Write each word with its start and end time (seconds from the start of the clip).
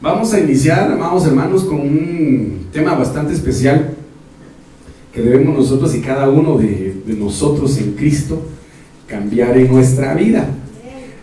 Vamos 0.00 0.32
a 0.32 0.38
iniciar, 0.38 0.92
amados 0.92 1.26
hermanos, 1.26 1.64
con 1.64 1.80
un 1.80 2.68
tema 2.72 2.94
bastante 2.94 3.32
especial 3.32 3.96
que 5.12 5.20
debemos 5.20 5.58
nosotros 5.58 5.92
y 5.96 6.00
cada 6.00 6.30
uno 6.30 6.56
de, 6.56 7.02
nosotros 7.18 7.76
en 7.78 7.94
Cristo 7.94 8.40
cambiar 9.08 9.58
en 9.58 9.72
nuestra 9.72 10.14
vida. 10.14 10.48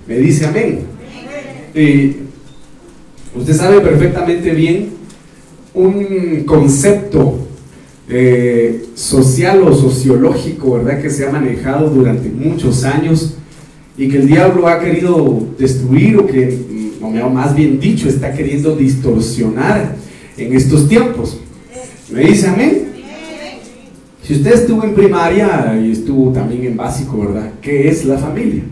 Me 0.05 0.17
dice 0.17 0.45
amén. 0.45 0.79
Eh, 1.73 2.17
usted 3.33 3.53
sabe 3.53 3.79
perfectamente 3.79 4.51
bien 4.51 4.89
un 5.73 6.43
concepto 6.45 7.47
eh, 8.09 8.87
social 8.93 9.61
o 9.61 9.73
sociológico, 9.73 10.73
¿verdad? 10.73 11.01
Que 11.01 11.09
se 11.09 11.25
ha 11.25 11.31
manejado 11.31 11.89
durante 11.89 12.27
muchos 12.27 12.83
años 12.83 13.35
y 13.97 14.09
que 14.09 14.17
el 14.17 14.27
diablo 14.27 14.67
ha 14.67 14.81
querido 14.81 15.47
destruir 15.57 16.17
o 16.17 16.27
que 16.27 16.74
más 17.29 17.55
bien 17.55 17.79
dicho, 17.79 18.07
está 18.07 18.33
queriendo 18.33 18.75
distorsionar 18.75 19.95
en 20.37 20.55
estos 20.55 20.87
tiempos. 20.87 21.39
¿Me 22.11 22.21
dice 22.21 22.47
amén? 22.47 22.85
Si 24.23 24.33
usted 24.33 24.53
estuvo 24.53 24.83
en 24.83 24.95
primaria 24.95 25.79
y 25.79 25.91
estuvo 25.91 26.31
también 26.31 26.65
en 26.65 26.77
básico, 26.77 27.19
¿verdad? 27.19 27.51
¿Qué 27.61 27.87
es 27.87 28.05
la 28.05 28.17
familia? 28.17 28.63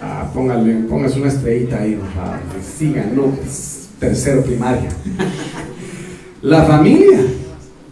Ah, 0.00 0.30
póngale, 0.32 0.74
póngase 0.88 1.18
una 1.18 1.28
estrellita 1.28 1.80
ahí, 1.80 1.96
¿verdad? 1.96 2.40
Sigan, 2.78 3.14
no, 3.14 3.26
pues, 3.26 3.88
tercero 3.98 4.42
primaria. 4.42 4.88
la 6.42 6.64
familia 6.64 7.20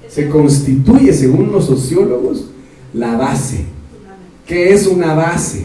se 0.08 0.28
constituye, 0.28 1.12
según 1.12 1.52
los 1.52 1.66
sociólogos, 1.66 2.50
la 2.94 3.16
base. 3.16 3.64
¿Qué 4.46 4.72
es 4.72 4.86
una 4.86 5.14
base? 5.14 5.64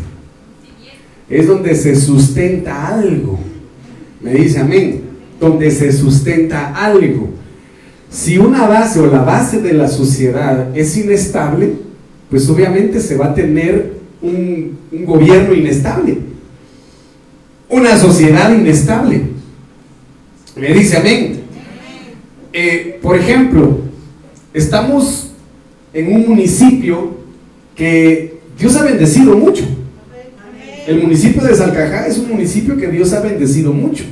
Es 1.30 1.48
donde 1.48 1.76
se 1.76 1.96
sustenta 1.96 2.88
algo. 2.88 3.40
Me 4.22 4.34
dice 4.34 4.60
amén. 4.60 5.02
Donde 5.40 5.70
se 5.72 5.92
sustenta 5.92 6.74
algo. 6.74 7.30
Si 8.10 8.38
una 8.38 8.68
base 8.68 9.00
o 9.00 9.08
la 9.08 9.22
base 9.22 9.62
de 9.62 9.74
la 9.74 9.88
sociedad 9.88 10.76
es 10.76 10.98
inestable, 10.98 11.74
pues 12.30 12.50
obviamente 12.50 13.00
se 13.00 13.18
va 13.18 13.28
a 13.28 13.36
tener 13.36 13.94
un, 14.22 14.78
gobierno 15.06 15.54
inestable. 15.54 16.18
Una 17.70 17.98
sociedad 17.98 18.52
inestable. 18.52 19.22
Me 20.56 20.74
dice 20.74 20.98
amén. 20.98 21.42
Eh, 22.54 23.00
por 23.02 23.18
ejemplo, 23.18 23.82
estamos 24.54 25.32
en 25.94 26.14
un 26.14 26.28
municipio 26.28 27.18
que 27.76 28.40
Dios 28.58 28.76
ha 28.78 28.84
bendecido 28.84 29.38
mucho. 29.38 29.66
El 30.88 31.02
municipio 31.02 31.44
de 31.44 31.54
Salcajá 31.54 32.08
es 32.08 32.18
un 32.18 32.30
municipio 32.30 32.78
que 32.78 32.88
Dios 32.88 33.12
ha 33.12 33.20
bendecido 33.20 33.74
mucho. 33.74 34.06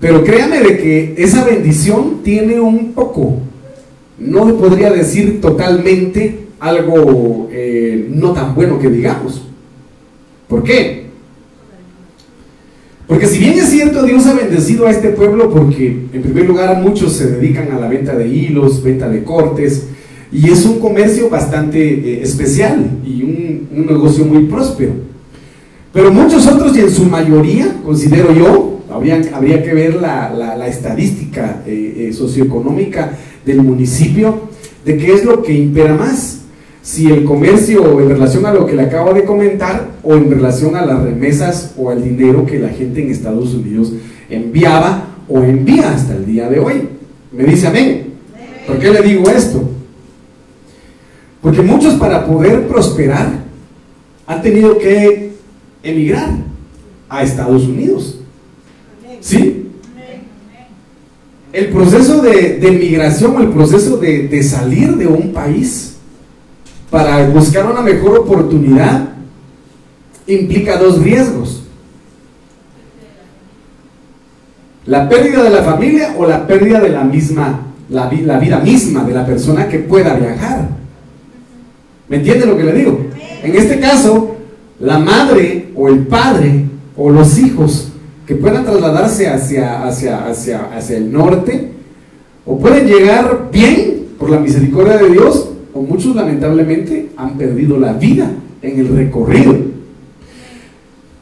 Pero 0.00 0.22
créame 0.22 0.60
de 0.60 0.78
que 0.78 1.14
esa 1.18 1.44
bendición 1.44 2.22
tiene 2.22 2.60
un 2.60 2.92
poco, 2.92 3.38
no 4.16 4.56
podría 4.56 4.92
decir 4.92 5.40
totalmente 5.40 6.46
algo 6.60 7.48
eh, 7.50 8.06
no 8.10 8.32
tan 8.32 8.54
bueno 8.54 8.78
que 8.78 8.88
digamos. 8.88 9.42
¿Por 10.46 10.62
qué? 10.62 11.08
Porque 13.08 13.26
si 13.26 13.40
bien 13.40 13.54
es 13.54 13.70
cierto, 13.70 14.04
Dios 14.04 14.24
ha 14.26 14.34
bendecido 14.34 14.86
a 14.86 14.92
este 14.92 15.08
pueblo 15.08 15.50
porque 15.50 15.96
en 16.12 16.22
primer 16.22 16.46
lugar 16.46 16.80
muchos 16.80 17.14
se 17.14 17.28
dedican 17.28 17.72
a 17.72 17.80
la 17.80 17.88
venta 17.88 18.14
de 18.14 18.28
hilos, 18.28 18.84
venta 18.84 19.08
de 19.08 19.24
cortes, 19.24 19.88
y 20.30 20.50
es 20.50 20.64
un 20.66 20.78
comercio 20.78 21.30
bastante 21.30 21.78
eh, 21.80 22.22
especial 22.22 22.98
y 23.04 23.22
un, 23.22 23.86
negocio 23.86 24.24
muy 24.24 24.44
próspero. 24.44 24.92
Pero 25.92 26.12
muchos 26.12 26.46
otros, 26.46 26.76
y 26.76 26.80
en 26.80 26.90
su 26.90 27.04
mayoría, 27.04 27.76
considero 27.84 28.32
yo, 28.32 28.80
habría, 28.90 29.20
habría 29.32 29.62
que 29.62 29.72
ver 29.72 29.94
la, 29.94 30.66
estadística 30.66 31.62
eh, 31.66 32.08
eh, 32.08 32.12
socioeconómica 32.12 33.12
del 33.46 33.62
municipio, 33.62 34.48
de 34.84 34.98
qué 34.98 35.14
es 35.14 35.24
lo 35.24 35.42
que 35.42 35.54
impera 35.54 35.94
más. 35.94 36.40
Si 36.82 37.10
el 37.10 37.24
comercio 37.24 38.00
en 38.00 38.08
relación 38.10 38.44
a 38.46 38.52
lo 38.52 38.66
que 38.66 38.74
le 38.74 38.82
acabo 38.82 39.14
de 39.14 39.24
comentar, 39.24 39.88
o 40.02 40.14
en 40.14 40.30
relación 40.30 40.76
a 40.76 40.84
las 40.84 41.02
remesas 41.02 41.74
o 41.78 41.90
al 41.90 42.02
dinero 42.02 42.44
que 42.44 42.58
la 42.58 42.68
gente 42.68 43.02
en 43.02 43.10
Estados 43.10 43.54
Unidos 43.54 43.92
enviaba 44.28 45.08
o 45.28 45.42
envía 45.42 45.90
hasta 45.90 46.14
el 46.14 46.26
día 46.26 46.48
de 46.48 46.58
hoy. 46.58 46.88
Me 47.32 47.44
dice 47.44 47.66
amén. 47.68 48.14
¿Por 48.66 48.78
qué 48.78 48.90
le 48.90 49.02
digo 49.02 49.28
esto? 49.30 49.77
Porque 51.40 51.62
muchos 51.62 51.94
para 51.94 52.26
poder 52.26 52.66
prosperar 52.66 53.30
han 54.26 54.42
tenido 54.42 54.78
que 54.78 55.32
emigrar 55.82 56.30
a 57.08 57.22
Estados 57.22 57.64
Unidos. 57.64 58.20
¿Sí? 59.20 59.66
El 61.52 61.68
proceso 61.68 62.20
de, 62.20 62.78
migración, 62.78 63.40
el 63.40 63.48
proceso 63.48 63.96
de, 63.96 64.28
de 64.28 64.42
salir 64.42 64.96
de 64.96 65.06
un 65.06 65.32
país 65.32 65.96
para 66.90 67.28
buscar 67.28 67.66
una 67.66 67.80
mejor 67.80 68.18
oportunidad 68.18 69.08
implica 70.26 70.76
dos 70.78 71.02
riesgos. 71.02 71.62
La 74.86 75.08
pérdida 75.08 75.42
de 75.42 75.50
la 75.50 75.62
familia 75.62 76.14
o 76.16 76.26
la 76.26 76.46
pérdida 76.46 76.80
de 76.80 76.88
la 76.88 77.04
misma, 77.04 77.60
la, 77.90 78.10
la, 78.10 78.38
vida 78.38 78.58
misma 78.60 79.04
de 79.04 79.12
la 79.12 79.26
persona 79.26 79.68
que 79.68 79.80
pueda 79.80 80.14
viajar. 80.14 80.68
¿Me 82.08 82.16
entiende 82.16 82.46
lo 82.46 82.56
que 82.56 82.64
le 82.64 82.72
digo? 82.72 83.00
En 83.42 83.54
este 83.54 83.78
caso, 83.78 84.36
la 84.80 84.98
madre 84.98 85.68
o 85.74 85.88
el 85.88 86.06
padre 86.06 86.64
o 86.96 87.10
los 87.10 87.38
hijos 87.38 87.92
que 88.26 88.34
puedan 88.34 88.64
trasladarse 88.64 89.28
hacia, 89.28 89.84
hacia, 89.84 90.26
hacia, 90.26 90.64
hacia 90.74 90.96
el 90.96 91.12
norte 91.12 91.72
o 92.44 92.58
pueden 92.58 92.86
llegar 92.86 93.48
bien 93.52 94.08
por 94.18 94.30
la 94.30 94.38
misericordia 94.38 94.96
de 94.96 95.10
Dios 95.10 95.50
o 95.74 95.82
muchos 95.82 96.16
lamentablemente 96.16 97.10
han 97.16 97.36
perdido 97.36 97.78
la 97.78 97.92
vida 97.92 98.30
en 98.62 98.80
el 98.80 98.88
recorrido. 98.88 99.56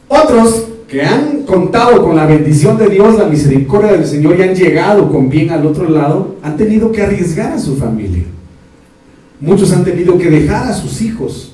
Otros 0.08 0.66
que 0.88 1.02
han 1.02 1.42
contado 1.42 2.02
con 2.04 2.14
la 2.14 2.26
bendición 2.26 2.78
de 2.78 2.88
Dios, 2.88 3.18
la 3.18 3.26
misericordia 3.26 3.92
del 3.92 4.06
Señor 4.06 4.38
y 4.38 4.42
han 4.42 4.54
llegado 4.54 5.10
con 5.10 5.28
bien 5.28 5.50
al 5.50 5.66
otro 5.66 5.88
lado, 5.90 6.36
han 6.42 6.56
tenido 6.56 6.92
que 6.92 7.02
arriesgar 7.02 7.52
a 7.52 7.58
su 7.58 7.76
familia. 7.76 8.22
Muchos 9.40 9.72
han 9.72 9.84
tenido 9.84 10.16
que 10.18 10.30
dejar 10.30 10.68
a 10.68 10.74
sus 10.74 11.02
hijos 11.02 11.52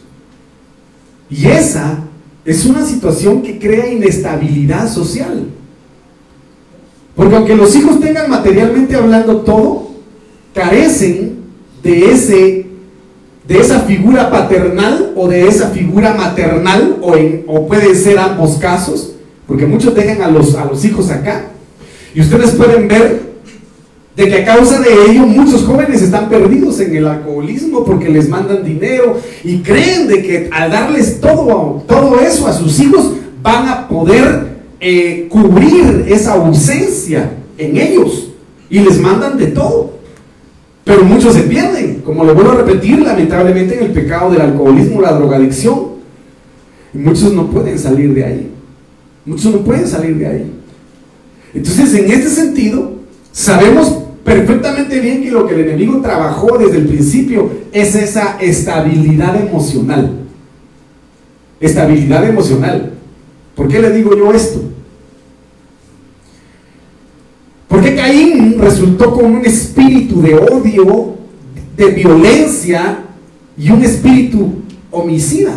y 1.32 1.47
esa 1.47 1.98
es 2.44 2.66
una 2.66 2.84
situación 2.84 3.43
que 3.43 3.59
crea 3.59 3.91
inestabilidad 3.91 4.93
social. 4.93 5.47
Porque 7.16 7.37
aunque 7.37 7.56
los 7.56 7.75
hijos 7.75 8.00
tengan 8.00 8.31
materialmente 8.31 8.94
hablando 8.94 9.38
todo, 9.38 9.93
carecen 10.54 11.38
de 11.82 12.12
ese 12.12 12.66
de 13.47 13.59
esa 13.59 13.81
figura 13.81 14.31
paternal 14.31 15.14
o 15.16 15.26
de 15.26 15.49
esa 15.49 15.70
figura 15.70 16.14
maternal 16.14 16.99
o, 17.03 17.16
en, 17.16 17.44
o 17.49 17.66
pueden 17.66 17.97
ser 17.97 18.19
ambos 18.19 18.56
casos, 18.56 19.14
porque 19.49 19.66
muchos 19.66 19.94
dejan 19.97 20.22
a 20.22 20.28
los, 20.28 20.54
a 20.54 20.64
los 20.64 20.84
hijos 20.84 21.10
acá. 21.10 21.47
Y 22.14 22.20
ustedes 22.20 22.53
pueden 22.53 22.87
ver 22.87 23.31
de 24.17 24.28
que 24.28 24.37
a 24.37 24.45
causa 24.45 24.81
de 24.81 25.11
ello 25.11 25.27
muchos 25.27 25.65
jóvenes 25.65 26.03
están 26.03 26.28
perdidos 26.28 26.81
en 26.81 26.95
el 26.95 27.06
alcoholismo 27.06 27.84
porque 27.84 28.11
les 28.11 28.28
mandan 28.28 28.62
dinero 28.62 29.19
y 29.43 29.59
creen 29.59 30.06
de 30.06 30.23
que 30.23 30.50
al 30.53 30.71
darles 30.71 31.21
todo, 31.21 31.83
todo 31.89 32.21
eso 32.21 32.47
a 32.47 32.53
sus 32.53 32.78
hijos 32.81 33.12
van 33.43 33.69
a 33.69 33.89
poder 33.89 34.53
eh, 34.81 35.28
cubrir 35.31 36.06
esa 36.09 36.34
ausencia 36.34 37.31
en 37.56 37.77
ellos 37.77 38.28
y 38.69 38.81
les 38.81 38.99
mandan 39.00 39.39
de 39.39 39.47
todo. 39.47 39.93
Pero 40.84 41.05
muchos 41.05 41.34
se 41.34 41.43
pierden, 41.43 42.03
como 42.05 42.25
le 42.25 42.33
vuelvo 42.33 42.53
a 42.53 42.56
repetir, 42.56 42.99
lamentablemente 43.00 43.79
en 43.79 43.84
el 43.84 43.93
pecado 43.93 44.31
del 44.33 44.41
alcoholismo, 44.41 45.00
la 45.00 45.12
drogadicción. 45.12 45.93
Y 46.93 46.99
muchos 46.99 47.33
no 47.33 47.49
pueden 47.49 47.79
salir 47.79 48.12
de 48.12 48.25
ahí. 48.25 48.50
Muchos 49.25 49.53
no 49.53 49.59
pueden 49.61 49.87
salir 49.87 50.17
de 50.17 50.26
ahí. 50.26 50.53
Entonces, 51.55 51.94
en 51.94 52.11
este 52.11 52.29
sentido, 52.29 52.94
sabemos 53.31 54.01
perfectamente 54.25 55.01
bien 55.01 55.23
que 55.23 55.31
lo 55.31 55.47
que 55.47 55.55
el 55.55 55.61
enemigo 55.61 56.01
trabajó 56.01 56.59
desde 56.59 56.79
el 56.79 56.87
principio 56.87 57.51
es 57.73 57.95
esa 57.95 58.39
estabilidad 58.41 59.41
emocional. 59.41 60.19
Estabilidad 61.61 62.29
emocional. 62.29 62.93
¿Por 63.55 63.69
qué 63.69 63.81
le 63.81 63.91
digo 63.91 64.17
yo 64.17 64.33
esto? 64.33 64.63
Porque 67.69 67.95
Caín 67.95 68.59
resultó 68.59 69.13
con 69.13 69.25
un 69.25 69.45
espíritu 69.45 70.21
de 70.21 70.35
odio, 70.35 71.15
de 71.77 71.87
violencia 71.91 72.99
y 73.57 73.71
un 73.71 73.83
espíritu 73.83 74.53
homicida. 74.91 75.53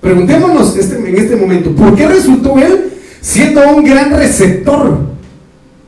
Preguntémonos 0.00 0.76
este, 0.76 0.96
en 0.96 1.16
este 1.16 1.36
momento, 1.36 1.70
¿por 1.72 1.94
qué 1.94 2.06
resultó 2.08 2.58
él 2.58 2.92
siendo 3.28 3.60
un 3.76 3.84
gran 3.84 4.10
receptor, 4.10 5.00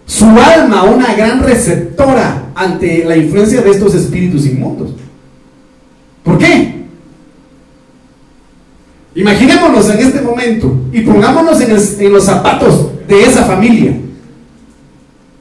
su 0.05 0.27
alma 0.27 0.83
una 0.83 1.15
gran 1.15 1.43
receptora 1.43 2.51
ante 2.55 3.03
la 3.07 3.17
influencia 3.17 3.63
de 3.63 3.71
estos 3.71 3.95
espíritus 3.95 4.45
inmundos. 4.45 4.91
¿Por 6.23 6.37
qué? 6.37 6.85
Imaginémonos 9.15 9.89
en 9.89 10.01
este 10.01 10.21
momento 10.21 10.77
y 10.93 11.01
pongámonos 11.01 11.59
en, 11.63 12.05
en 12.05 12.13
los 12.13 12.25
zapatos 12.25 12.91
de 13.09 13.23
esa 13.23 13.45
familia. 13.47 13.99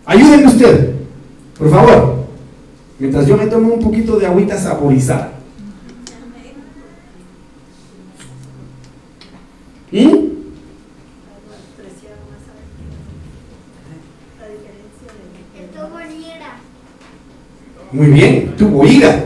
Ayúdenme 0.06 0.48
usted, 0.48 0.96
por 1.58 1.70
favor, 1.70 2.26
mientras 2.98 3.28
yo 3.28 3.36
me 3.36 3.48
tomo 3.48 3.74
un 3.74 3.82
poquito 3.82 4.18
de 4.18 4.26
agüita 4.26 4.58
saborizada. 4.58 5.34
¿Mm? 9.92 10.39
Muy 17.92 18.08
bien, 18.08 18.54
tuvo 18.58 18.86
ira. 18.86 19.26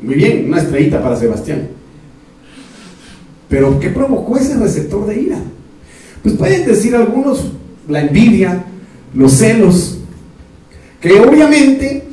Muy 0.00 0.14
bien, 0.16 0.46
una 0.48 0.58
estrellita 0.58 1.02
para 1.02 1.16
Sebastián. 1.16 1.68
Pero 3.48 3.78
¿qué 3.78 3.88
provocó 3.90 4.36
ese 4.36 4.56
receptor 4.56 5.06
de 5.06 5.20
ira? 5.20 5.38
Pues 6.22 6.36
pueden 6.36 6.66
decir 6.66 6.94
algunos 6.94 7.52
la 7.88 8.00
envidia, 8.00 8.64
los 9.14 9.32
celos, 9.32 9.98
que 11.00 11.20
obviamente 11.20 12.04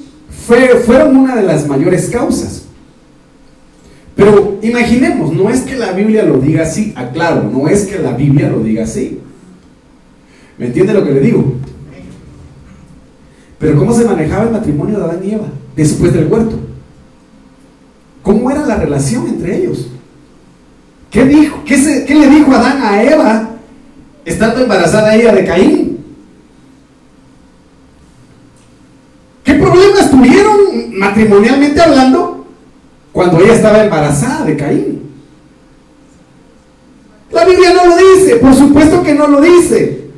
fueron 0.85 1.15
una 1.15 1.35
de 1.35 1.43
las 1.43 1.67
mayores 1.67 2.09
causas. 2.09 2.63
Pero 4.15 4.59
imaginemos, 4.61 5.31
no 5.33 5.49
es 5.49 5.61
que 5.61 5.75
la 5.75 5.91
Biblia 5.93 6.23
lo 6.23 6.39
diga 6.39 6.63
así, 6.63 6.93
aclaro, 6.95 7.43
no 7.43 7.67
es 7.67 7.85
que 7.85 7.99
la 7.99 8.11
Biblia 8.11 8.49
lo 8.49 8.59
diga 8.59 8.83
así. 8.83 9.19
¿Me 10.57 10.67
entiende 10.67 10.93
lo 10.93 11.05
que 11.05 11.11
le 11.11 11.21
digo? 11.21 11.53
Pero 13.59 13.77
¿cómo 13.77 13.93
se 13.93 14.05
manejaba 14.05 14.43
el 14.43 14.51
matrimonio 14.51 14.97
de 14.97 15.03
Adán 15.03 15.21
y 15.23 15.31
Eva 15.31 15.47
después 15.75 16.13
del 16.13 16.27
huerto? 16.27 16.57
¿Cómo 18.23 18.51
era 18.51 18.65
la 18.65 18.75
relación 18.75 19.27
entre 19.27 19.57
ellos? 19.57 19.87
¿Qué, 21.09 21.25
dijo, 21.25 21.63
qué, 21.65 21.75
le 21.77 22.27
dijo 22.27 22.51
Adán 22.53 22.81
a 22.83 23.01
Eva 23.01 23.49
estando 24.25 24.61
embarazada 24.61 25.15
ella 25.15 25.33
de 25.33 25.45
Caín? 25.45 26.05
¿Qué 29.43 29.55
problemas 29.55 30.11
tuvieron 30.11 30.57
matrimonialmente 30.99 31.81
hablando 31.81 32.45
cuando 33.11 33.39
ella 33.39 33.53
estaba 33.53 33.83
embarazada 33.83 34.45
de 34.45 34.57
Caín? 34.57 35.09
La 37.31 37.45
Biblia 37.45 37.73
no 37.73 37.87
lo 37.87 37.97
dice, 37.97 38.35
por 38.35 38.53
supuesto 38.53 39.01
que 39.01 39.15
no 39.15 39.27
lo 39.27 39.41
dice. 39.41 40.09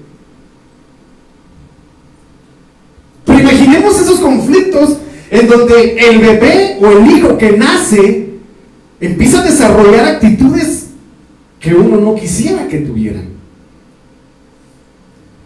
Pero 3.25 3.39
imaginemos 3.39 4.00
esos 4.00 4.19
conflictos 4.19 4.98
en 5.31 5.47
donde 5.47 5.95
el 5.97 6.19
bebé 6.19 6.77
o 6.81 6.91
el 6.91 7.09
hijo 7.09 7.37
que 7.37 7.53
nace 7.53 8.27
empieza 8.99 9.41
a 9.41 9.45
desarrollar 9.45 10.05
actitudes 10.05 10.87
que 11.59 11.73
uno 11.73 11.97
no 12.01 12.15
quisiera 12.15 12.67
que 12.67 12.79
tuvieran. 12.79 13.29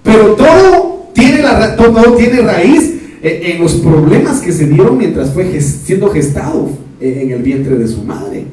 Pero 0.01 0.33
todo 0.33 1.11
tiene, 1.13 1.43
la, 1.43 1.75
todo 1.75 2.15
tiene 2.15 2.41
raíz 2.41 2.95
en, 3.21 3.61
los 3.61 3.75
problemas 3.75 4.41
que 4.41 4.51
se 4.51 4.65
dieron 4.65 4.97
mientras 4.97 5.31
fue 5.31 5.61
siendo 5.61 6.09
gestado 6.09 6.69
en 6.99 7.31
el 7.31 7.43
vientre 7.43 7.77
de 7.77 7.87
su 7.87 8.03
madre. 8.03 8.45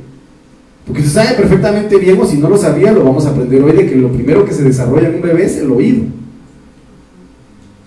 Porque 0.87 1.03
se 1.03 1.11
sabe 1.11 1.35
perfectamente 1.35 1.97
bien, 1.97 2.21
o 2.21 2.27
si 2.27 2.37
no 2.37 2.51
lo 2.51 2.59
sabía, 2.59 2.93
lo 2.93 3.05
vamos 3.05 3.25
a 3.25 3.31
aprender 3.31 3.63
hoy, 3.63 3.73
de 3.73 3.87
que 3.87 3.97
lo 3.97 4.13
primero 4.13 4.45
que 4.45 4.53
se 4.53 4.65
desarrolla 4.65 5.09
en 5.09 5.15
un 5.15 5.23
bebé 5.23 5.45
es 5.45 5.57
el 5.57 5.71
oído. 5.71 6.05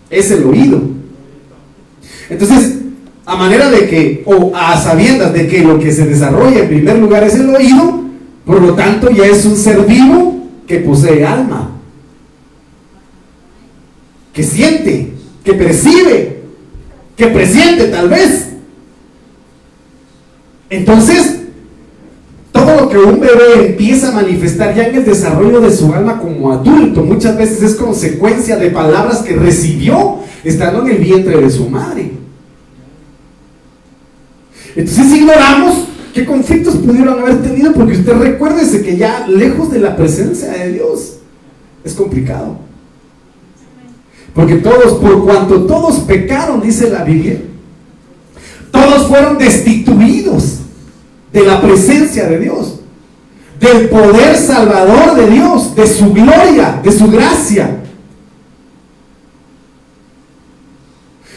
Es 0.10 0.32
el 0.32 0.46
oído. 0.46 0.82
Entonces, 2.30 2.85
a 3.26 3.36
manera 3.36 3.70
de 3.72 3.88
que, 3.88 4.24
o 4.26 4.56
a 4.56 4.80
sabiendas 4.80 5.34
de 5.34 5.48
que 5.48 5.64
lo 5.64 5.80
que 5.80 5.92
se 5.92 6.06
desarrolla 6.06 6.60
en 6.60 6.68
primer 6.68 7.00
lugar 7.00 7.24
es 7.24 7.36
el 7.36 7.50
oído, 7.50 8.02
por 8.46 8.62
lo 8.62 8.76
tanto 8.76 9.10
ya 9.10 9.26
es 9.26 9.46
un 9.46 9.58
ser 9.58 9.84
vivo 9.86 10.44
que 10.68 10.78
posee 10.78 11.26
alma, 11.26 11.72
que 14.32 14.44
siente, 14.44 15.14
que 15.44 15.54
percibe, 15.54 16.42
que 17.16 17.28
presiente 17.28 17.86
tal 17.86 18.10
vez. 18.10 18.50
Entonces, 20.70 21.40
todo 22.52 22.82
lo 22.82 22.90
que 22.90 22.98
un 22.98 23.20
bebé 23.20 23.70
empieza 23.70 24.10
a 24.10 24.12
manifestar 24.12 24.76
ya 24.76 24.88
en 24.88 24.96
el 24.96 25.06
desarrollo 25.06 25.62
de 25.62 25.72
su 25.72 25.92
alma 25.94 26.20
como 26.20 26.52
adulto, 26.52 27.04
muchas 27.04 27.38
veces 27.38 27.62
es 27.64 27.76
consecuencia 27.76 28.58
de 28.58 28.70
palabras 28.70 29.20
que 29.20 29.36
recibió 29.36 30.20
estando 30.44 30.82
en 30.82 30.96
el 30.96 30.98
vientre 31.00 31.42
de 31.42 31.50
su 31.50 31.70
madre. 31.70 32.25
Entonces 34.76 35.14
ignoramos 35.14 35.86
qué 36.14 36.26
conflictos 36.26 36.76
pudieron 36.76 37.20
haber 37.20 37.42
tenido, 37.42 37.74
porque 37.74 37.94
usted 37.94 38.14
recuérdese 38.14 38.82
que 38.82 38.98
ya 38.98 39.28
lejos 39.28 39.72
de 39.72 39.80
la 39.80 39.96
presencia 39.96 40.52
de 40.52 40.74
Dios 40.74 41.18
es 41.84 41.94
complicado. 41.94 42.58
Porque 44.34 44.56
todos, 44.56 45.00
por 45.00 45.24
cuanto 45.24 45.66
todos 45.66 46.00
pecaron, 46.00 46.62
dice 46.62 46.90
la 46.90 47.04
Biblia, 47.04 47.40
todos 48.70 49.08
fueron 49.08 49.38
destituidos 49.38 50.60
de 51.32 51.46
la 51.46 51.62
presencia 51.62 52.28
de 52.28 52.40
Dios, 52.40 52.80
del 53.60 53.88
poder 53.88 54.36
salvador 54.36 55.16
de 55.16 55.30
Dios, 55.30 55.74
de 55.76 55.88
su 55.88 56.12
gloria, 56.12 56.82
de 56.84 56.92
su 56.92 57.10
gracia. 57.10 57.85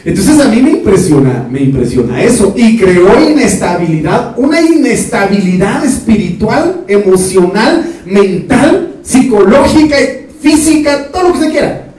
Entonces 0.09 0.41
a 0.41 0.49
mí 0.49 0.63
me 0.63 0.71
impresiona, 0.71 1.47
me 1.51 1.61
impresiona 1.61 2.23
eso 2.23 2.55
y 2.57 2.79
creó 2.79 3.31
inestabilidad, 3.31 4.33
una 4.39 4.59
inestabilidad 4.59 5.85
espiritual, 5.85 6.87
emocional, 6.89 7.87
mental, 8.07 9.01
psicológica, 9.03 9.97
física, 10.41 11.09
todo 11.13 11.25
lo 11.25 11.33
que 11.35 11.41
se 11.41 11.51
quiera. 11.51 11.93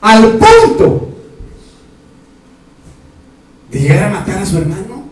Al 0.00 0.32
punto 0.32 1.10
de 3.70 3.78
llegar 3.78 4.02
a 4.02 4.10
matar 4.10 4.38
a 4.38 4.46
su 4.46 4.58
hermano. 4.58 5.04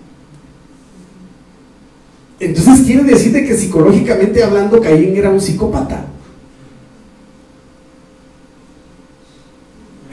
Entonces 2.40 2.80
quiere 2.86 3.04
decirte 3.04 3.44
que 3.44 3.56
psicológicamente 3.56 4.42
hablando 4.42 4.80
Caín 4.80 5.16
era 5.16 5.30
un 5.30 5.40
psicópata. 5.40 6.06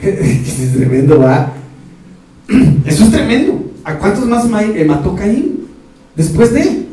es 0.00 0.72
tremendo, 0.76 1.18
va. 1.18 1.57
Eso 2.86 3.04
es 3.04 3.10
tremendo. 3.10 3.62
¿A 3.84 3.98
cuántos 3.98 4.26
más 4.26 4.46
eh, 4.74 4.84
mató 4.84 5.14
Caín 5.14 5.66
después 6.14 6.52
de 6.52 6.62
él? 6.62 6.86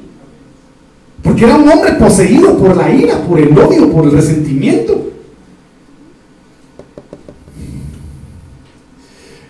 Porque 1.24 1.46
era 1.46 1.56
un 1.56 1.68
hombre 1.68 1.94
poseído 1.94 2.58
por 2.58 2.78
la 2.78 2.94
ira, 2.94 3.22
por 3.24 3.40
el 3.40 3.58
odio, 3.58 3.92
por 3.92 4.06
el 4.06 4.12
resentimiento. 4.12 5.12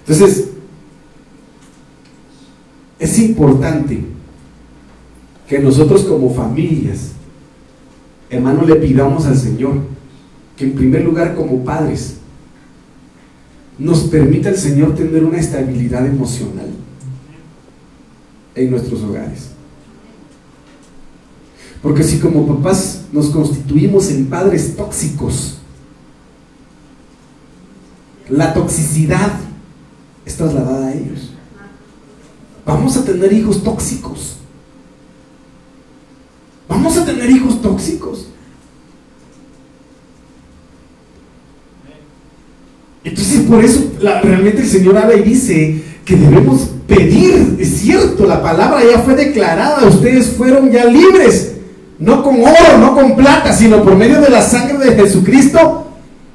Entonces, 0.08 0.50
es 3.00 3.20
importante 3.20 4.06
que 5.48 5.60
nosotros 5.60 6.04
como 6.04 6.34
familias, 6.34 7.12
hermano, 8.30 8.64
le 8.64 8.76
pidamos 8.76 9.26
al 9.26 9.38
Señor 9.38 9.74
que 10.56 10.66
en 10.66 10.74
primer 10.74 11.04
lugar 11.04 11.36
como 11.36 11.64
padres, 11.64 12.18
nos 13.78 14.02
permita 14.04 14.50
el 14.50 14.58
Señor 14.58 14.96
tener 14.96 15.24
una 15.24 15.38
estabilidad 15.38 16.06
emocional 16.06 16.70
en 18.56 18.72
nuestros 18.72 19.02
hogares. 19.04 19.50
Porque 21.82 22.04
si 22.04 22.20
como 22.20 22.48
papás 22.48 23.06
nos 23.12 23.28
constituimos 23.30 24.10
en 24.10 24.28
padres 24.28 24.76
tóxicos, 24.76 25.58
la 28.30 28.54
toxicidad 28.54 29.40
es 30.26 30.36
trasladada 30.36 30.88
a 30.88 30.94
ellos. 30.94 31.32
Vamos 32.66 32.98
a 32.98 33.06
tener 33.06 33.32
hijos 33.32 33.64
tóxicos. 33.64 34.38
Vamos 36.68 36.98
a 36.98 37.06
tener 37.06 37.30
hijos 37.30 37.62
tóxicos. 37.62 38.30
Entonces 43.06 43.42
por 43.42 43.64
eso 43.64 43.92
realmente 44.02 44.64
el 44.64 44.68
Señor 44.68 44.98
habla 44.98 45.16
y 45.16 45.22
dice 45.22 45.82
que 46.04 46.16
debemos 46.16 46.70
pedir, 46.88 47.56
es 47.60 47.78
cierto, 47.78 48.26
la 48.26 48.42
palabra 48.42 48.82
ya 48.84 49.00
fue 49.00 49.16
declarada, 49.16 49.88
ustedes 49.88 50.32
fueron 50.36 50.72
ya 50.72 50.86
libres, 50.86 51.54
no 52.00 52.24
con 52.24 52.42
oro, 52.42 52.78
no 52.80 52.96
con 52.96 53.16
plata, 53.16 53.54
sino 53.54 53.84
por 53.84 53.96
medio 53.96 54.20
de 54.20 54.30
la 54.30 54.42
sangre 54.42 54.78
de 54.80 54.96
Jesucristo, 54.96 55.88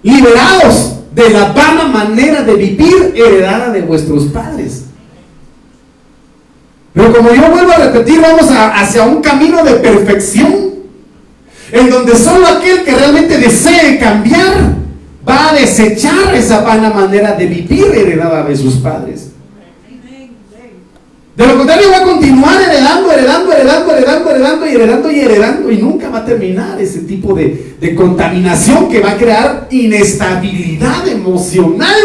liberados 0.04 0.94
de 1.12 1.30
la 1.30 1.52
vana 1.52 1.88
manera 1.88 2.42
de 2.42 2.54
vivir 2.54 3.14
heredada 3.16 3.70
de 3.70 3.82
vuestros 3.82 4.26
padres. 4.26 4.84
Pero 6.92 7.12
como 7.12 7.32
yo 7.32 7.50
vuelvo 7.50 7.72
a 7.72 7.78
repetir, 7.78 8.20
vamos 8.20 8.48
hacia 8.48 9.02
un 9.02 9.20
camino 9.20 9.64
de 9.64 9.74
perfección, 9.74 10.70
en 11.72 11.90
donde 11.90 12.16
solo 12.16 12.46
aquel 12.46 12.84
que 12.84 12.92
realmente 12.92 13.38
desee 13.38 13.98
cambiar 13.98 14.80
va 15.30 15.50
a 15.50 15.54
desechar 15.54 16.34
esa 16.34 16.62
vana 16.62 16.90
manera 16.90 17.32
de 17.32 17.46
vivir 17.46 17.86
heredada 17.94 18.42
de 18.44 18.56
sus 18.56 18.74
padres. 18.76 19.28
De 21.36 21.46
lo 21.46 21.56
contrario 21.56 21.88
va 21.90 21.98
a 21.98 22.02
continuar 22.02 22.60
heredando, 22.60 23.12
heredando, 23.12 23.52
heredando, 23.52 23.92
heredando, 23.92 24.30
heredando 24.30 24.66
y 24.66 24.74
heredando 24.74 25.10
y 25.10 25.20
heredando 25.20 25.70
y 25.70 25.78
nunca 25.78 26.10
va 26.10 26.18
a 26.18 26.24
terminar 26.24 26.78
ese 26.80 27.00
tipo 27.00 27.32
de, 27.32 27.76
de 27.80 27.94
contaminación 27.94 28.90
que 28.90 29.00
va 29.00 29.12
a 29.12 29.16
crear 29.16 29.68
inestabilidad 29.70 31.06
emocional 31.08 31.96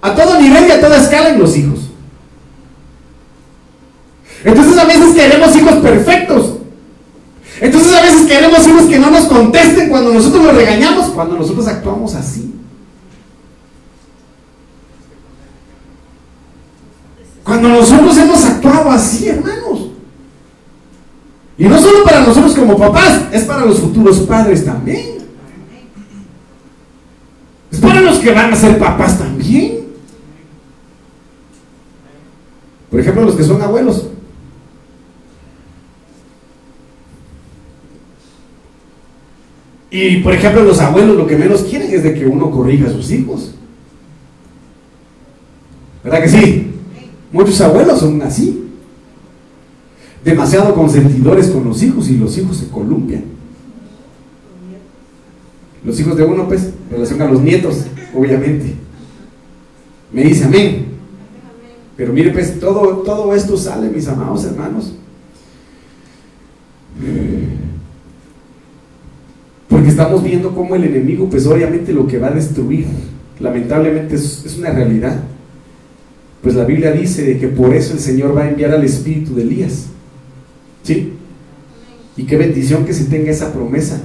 a 0.00 0.14
todo 0.14 0.40
nivel 0.40 0.68
y 0.68 0.70
a 0.70 0.80
toda 0.80 0.96
escala 0.96 1.30
en 1.30 1.38
los 1.38 1.56
hijos. 1.56 1.80
Entonces 4.44 4.78
a 4.78 4.84
veces 4.84 5.14
queremos 5.14 5.54
hijos 5.54 5.74
perfectos. 5.74 6.61
Entonces 7.62 7.94
a 7.94 8.02
veces 8.02 8.26
queremos 8.26 8.66
hijos 8.66 8.86
que 8.86 8.98
no 8.98 9.08
nos 9.08 9.26
contesten 9.26 9.88
cuando 9.88 10.12
nosotros 10.12 10.46
los 10.46 10.56
regañamos, 10.56 11.10
cuando 11.10 11.36
nosotros 11.36 11.68
actuamos 11.68 12.12
así. 12.16 12.52
Cuando 17.44 17.68
nosotros 17.68 18.18
hemos 18.18 18.44
actuado 18.44 18.90
así, 18.90 19.28
hermanos. 19.28 19.90
Y 21.56 21.66
no 21.66 21.78
solo 21.78 22.02
para 22.02 22.22
nosotros 22.22 22.52
como 22.56 22.76
papás, 22.76 23.26
es 23.30 23.44
para 23.44 23.64
los 23.64 23.78
futuros 23.78 24.18
padres 24.22 24.64
también. 24.64 25.18
Es 27.70 27.78
para 27.78 28.00
los 28.00 28.18
que 28.18 28.32
van 28.32 28.52
a 28.52 28.56
ser 28.56 28.76
papás 28.76 29.20
también. 29.20 29.82
Por 32.90 32.98
ejemplo, 32.98 33.22
los 33.22 33.36
que 33.36 33.44
son 33.44 33.62
abuelos. 33.62 34.08
Y 39.94 40.16
por 40.22 40.32
ejemplo, 40.32 40.62
los 40.62 40.80
abuelos 40.80 41.18
lo 41.18 41.26
que 41.26 41.36
menos 41.36 41.64
quieren 41.64 41.92
es 41.92 42.02
de 42.02 42.14
que 42.14 42.24
uno 42.24 42.50
corrija 42.50 42.88
a 42.88 42.92
sus 42.92 43.10
hijos. 43.12 43.52
¿Verdad 46.02 46.22
que 46.22 46.28
sí? 46.30 46.70
Muchos 47.30 47.60
abuelos 47.60 48.00
son 48.00 48.22
así. 48.22 48.70
Demasiado 50.24 50.74
consentidores 50.74 51.48
con 51.48 51.64
los 51.64 51.82
hijos 51.82 52.08
y 52.08 52.16
los 52.16 52.38
hijos 52.38 52.56
se 52.56 52.68
columpian. 52.68 53.24
Los 55.84 56.00
hijos 56.00 56.16
de 56.16 56.24
uno, 56.24 56.48
pues, 56.48 56.62
en 56.62 56.92
relación 56.92 57.20
a 57.20 57.26
los 57.26 57.42
nietos, 57.42 57.84
obviamente. 58.14 58.74
Me 60.10 60.24
dice 60.24 60.44
amén. 60.44 60.86
Pero 61.98 62.14
mire, 62.14 62.30
pues, 62.30 62.58
todo, 62.58 63.02
todo 63.02 63.34
esto 63.34 63.58
sale, 63.58 63.90
mis 63.90 64.08
amados 64.08 64.42
hermanos. 64.46 64.94
Estamos 69.92 70.22
viendo 70.22 70.54
cómo 70.54 70.74
el 70.74 70.84
enemigo, 70.84 71.28
pues 71.30 71.46
obviamente 71.46 71.92
lo 71.92 72.06
que 72.06 72.18
va 72.18 72.28
a 72.28 72.32
destruir, 72.32 72.86
lamentablemente 73.40 74.16
es, 74.16 74.56
una 74.58 74.70
realidad 74.70 75.16
pues 76.42 76.56
la 76.56 76.64
Biblia 76.64 76.90
dice 76.90 77.38
que 77.38 77.46
por 77.46 77.72
eso 77.72 77.92
el 77.92 78.00
Señor 78.00 78.36
va 78.36 78.42
a 78.42 78.48
enviar 78.48 78.72
al 78.72 78.82
espíritu 78.82 79.36
de 79.36 79.42
Elías. 79.42 79.86
¿Sí? 80.82 81.12
Y 82.16 82.24
qué 82.24 82.36
bendición 82.36 82.84
que 82.84 82.92
se 82.92 83.04
tenga 83.04 83.30
esa 83.30 83.52
promesa. 83.52 84.00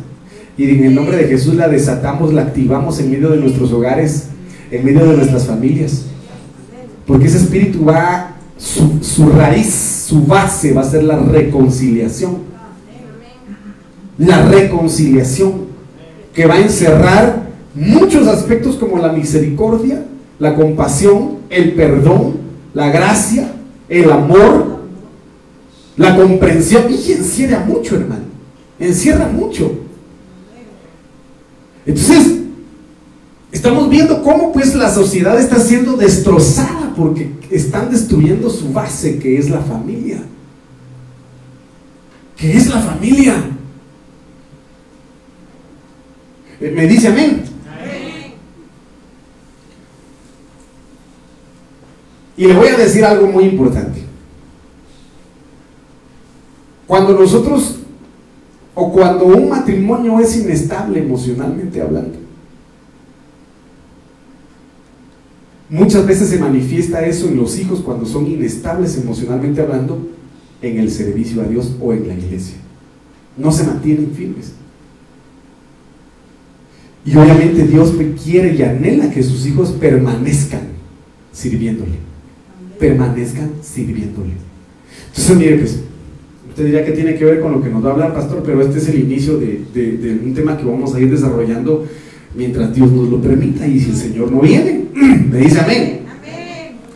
Y 0.55 0.69
en 0.69 0.83
el 0.83 0.93
nombre 0.93 1.17
de 1.17 1.23
Jesús 1.23 1.55
la 1.55 1.67
desatamos, 1.67 2.31
la 2.33 2.43
activamos 2.43 2.99
en 2.99 3.09
medio 3.09 3.29
de 3.29 3.37
nuestros 3.37 3.71
hogares, 3.71 4.27
en 4.69 4.85
medio 4.85 5.03
de 5.07 5.17
nuestras 5.17 5.47
familias. 5.47 6.03
Porque 7.07 7.25
ese 7.25 7.37
espíritu 7.37 7.85
va, 7.85 8.35
su 8.55 9.29
raíz, 9.29 10.05
su 10.07 10.23
base 10.23 10.73
va 10.73 10.81
a 10.81 10.89
ser 10.91 11.05
la 11.05 11.17
reconciliación. 11.17 12.37
La 14.19 14.47
reconciliación 14.47 15.66
que 16.37 16.45
va 16.45 16.53
a 16.53 16.61
encerrar 16.61 17.47
muchos 17.73 18.27
aspectos 18.27 18.75
como 18.75 18.99
la 18.99 19.11
misericordia, 19.11 20.05
la 20.37 20.53
compasión, 20.53 21.39
el 21.49 21.73
perdón, 21.73 22.35
la 22.75 22.91
gracia, 22.91 23.53
el 23.89 24.11
amor, 24.11 24.81
la 25.95 26.15
comprensión. 26.15 26.83
Y 26.91 27.11
encierra 27.11 27.65
mucho, 27.65 27.95
hermano. 27.95 28.25
Encierra 28.79 29.27
mucho. 29.29 29.79
Entonces, 31.87 32.35
estamos 33.51 33.89
viendo 33.89 34.21
cómo 34.21 34.53
pues 34.53 34.75
la 34.75 34.93
sociedad 34.93 35.39
está 35.39 35.59
siendo 35.59 35.97
destrozada 35.97 36.93
porque 36.95 37.31
están 37.49 37.89
destruyendo 37.89 38.51
su 38.51 38.71
base, 38.71 39.17
que 39.17 39.39
es 39.39 39.49
la 39.49 39.61
familia. 39.61 40.19
Que 42.35 42.55
es 42.55 42.67
la 42.67 42.79
familia. 42.79 43.33
Eh, 43.33 43.53
me 46.59 46.87
dice 46.87 47.07
amén. 47.07 47.43
Y 52.37 52.45
le 52.45 52.53
voy 52.53 52.67
a 52.67 52.77
decir 52.77 53.03
algo 53.03 53.27
muy 53.27 53.45
importante. 53.45 54.01
Cuando 56.85 57.13
nosotros, 57.13 57.79
o 58.75 58.91
cuando 58.91 59.25
un 59.25 59.49
matrimonio 59.49 60.19
es 60.19 60.37
inestable 60.37 60.99
emocionalmente 60.99 61.81
hablando, 61.81 62.19
muchas 65.69 66.05
veces 66.05 66.29
se 66.29 66.37
manifiesta 66.37 67.05
eso 67.05 67.27
en 67.27 67.37
los 67.37 67.57
hijos 67.59 67.81
cuando 67.81 68.05
son 68.05 68.27
inestables 68.27 68.95
emocionalmente 68.97 69.61
hablando 69.61 70.07
en 70.61 70.77
el 70.77 70.91
servicio 70.91 71.41
a 71.41 71.45
Dios 71.45 71.75
o 71.81 71.91
en 71.91 72.07
la 72.07 72.13
iglesia. 72.13 72.57
No 73.35 73.51
se 73.51 73.65
mantienen 73.65 74.11
firmes. 74.11 74.53
Y 77.07 77.17
obviamente 77.17 77.63
Dios 77.63 77.95
quiere 78.23 78.53
y 78.53 78.61
anhela 78.61 79.09
que 79.09 79.23
sus 79.23 79.47
hijos 79.47 79.71
permanezcan 79.71 80.61
sirviéndole 81.31 82.07
permanezcan 82.77 83.51
sirviéndole. 83.61 84.33
Entonces, 85.09 85.37
mire, 85.37 85.57
pues, 85.57 85.79
usted 86.49 86.65
diría 86.65 86.85
que 86.85 86.91
tiene 86.91 87.15
que 87.15 87.25
ver 87.25 87.41
con 87.41 87.51
lo 87.51 87.61
que 87.61 87.69
nos 87.69 87.83
va 87.83 87.89
a 87.89 87.93
hablar, 87.93 88.13
pastor, 88.13 88.43
pero 88.45 88.61
este 88.61 88.77
es 88.77 88.89
el 88.89 88.99
inicio 88.99 89.37
de, 89.37 90.19
un 90.23 90.33
tema 90.33 90.57
que 90.57 90.65
vamos 90.65 90.93
a 90.95 90.99
ir 90.99 91.09
desarrollando 91.09 91.85
mientras 92.35 92.73
Dios 92.73 92.91
nos 92.91 93.09
lo 93.09 93.21
permita 93.21 93.67
y 93.67 93.79
si 93.79 93.89
el 93.89 93.95
Señor 93.95 94.31
no 94.31 94.41
viene, 94.41 94.85
me 95.31 95.39
dice 95.39 95.59
amén. 95.59 96.01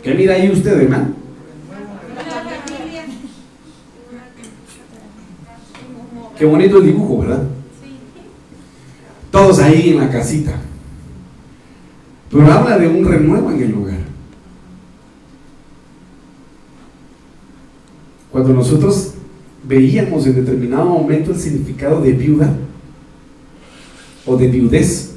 ¿Qué 0.03 0.15
mira 0.15 0.33
ahí 0.33 0.49
usted, 0.51 0.81
hermano? 0.81 1.13
Qué 6.37 6.45
bonito 6.45 6.79
el 6.79 6.85
dibujo, 6.85 7.19
¿verdad? 7.19 7.43
Todos 9.31 9.59
ahí 9.59 9.91
en 9.91 9.97
la 9.97 10.11
casita. 10.11 10.53
Pero 12.29 12.51
habla 12.51 12.77
de 12.77 12.87
un 12.87 13.05
renuevo 13.05 13.51
en 13.51 13.61
el 13.61 13.71
lugar. 13.71 13.99
Cuando 18.31 18.53
nosotros 18.53 19.13
veíamos 19.63 20.25
en 20.25 20.35
determinado 20.35 20.85
momento 20.85 21.31
el 21.31 21.39
significado 21.39 22.01
de 22.01 22.13
viuda 22.13 22.53
o 24.25 24.37
de 24.37 24.47
viudez, 24.47 25.11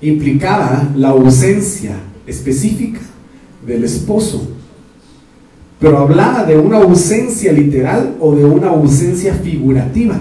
implicaba 0.00 0.88
la 0.94 1.08
ausencia 1.08 1.96
específica 2.26 3.00
del 3.66 3.84
esposo, 3.84 4.48
pero 5.80 5.98
hablaba 5.98 6.44
de 6.44 6.56
una 6.56 6.78
ausencia 6.78 7.52
literal 7.52 8.16
o 8.20 8.34
de 8.34 8.44
una 8.44 8.68
ausencia 8.68 9.34
figurativa. 9.34 10.18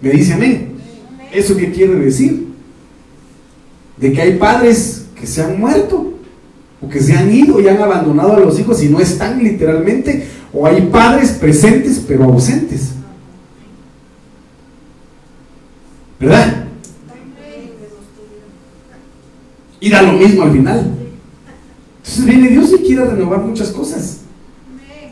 Me 0.00 0.10
dice 0.10 0.34
amén. 0.34 0.67
¿Eso 1.32 1.56
qué 1.56 1.70
quiere 1.72 1.94
decir? 1.96 2.48
De 3.96 4.12
que 4.12 4.20
hay 4.20 4.36
padres 4.36 5.06
que 5.18 5.26
se 5.26 5.42
han 5.42 5.58
muerto 5.58 6.14
o 6.80 6.88
que 6.88 7.00
se 7.00 7.12
han 7.12 7.32
ido 7.32 7.60
y 7.60 7.68
han 7.68 7.80
abandonado 7.80 8.34
a 8.34 8.40
los 8.40 8.58
hijos 8.58 8.82
y 8.82 8.88
no 8.88 9.00
están 9.00 9.42
literalmente, 9.42 10.26
o 10.52 10.66
hay 10.66 10.82
padres 10.82 11.32
presentes 11.32 12.02
pero 12.06 12.24
ausentes. 12.24 12.90
¿Verdad? 16.20 16.64
Y 19.80 19.90
da 19.90 20.02
lo 20.02 20.12
mismo 20.12 20.42
al 20.42 20.52
final. 20.52 20.94
Entonces 21.98 22.24
viene 22.24 22.48
Dios 22.48 22.72
y 22.72 22.82
quiere 22.84 23.04
renovar 23.04 23.40
muchas 23.40 23.70
cosas. 23.70 24.18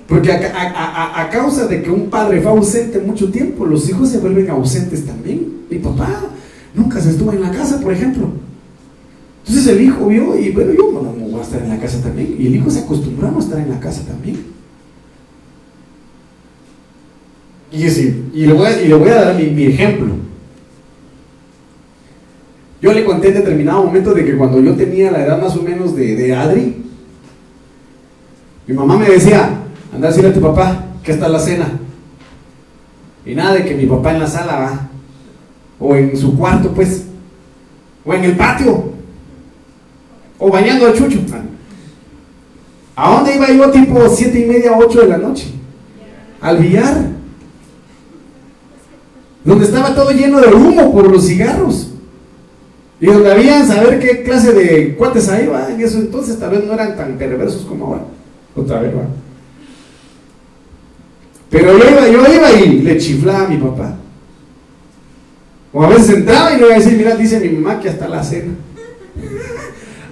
Porque 0.08 0.32
a, 0.32 1.28
causa 1.32 1.66
de 1.66 1.82
que 1.82 1.90
un 1.90 2.08
padre 2.08 2.40
fue 2.40 2.52
ausente 2.52 3.00
mucho 3.00 3.30
tiempo, 3.30 3.66
los 3.66 3.88
hijos 3.88 4.08
se 4.08 4.18
vuelven 4.18 4.48
ausentes 4.50 5.04
también. 5.04 5.55
Mi 5.70 5.78
papá 5.78 6.08
nunca 6.74 7.00
se 7.00 7.10
estuvo 7.10 7.32
en 7.32 7.42
la 7.42 7.50
casa, 7.50 7.80
por 7.80 7.92
ejemplo. 7.92 8.30
Entonces 9.46 9.72
el 9.72 9.80
hijo 9.80 10.06
vio 10.06 10.38
y 10.38 10.50
bueno, 10.50 10.72
yo 10.72 10.92
no, 10.92 11.00
voy 11.02 11.40
a 11.40 11.42
estar 11.42 11.62
en 11.62 11.68
la 11.68 11.78
casa 11.78 12.00
también. 12.02 12.36
Y 12.38 12.48
el 12.48 12.56
hijo 12.56 12.70
se 12.70 12.80
acostumbró 12.80 13.28
a 13.28 13.30
no 13.30 13.38
estar 13.38 13.58
en 13.58 13.70
la 13.70 13.80
casa 13.80 14.04
también. 14.04 14.44
Y, 17.70 17.84
y, 17.84 18.46
le, 18.46 18.52
voy 18.52 18.66
a, 18.66 18.76
le 18.76 19.10
dar 19.10 19.34
mi, 19.34 19.64
ejemplo. 19.66 20.14
Yo 22.80 22.92
le 22.92 23.04
conté 23.04 23.28
en 23.28 23.34
determinado 23.34 23.84
momento 23.84 24.14
de 24.14 24.24
que 24.24 24.36
cuando 24.36 24.60
yo 24.60 24.74
tenía 24.74 25.10
la 25.10 25.24
edad 25.24 25.40
más 25.40 25.56
o 25.56 25.62
menos 25.62 25.94
de, 25.96 26.14
de 26.14 26.34
Adri, 26.34 26.76
mi 28.66 28.74
mamá 28.74 28.96
me 28.96 29.08
decía, 29.08 29.62
anda 29.92 30.08
a 30.08 30.10
decirle 30.10 30.30
a 30.30 30.34
tu 30.34 30.40
papá 30.40 30.86
que 31.02 31.12
está 31.12 31.28
la 31.28 31.38
cena. 31.38 31.70
Y 33.24 33.34
nada 33.34 33.54
de 33.54 33.64
que 33.64 33.74
mi 33.74 33.86
papá 33.86 34.12
en 34.12 34.20
la 34.20 34.26
sala 34.26 34.58
va, 34.58 34.90
o 35.78 35.94
en 35.94 36.16
su 36.16 36.36
cuarto 36.36 36.70
pues, 36.72 37.04
o 38.04 38.14
en 38.14 38.24
el 38.24 38.36
patio, 38.36 38.92
o 40.38 40.50
bañando 40.50 40.86
a 40.86 40.92
Chucho. 40.92 41.20
¿A 42.94 43.14
dónde 43.14 43.36
iba 43.36 43.50
yo 43.50 43.70
tipo 43.70 44.08
siete 44.08 44.40
y 44.40 44.46
media, 44.46 44.76
ocho 44.76 45.02
de 45.02 45.08
la 45.08 45.18
noche? 45.18 45.48
Al 46.40 46.58
billar. 46.58 47.10
Donde 49.44 49.66
estaba 49.66 49.94
todo 49.94 50.10
lleno 50.10 50.40
de 50.40 50.48
humo 50.48 50.92
por 50.92 51.10
los 51.10 51.26
cigarros. 51.26 51.90
Y 52.98 53.06
donde 53.06 53.30
había 53.30 53.64
saber 53.66 54.00
qué 54.00 54.22
clase 54.22 54.52
de 54.54 54.94
cuates 54.96 55.28
ahí 55.28 55.46
va. 55.46 55.70
En 55.70 55.80
eso 55.80 55.98
entonces 55.98 56.38
tal 56.38 56.50
vez 56.50 56.64
no 56.64 56.72
eran 56.72 56.96
tan 56.96 57.18
perversos 57.18 57.66
como 57.66 57.86
ahora. 57.86 58.04
Otra 58.56 58.80
vez 58.80 58.94
va. 58.94 59.02
Pero 61.50 61.78
yo 61.78 61.90
iba, 61.90 62.08
yo 62.08 62.34
iba 62.34 62.52
y 62.52 62.80
le 62.80 62.96
chiflaba 62.96 63.44
a 63.44 63.48
mi 63.48 63.58
papá. 63.58 63.94
O 65.78 65.82
a 65.82 65.88
veces 65.88 66.08
entraba 66.08 66.54
y 66.54 66.56
le 66.56 66.64
iba 66.64 66.74
a 66.74 66.78
decir, 66.78 66.96
mira, 66.96 67.14
dice 67.14 67.38
mi 67.38 67.50
mamá 67.50 67.78
que 67.78 67.90
hasta 67.90 68.08
la 68.08 68.24
cena. 68.24 68.54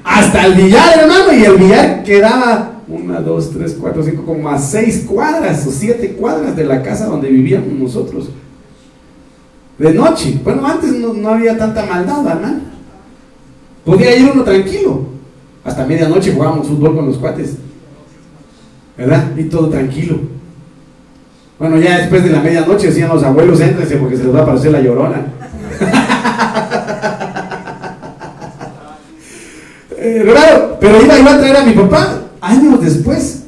hasta 0.04 0.44
el 0.44 0.56
billar, 0.56 0.98
hermano, 0.98 1.32
y 1.32 1.42
el 1.42 1.56
billar 1.56 2.02
quedaba 2.02 2.82
una, 2.86 3.18
dos, 3.20 3.50
tres, 3.50 3.74
cuatro, 3.80 4.02
cinco, 4.02 4.26
como 4.26 4.50
a 4.50 4.58
seis 4.58 5.06
cuadras 5.08 5.66
o 5.66 5.70
siete 5.70 6.12
cuadras 6.12 6.54
de 6.54 6.64
la 6.64 6.82
casa 6.82 7.06
donde 7.06 7.30
vivíamos 7.30 7.72
nosotros. 7.72 8.28
De 9.78 9.94
noche. 9.94 10.38
Bueno, 10.44 10.66
antes 10.66 10.92
no, 10.92 11.30
había 11.30 11.56
tanta 11.56 11.86
maldad, 11.86 12.22
¿verdad? 12.22 12.58
Podía 13.86 14.14
ir 14.18 14.32
uno 14.34 14.44
tranquilo. 14.44 15.06
Hasta 15.64 15.86
medianoche 15.86 16.34
jugábamos 16.34 16.68
fútbol 16.68 16.94
con 16.94 17.06
los 17.06 17.16
cuates. 17.16 17.54
¿Verdad? 18.98 19.34
Y 19.34 19.44
todo 19.44 19.70
tranquilo. 19.70 20.18
Bueno, 21.58 21.78
ya 21.78 22.00
después 22.00 22.22
de 22.22 22.28
la 22.28 22.42
medianoche 22.42 22.88
decían 22.88 23.08
los 23.08 23.22
abuelos, 23.22 23.58
éntrense 23.60 23.96
porque 23.96 24.18
se 24.18 24.24
les 24.24 24.34
va 24.34 24.40
a 24.40 24.42
aparecer 24.42 24.70
la 24.70 24.82
llorona. 24.82 25.33
Eh, 30.04 30.34
pero 30.80 31.02
iba, 31.02 31.14
a 31.14 31.38
traer 31.38 31.56
a 31.56 31.64
mi 31.64 31.72
papá 31.72 32.22
años 32.40 32.80
después. 32.82 33.44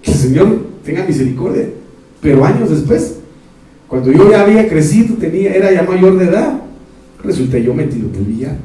Que 0.00 0.12
el 0.12 0.16
Señor 0.16 0.66
tenga 0.84 1.04
misericordia. 1.04 1.68
Pero 2.20 2.44
años 2.44 2.70
después, 2.70 3.16
cuando 3.88 4.12
yo 4.12 4.30
ya 4.30 4.42
había 4.42 4.68
crecido, 4.68 5.16
tenía, 5.16 5.52
era 5.52 5.72
ya 5.72 5.82
mayor 5.82 6.16
de 6.18 6.26
edad, 6.26 6.60
resulté 7.22 7.62
yo 7.62 7.74
metido 7.74 8.08
en 8.08 8.14
el 8.14 8.24
billar. 8.24 8.56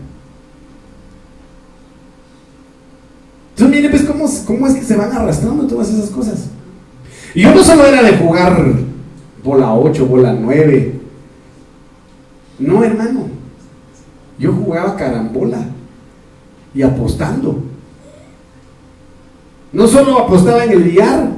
Entonces, 3.55 3.75
mire, 3.75 3.89
pues, 3.89 4.03
¿cómo, 4.03 4.25
¿cómo 4.46 4.67
es 4.67 4.75
que 4.75 4.84
se 4.84 4.96
van 4.96 5.12
arrastrando 5.12 5.67
todas 5.67 5.89
esas 5.89 6.10
cosas? 6.12 6.50
Y 7.34 7.41
yo 7.41 7.53
no 7.53 7.63
solo 7.63 7.86
era 7.86 8.03
de 8.03 8.17
jugar 8.17 8.74
bola 9.43 9.74
8, 9.74 10.05
bola 10.05 10.34
9. 10.34 10.93
No, 12.60 12.84
hermano. 12.84 13.27
Yo 14.38 14.53
jugaba 14.53 14.96
carambola 14.96 15.65
y 16.74 16.82
apostando. 16.82 17.62
No 19.74 19.88
solo 19.88 20.20
apostaba 20.20 20.63
en 20.66 20.72
el 20.72 20.84
billar, 20.84 21.30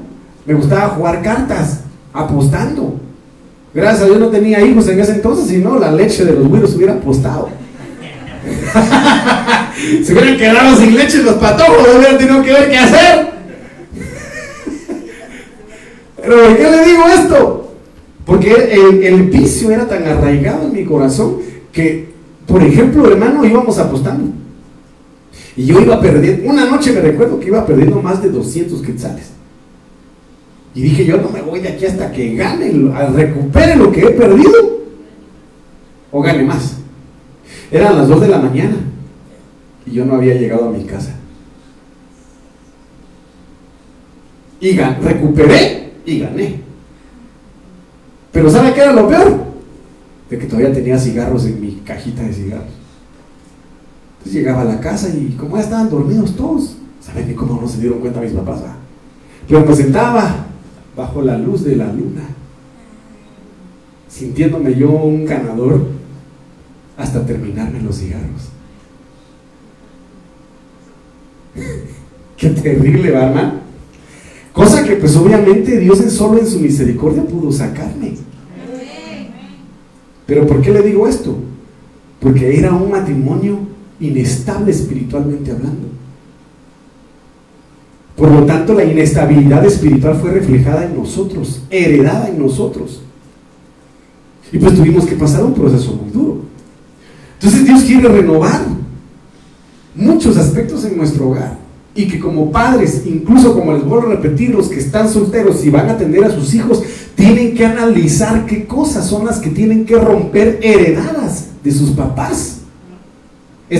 me 0.45 0.53
gustaba 0.53 0.89
jugar 0.89 1.21
cartas, 1.21 1.81
apostando. 2.11 2.99
Gracias 3.73 4.03
a 4.03 4.05
Dios 4.05 4.19
no 4.19 4.27
tenía 4.29 4.61
hijos 4.61 4.87
en 4.87 4.99
ese 4.99 5.13
entonces, 5.13 5.47
si 5.47 5.57
no, 5.57 5.79
la 5.79 5.91
leche 5.91 6.25
de 6.25 6.33
los 6.33 6.47
güiros 6.47 6.75
hubiera 6.75 6.93
apostado. 6.93 7.49
Se 10.03 10.13
hubieran 10.13 10.37
quedado 10.37 10.75
sin 10.77 10.95
leche 10.95 11.23
los 11.23 11.35
patojos, 11.35 11.87
hubieran 11.95 12.17
tenido 12.17 12.43
que 12.43 12.53
ver 12.53 12.69
qué 12.69 12.77
hacer. 12.77 13.33
Pero 16.21 16.37
¿por 16.37 16.57
qué 16.57 16.71
le 16.71 16.85
digo 16.85 17.03
esto? 17.07 17.75
Porque 18.25 18.51
el, 18.51 19.03
el 19.03 19.23
vicio 19.23 19.71
era 19.71 19.87
tan 19.87 20.03
arraigado 20.05 20.67
en 20.67 20.73
mi 20.73 20.85
corazón 20.85 21.37
que, 21.71 22.13
por 22.47 22.63
ejemplo, 22.63 23.11
hermano, 23.11 23.45
íbamos 23.45 23.77
apostando. 23.77 24.42
Y 25.55 25.65
yo 25.65 25.79
iba 25.79 26.01
perdiendo, 26.01 26.49
una 26.49 26.65
noche 26.65 26.91
me 26.91 27.01
recuerdo 27.01 27.39
que 27.39 27.47
iba 27.47 27.65
perdiendo 27.65 28.01
más 28.01 28.21
de 28.21 28.29
200 28.29 28.81
quetzales. 28.81 29.29
Y 30.75 30.81
dije, 30.81 31.05
yo 31.05 31.17
no 31.17 31.29
me 31.29 31.41
voy 31.41 31.59
de 31.59 31.69
aquí 31.69 31.85
hasta 31.85 32.11
que 32.11 32.33
gane, 32.35 32.71
recupere 33.13 33.75
lo 33.75 33.91
que 33.91 34.01
he 34.01 34.09
perdido. 34.11 34.81
O 36.11 36.21
gane 36.21 36.43
más. 36.43 36.77
Eran 37.71 37.97
las 37.97 38.07
2 38.07 38.21
de 38.21 38.27
la 38.27 38.39
mañana. 38.39 38.77
Y 39.85 39.91
yo 39.91 40.05
no 40.05 40.15
había 40.15 40.33
llegado 40.35 40.69
a 40.69 40.71
mi 40.71 40.83
casa. 40.85 41.15
Y 44.59 44.71
recuperé 44.77 45.91
y 46.05 46.19
gané. 46.19 46.61
Pero 48.31 48.49
¿sabe 48.49 48.73
qué 48.73 48.81
era 48.81 48.93
lo 48.93 49.07
peor? 49.07 49.43
De 50.29 50.39
que 50.39 50.45
todavía 50.45 50.73
tenía 50.73 50.97
cigarros 50.97 51.45
en 51.45 51.61
mi 51.61 51.81
cajita 51.85 52.23
de 52.23 52.33
cigarros. 52.33 52.82
Entonces 54.23 54.41
llegaba 54.41 54.61
a 54.61 54.75
la 54.75 54.79
casa 54.79 55.09
y 55.09 55.35
como 55.37 55.57
ya 55.57 55.63
estaban 55.63 55.89
dormidos 55.89 56.33
todos, 56.37 56.77
¿saben 57.01 57.27
ni 57.27 57.33
cómo 57.33 57.59
no 57.59 57.67
se 57.67 57.81
dieron 57.81 57.99
cuenta 57.99 58.21
mis 58.21 58.31
papás? 58.31 58.61
Pero 59.49 59.65
me 59.65 59.75
sentaba 59.75 60.45
bajo 60.95 61.21
la 61.21 61.37
luz 61.37 61.65
de 61.65 61.75
la 61.75 61.87
luna, 61.87 62.21
sintiéndome 64.07 64.75
yo 64.75 64.91
un 64.91 65.25
ganador 65.25 65.87
hasta 66.95 67.25
terminarme 67.25 67.81
los 67.81 67.97
cigarros. 67.97 68.47
Qué 72.37 72.49
terrible, 72.49 73.11
¿verdad, 73.11 73.55
Cosa 74.53 74.85
que 74.85 74.95
pues 74.95 75.17
obviamente 75.17 75.79
Dios 75.79 75.99
en 75.99 76.11
solo 76.11 76.39
en 76.39 76.47
su 76.47 76.59
misericordia 76.59 77.25
pudo 77.25 77.51
sacarme. 77.51 78.13
Pero 80.25 80.47
¿por 80.47 80.61
qué 80.61 80.71
le 80.71 80.81
digo 80.81 81.07
esto? 81.07 81.35
Porque 82.21 82.57
era 82.57 82.71
un 82.71 82.89
matrimonio 82.89 83.72
inestable 83.99 84.71
espiritualmente 84.71 85.51
hablando. 85.51 85.87
Por 88.15 88.31
lo 88.31 88.45
tanto, 88.45 88.73
la 88.73 88.83
inestabilidad 88.83 89.65
espiritual 89.65 90.15
fue 90.15 90.31
reflejada 90.31 90.85
en 90.85 90.95
nosotros, 90.95 91.63
heredada 91.69 92.29
en 92.29 92.39
nosotros. 92.39 93.01
Y 94.51 94.59
pues 94.59 94.75
tuvimos 94.75 95.05
que 95.05 95.15
pasar 95.15 95.43
un 95.43 95.53
proceso 95.53 95.93
muy 95.93 96.11
duro. 96.11 96.41
Entonces 97.35 97.65
Dios 97.65 97.83
quiere 97.83 98.07
renovar 98.07 98.61
muchos 99.95 100.37
aspectos 100.37 100.85
en 100.85 100.97
nuestro 100.97 101.29
hogar 101.29 101.57
y 101.95 102.07
que 102.07 102.19
como 102.19 102.51
padres, 102.51 103.03
incluso 103.05 103.53
como 103.53 103.73
les 103.73 103.83
vuelvo 103.83 104.07
a 104.07 104.15
repetir, 104.15 104.51
los 104.51 104.67
que 104.67 104.79
están 104.79 105.09
solteros 105.09 105.63
y 105.65 105.69
van 105.69 105.89
a 105.89 105.93
atender 105.93 106.23
a 106.23 106.31
sus 106.31 106.53
hijos, 106.53 106.83
tienen 107.15 107.53
que 107.53 107.65
analizar 107.65 108.45
qué 108.45 108.65
cosas 108.65 109.07
son 109.07 109.25
las 109.25 109.39
que 109.39 109.49
tienen 109.49 109.85
que 109.85 109.95
romper 109.95 110.59
heredadas 110.61 111.49
de 111.63 111.71
sus 111.71 111.91
papás. 111.91 112.62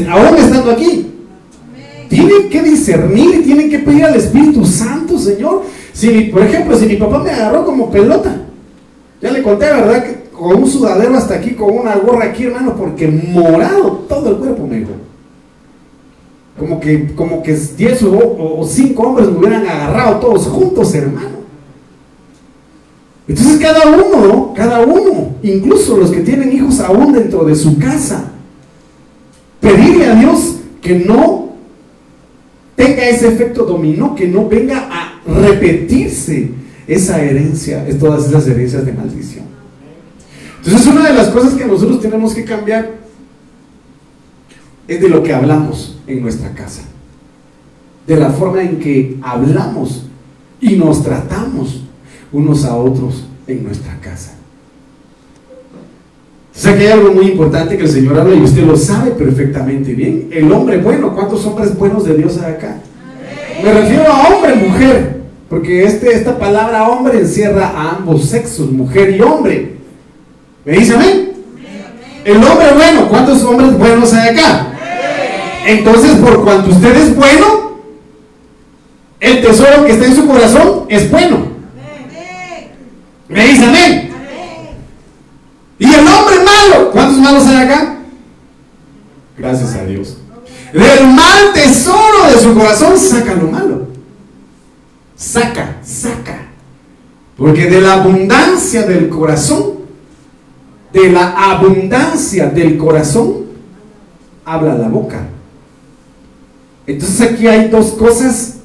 Aún 0.10 0.38
estando 0.38 0.71
aquí. 0.71 1.08
Tienen 2.10 2.49
que 2.49 2.62
discernir 2.62 3.39
y 3.39 3.43
tienen 3.43 3.69
que 3.69 3.79
pedir 3.79 4.06
al 4.06 4.15
Espíritu 4.15 4.65
Santo, 4.65 5.17
Señor. 5.17 5.63
Si, 5.93 6.25
por 6.25 6.43
ejemplo, 6.43 6.77
si 6.77 6.86
mi 6.86 6.95
papá 6.95 7.19
me 7.19 7.32
agarró 7.32 7.65
como 7.65 7.89
pelota, 7.89 8.41
ya 9.21 9.32
le 9.32 9.41
conté, 9.41 9.65
¿verdad? 9.65 10.03
Que 10.03 10.23
con 10.32 10.63
un 10.63 10.69
sudadero 10.69 11.15
hasta 11.15 11.36
aquí, 11.36 11.51
con 11.51 11.75
una 11.75 11.95
gorra 11.95 12.25
aquí, 12.25 12.45
hermano, 12.45 12.75
porque 12.75 13.08
morado 13.08 14.06
todo 14.08 14.29
el 14.32 14.38
cuerpo 14.38 14.67
me 14.67 14.79
dijo 14.79 14.91
como 16.58 16.79
que, 16.79 17.13
como 17.15 17.41
que 17.41 17.56
10 17.56 18.03
o 18.03 18.65
5 18.65 19.01
hombres 19.01 19.29
me 19.29 19.38
hubieran 19.38 19.67
agarrado 19.67 20.17
todos 20.17 20.47
juntos, 20.47 20.93
hermano. 20.93 21.43
Entonces 23.27 23.58
cada 23.60 23.88
uno, 23.88 24.53
cada 24.56 24.82
uno, 24.82 25.36
incluso 25.41 25.97
los 25.97 26.12
que 26.12 26.21
tienen 26.21 26.51
hijos 26.51 26.79
aún 26.79 27.13
dentro 27.13 27.43
de 27.45 27.56
su 27.56 27.79
casa, 27.79 28.33
pedirle 29.63 30.08
a 30.08 30.15
Dios 30.15 30.58
que 30.82 30.99
no 30.99 31.54
tenga 32.76 33.08
ese 33.08 33.30
efecto 33.30 33.63
dominó, 33.63 34.13
que 34.13 34.28
no 34.28 34.47
venga 34.49 34.89
a 34.91 35.21
repetirse 35.26 36.52
esa 36.86 37.23
herencia, 37.23 37.86
todas 37.97 38.28
esas 38.28 38.45
herencias 38.45 38.86
de 38.86 38.91
maldición. 38.91 39.45
Entonces 40.58 40.86
una 40.86 41.08
de 41.08 41.13
las 41.13 41.30
cosas 41.30 41.54
que 41.54 41.65
nosotros 41.65 42.02
tenemos 42.02 42.36
que 42.36 42.43
cambiar 42.43 42.91
es 44.86 45.02
de 45.02 45.08
lo 45.08 45.23
que 45.23 45.34
hablamos 45.34 45.97
en 46.08 46.21
nuestra 46.21 46.54
casa, 46.54 46.82
de 48.06 48.17
la 48.17 48.32
forma 48.32 48.62
en 48.63 48.80
que 48.80 49.17
hablamos 49.21 50.08
y 50.60 50.76
nos 50.76 51.04
tratamos 51.04 51.84
unos 52.34 52.65
a 52.65 52.76
otros 52.76 53.26
en 53.47 53.63
nuestra 53.63 53.97
casa. 54.02 54.36
O 56.55 56.59
sea 56.59 56.77
que 56.77 56.85
hay 56.85 56.91
algo 56.91 57.11
muy 57.11 57.25
importante 57.25 57.77
que 57.77 57.83
el 57.83 57.89
Señor 57.89 58.19
habla 58.19 58.35
y 58.35 58.41
usted 58.41 58.63
lo 58.63 58.77
sabe 58.77 59.11
perfectamente 59.11 59.93
bien. 59.93 60.29
El 60.31 60.51
hombre 60.51 60.77
bueno, 60.77 61.13
¿cuántos 61.15 61.43
hombres 61.45 61.75
buenos 61.77 62.05
de 62.05 62.15
Dios 62.15 62.37
hay 62.37 62.53
acá? 62.53 62.77
Me 63.63 63.73
refiero 63.73 64.07
a 64.07 64.27
hombre, 64.27 64.55
mujer, 64.55 65.21
porque 65.49 65.83
este, 65.83 66.13
esta 66.13 66.37
palabra 66.37 66.87
hombre 66.89 67.19
encierra 67.19 67.67
a 67.67 67.95
ambos 67.95 68.25
sexos, 68.25 68.71
mujer 68.71 69.15
y 69.15 69.21
hombre. 69.21 69.73
¿Me 70.63 70.73
dice 70.73 70.93
amén? 70.93 71.31
El 72.23 72.37
hombre 72.37 72.67
bueno, 72.75 73.09
¿cuántos 73.09 73.43
hombres 73.43 73.77
buenos 73.77 74.13
hay 74.13 74.29
acá? 74.29 74.67
Entonces, 75.65 76.11
por 76.17 76.43
cuanto 76.43 76.71
usted 76.71 76.95
es 76.95 77.15
bueno, 77.15 77.79
el 79.19 79.41
tesoro 79.41 79.85
que 79.85 79.93
está 79.93 80.05
en 80.05 80.15
su 80.15 80.27
corazón 80.27 80.85
es 80.89 81.09
bueno. 81.09 81.47
Me 83.27 83.47
dice 83.47 83.65
amén. 83.65 84.11
Y 85.79 85.85
el 85.85 86.07
hombre 87.34 87.43
malo, 87.43 87.43
¿cuántos 87.43 87.43
malos 87.43 87.48
hay 87.48 87.65
acá? 87.65 87.98
Gracias 89.38 89.76
a 89.76 89.86
Dios. 89.86 90.17
Del 90.74 91.08
mal 91.08 91.54
tesoro 91.54 92.28
de 92.34 92.39
su 92.39 92.54
corazón 92.54 92.98
saca 92.98 93.36
lo 93.36 93.52
malo. 93.52 93.88
saca, 95.15 95.78
saca. 95.84 96.48
Porque 97.38 97.69
de 97.69 97.82
la 97.82 97.93
abundancia 97.93 98.84
del 98.84 99.10
corazón, 99.10 99.74
de 100.91 101.12
la 101.12 101.52
abundancia 101.52 102.48
del 102.48 102.78
corazón, 102.78 103.46
habla 104.46 104.76
la 104.76 104.88
boca. 104.88 105.28
Entonces 106.86 107.22
aquí 107.22 107.48
hay 107.48 107.69
dos 107.69 107.91
cosas 107.93 108.58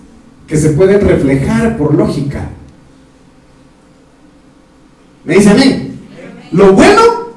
que 0.47 0.57
se 0.57 0.71
pueden 0.71 1.01
reflejar 1.01 1.77
por 1.77 1.95
lógica. 1.95 2.49
¿Me 5.25 5.35
dice 5.35 5.51
amén? 5.51 5.99
¿Lo 6.53 6.73
bueno 6.73 7.28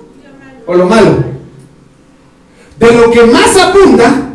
o 0.65 0.74
lo 0.76 0.86
malo? 0.86 1.24
De 2.80 2.93
lo 2.93 3.12
que 3.12 3.24
más 3.26 3.56
abunda, 3.58 4.34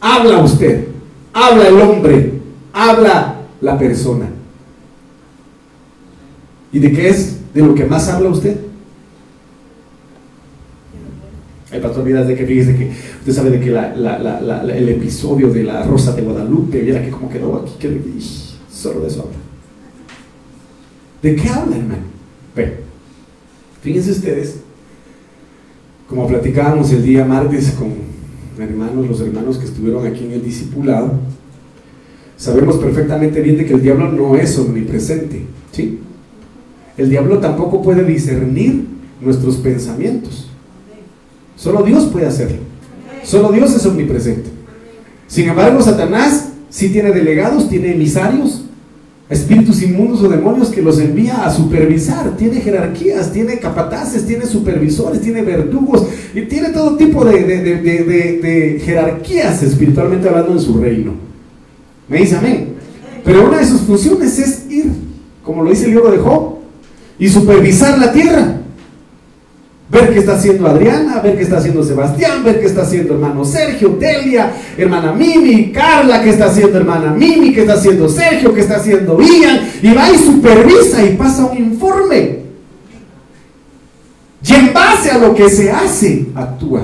habla 0.00 0.38
usted, 0.40 0.88
habla 1.32 1.68
el 1.68 1.80
hombre, 1.80 2.34
habla 2.72 3.36
la 3.60 3.78
persona. 3.78 4.26
¿Y 6.72 6.78
de 6.78 6.92
qué 6.92 7.08
es? 7.08 7.38
De 7.52 7.62
lo 7.62 7.74
que 7.74 7.84
más 7.84 8.08
habla 8.08 8.28
usted. 8.28 8.56
El 11.72 11.80
pastor 11.80 12.04
Vidas 12.04 12.26
de 12.26 12.34
que 12.34 12.46
fíjese 12.46 12.76
que 12.76 12.90
usted 13.20 13.32
sabe 13.32 13.50
de 13.50 13.60
que 13.60 13.70
el 13.70 14.88
episodio 14.88 15.50
de 15.50 15.62
la 15.62 15.84
Rosa 15.84 16.12
de 16.12 16.22
Guadalupe, 16.22 16.80
viera 16.80 17.02
que 17.02 17.10
como 17.10 17.30
quedó 17.30 17.56
aquí, 17.56 17.74
que 17.78 18.00
solo 18.70 19.00
de 19.00 19.08
eso 19.08 19.20
habla. 19.20 19.38
¿De 21.22 21.36
qué 21.36 21.48
habla, 21.48 21.76
hermano? 21.76 22.02
Ve, 22.56 22.80
fíjense 23.82 24.10
ustedes, 24.10 24.60
como 26.10 26.26
platicábamos 26.26 26.90
el 26.90 27.04
día 27.04 27.24
martes 27.24 27.70
con 27.78 28.10
hermanos, 28.60 29.08
los 29.08 29.20
hermanos 29.20 29.58
que 29.58 29.64
estuvieron 29.64 30.04
aquí 30.04 30.24
en 30.24 30.32
el 30.32 30.44
discipulado, 30.44 31.12
sabemos 32.36 32.76
perfectamente 32.78 33.40
bien 33.40 33.56
de 33.56 33.64
que 33.64 33.74
el 33.74 33.80
diablo 33.80 34.10
no 34.10 34.34
es 34.34 34.58
omnipresente, 34.58 35.46
¿sí? 35.70 36.00
El 36.96 37.08
diablo 37.08 37.38
tampoco 37.38 37.80
puede 37.80 38.04
discernir 38.04 38.86
nuestros 39.20 39.58
pensamientos. 39.58 40.50
Solo 41.56 41.84
Dios 41.84 42.06
puede 42.06 42.26
hacerlo. 42.26 42.58
Solo 43.22 43.52
Dios 43.52 43.72
es 43.74 43.86
omnipresente. 43.86 44.50
Sin 45.28 45.48
embargo, 45.48 45.80
Satanás 45.80 46.48
sí 46.70 46.88
tiene 46.88 47.12
delegados, 47.12 47.68
tiene 47.68 47.94
emisarios, 47.94 48.64
espíritus 49.30 49.80
inmundos 49.82 50.22
o 50.22 50.28
demonios 50.28 50.68
que 50.68 50.82
los 50.82 50.98
envía 50.98 51.44
a 51.44 51.50
supervisar. 51.50 52.36
Tiene 52.36 52.60
jerarquías, 52.60 53.32
tiene 53.32 53.58
capataces, 53.58 54.26
tiene 54.26 54.44
supervisores, 54.44 55.22
tiene 55.22 55.42
verdugos 55.42 56.06
y 56.34 56.42
tiene 56.42 56.70
todo 56.70 56.96
tipo 56.96 57.24
de, 57.24 57.44
de 57.44 58.82
jerarquías 58.84 59.62
espiritualmente 59.62 60.28
hablando 60.28 60.52
en 60.52 60.60
su 60.60 60.78
reino. 60.78 61.12
Me 62.08 62.18
dice 62.18 62.36
amén. 62.36 62.74
Pero 63.24 63.48
una 63.48 63.58
de 63.58 63.66
sus 63.66 63.82
funciones 63.82 64.38
es 64.38 64.70
ir, 64.70 64.90
como 65.44 65.62
lo 65.62 65.70
dice 65.70 65.84
el 65.84 65.92
libro 65.92 66.10
de 66.10 66.18
Job, 66.18 66.56
y 67.18 67.28
supervisar 67.28 67.98
la 67.98 68.12
tierra 68.12 68.59
ver 69.90 70.12
qué 70.12 70.20
está 70.20 70.36
haciendo 70.36 70.66
Adriana, 70.66 71.20
ver 71.20 71.36
qué 71.36 71.42
está 71.42 71.58
haciendo 71.58 71.82
Sebastián, 71.82 72.44
ver 72.44 72.60
qué 72.60 72.66
está 72.66 72.82
haciendo 72.82 73.14
hermano 73.14 73.44
Sergio, 73.44 73.96
Delia, 73.98 74.52
hermana 74.76 75.12
Mimi, 75.12 75.72
Carla, 75.72 76.22
qué 76.22 76.30
está 76.30 76.46
haciendo 76.46 76.78
hermana 76.78 77.12
Mimi, 77.12 77.52
qué 77.52 77.62
está 77.62 77.74
haciendo 77.74 78.08
Sergio, 78.08 78.54
qué 78.54 78.60
está 78.60 78.76
haciendo 78.76 79.20
Ian, 79.20 79.68
y 79.82 79.92
va 79.92 80.10
y 80.10 80.16
supervisa 80.18 81.02
y 81.02 81.16
pasa 81.16 81.46
un 81.46 81.58
informe. 81.58 82.40
Y 84.46 84.54
en 84.54 84.72
base 84.72 85.10
a 85.10 85.18
lo 85.18 85.34
que 85.34 85.50
se 85.50 85.70
hace, 85.70 86.26
actúa. 86.34 86.82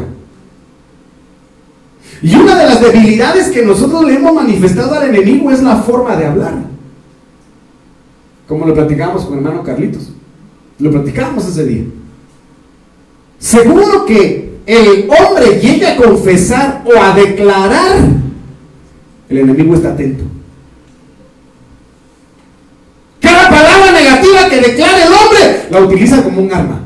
Y 2.23 2.35
una 2.35 2.57
de 2.57 2.67
las 2.67 2.81
debilidades 2.81 3.49
que 3.49 3.63
nosotros 3.65 4.05
le 4.05 4.15
hemos 4.15 4.35
manifestado 4.35 4.95
al 4.95 5.09
enemigo 5.09 5.51
es 5.51 5.63
la 5.63 5.77
forma 5.77 6.17
de 6.17 6.27
hablar. 6.27 6.55
Como 8.49 8.67
lo 8.67 8.75
platicamos 8.75 9.25
con 9.25 9.39
hermano 9.39 9.63
Carlitos. 9.63 10.13
Lo 10.79 10.91
platicamos 10.91 11.47
ese 11.49 11.65
día. 11.65 11.85
Seguro 13.39 14.05
que 14.07 14.57
el 14.67 15.09
hombre 15.09 15.61
llegue 15.61 15.87
a 15.87 15.97
confesar 15.97 16.83
o 16.85 17.01
a 17.01 17.15
declarar, 17.15 17.99
el 19.29 19.39
enemigo 19.39 19.75
está 19.75 19.91
atento. 19.93 20.25
Cada 23.21 23.51
palabra 23.51 23.93
negativa 23.93 24.49
que 24.49 24.57
declare 24.57 25.03
el 25.03 25.13
hombre 25.13 25.67
la 25.71 25.81
utiliza 25.81 26.23
como 26.23 26.43
un 26.43 26.53
arma. 26.53 26.83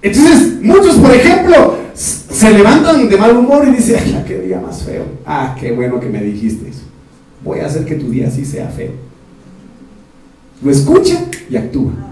Entonces, 0.00 0.62
muchos, 0.62 0.96
por 0.96 1.12
ejemplo, 1.12 1.76
se 1.94 2.50
levantan 2.52 3.08
de 3.08 3.16
mal 3.16 3.36
humor 3.36 3.66
y 3.66 3.72
dicen, 3.72 3.96
ay, 3.98 4.24
qué 4.26 4.38
día 4.38 4.60
más 4.60 4.82
feo. 4.82 5.04
Ah, 5.26 5.56
qué 5.58 5.72
bueno 5.72 5.98
que 5.98 6.08
me 6.08 6.22
dijiste 6.22 6.68
eso. 6.68 6.82
Voy 7.44 7.60
a 7.60 7.66
hacer 7.66 7.84
que 7.84 7.96
tu 7.96 8.10
día 8.10 8.30
sí 8.30 8.44
sea 8.44 8.68
feo. 8.68 8.92
Lo 10.62 10.70
escucha 10.70 11.24
y 11.50 11.56
actúa. 11.56 12.07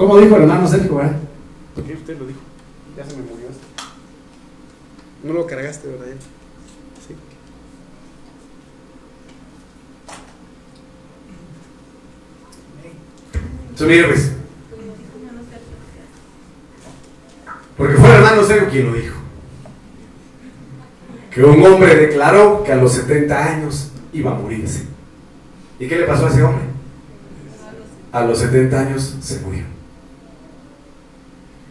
¿Cómo 0.00 0.16
dijo 0.16 0.34
el 0.36 0.42
hermano 0.44 0.66
Sergio? 0.66 0.96
¿verdad? 0.96 1.14
¿Por 1.74 1.84
qué 1.84 1.92
usted 1.92 2.18
lo 2.18 2.26
dijo? 2.26 2.40
Ya 2.96 3.04
se 3.04 3.16
me 3.16 3.22
murió 3.22 3.50
esto. 3.50 3.66
No 5.22 5.34
lo 5.34 5.46
cargaste, 5.46 5.88
¿verdad? 5.88 6.06
Sí. 7.06 7.14
Entonces, 13.72 14.32
Porque 17.76 17.94
fue 17.96 18.08
el 18.08 18.14
hermano 18.14 18.42
Sergio 18.42 18.70
quien 18.70 18.86
lo 18.86 18.94
dijo. 18.94 19.16
Que 21.30 21.44
un 21.44 21.62
hombre 21.62 21.94
declaró 21.94 22.64
que 22.64 22.72
a 22.72 22.76
los 22.76 22.92
70 22.92 23.38
años 23.38 23.90
iba 24.14 24.30
a 24.30 24.34
morirse. 24.34 24.86
¿Y 25.78 25.86
qué 25.86 25.96
le 25.96 26.06
pasó 26.06 26.24
a 26.24 26.30
ese 26.30 26.42
hombre? 26.42 26.64
A 28.12 28.24
los 28.24 28.38
70 28.38 28.80
años 28.80 29.18
se 29.20 29.40
murió 29.40 29.79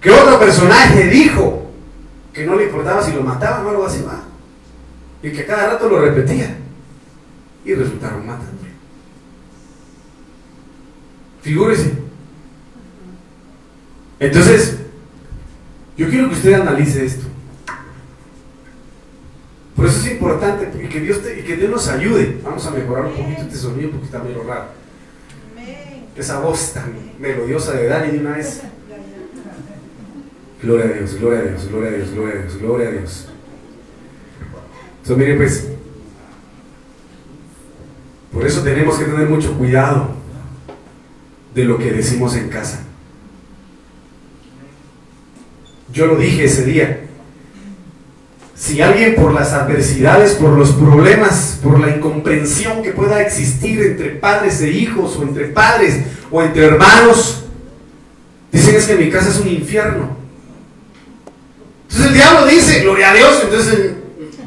que 0.01 0.11
otro 0.11 0.39
personaje 0.39 1.05
dijo 1.07 1.71
que 2.33 2.45
no 2.45 2.55
le 2.55 2.65
importaba 2.65 3.03
si 3.03 3.13
lo 3.13 3.21
mataban 3.21 3.65
o 3.65 3.69
algo 3.69 3.85
así, 3.85 4.01
va. 4.01 4.23
Y 5.21 5.31
que 5.31 5.45
cada 5.45 5.71
rato 5.71 5.89
lo 5.89 5.99
repetía. 5.99 6.55
Y 7.65 7.73
resultaron 7.73 8.25
matándolo. 8.25 8.69
Figúrese. 11.41 11.93
Entonces, 14.19 14.77
yo 15.97 16.09
quiero 16.09 16.29
que 16.29 16.35
usted 16.35 16.53
analice 16.53 17.05
esto. 17.05 17.25
Por 19.75 19.85
eso 19.85 19.99
es 19.99 20.11
importante 20.11 20.83
y 20.83 20.87
que 20.89 20.99
Dios, 20.99 21.19
que 21.19 21.55
Dios 21.55 21.69
nos 21.69 21.87
ayude. 21.87 22.39
Vamos 22.43 22.65
a 22.65 22.71
mejorar 22.71 23.05
un 23.05 23.13
poquito 23.13 23.41
este 23.41 23.55
sonido 23.55 23.91
porque 23.91 24.05
está 24.05 24.19
medio 24.19 24.43
raro. 24.43 24.65
Esa 26.15 26.39
voz 26.39 26.73
tan 26.73 26.93
melodiosa 27.17 27.73
de 27.73 27.87
Dani 27.87 28.11
de 28.11 28.19
una 28.19 28.31
vez. 28.37 28.61
Gloria 30.61 30.85
a 30.85 30.89
Dios, 30.89 31.15
gloria 31.15 31.39
a 31.39 31.43
Dios, 31.43 31.69
gloria 31.69 31.89
a 31.89 31.93
Dios, 31.93 32.11
gloria 32.11 32.33
a 32.33 32.41
Dios, 32.41 32.57
gloria 32.57 32.87
a 32.87 32.91
Dios. 32.91 33.27
Entonces, 35.01 35.17
mire 35.17 35.37
pues, 35.37 35.67
por 38.33 38.45
eso 38.45 38.61
tenemos 38.61 38.97
que 38.97 39.05
tener 39.05 39.29
mucho 39.29 39.57
cuidado 39.57 40.11
de 41.55 41.63
lo 41.63 41.77
que 41.77 41.91
decimos 41.91 42.35
en 42.35 42.49
casa. 42.49 42.81
Yo 45.91 46.05
lo 46.05 46.17
dije 46.17 46.43
ese 46.43 46.63
día. 46.63 47.05
Si 48.55 48.81
alguien 48.81 49.15
por 49.15 49.33
las 49.33 49.53
adversidades, 49.53 50.33
por 50.33 50.51
los 50.51 50.73
problemas, 50.73 51.59
por 51.63 51.79
la 51.79 51.95
incomprensión 51.95 52.83
que 52.83 52.91
pueda 52.91 53.21
existir 53.21 53.81
entre 53.81 54.09
padres 54.09 54.61
e 54.61 54.69
hijos, 54.69 55.15
o 55.15 55.23
entre 55.23 55.45
padres, 55.47 56.03
o 56.29 56.43
entre 56.43 56.65
hermanos, 56.65 57.45
dicen 58.51 58.75
es 58.75 58.85
que 58.85 58.95
mi 58.95 59.09
casa 59.09 59.29
es 59.29 59.39
un 59.39 59.47
infierno. 59.47 60.18
Entonces 61.89 62.07
el 62.07 62.13
diablo 62.13 62.45
dice, 62.45 62.81
gloria 62.81 63.09
a 63.09 63.13
Dios, 63.13 63.39
entonces 63.43 63.91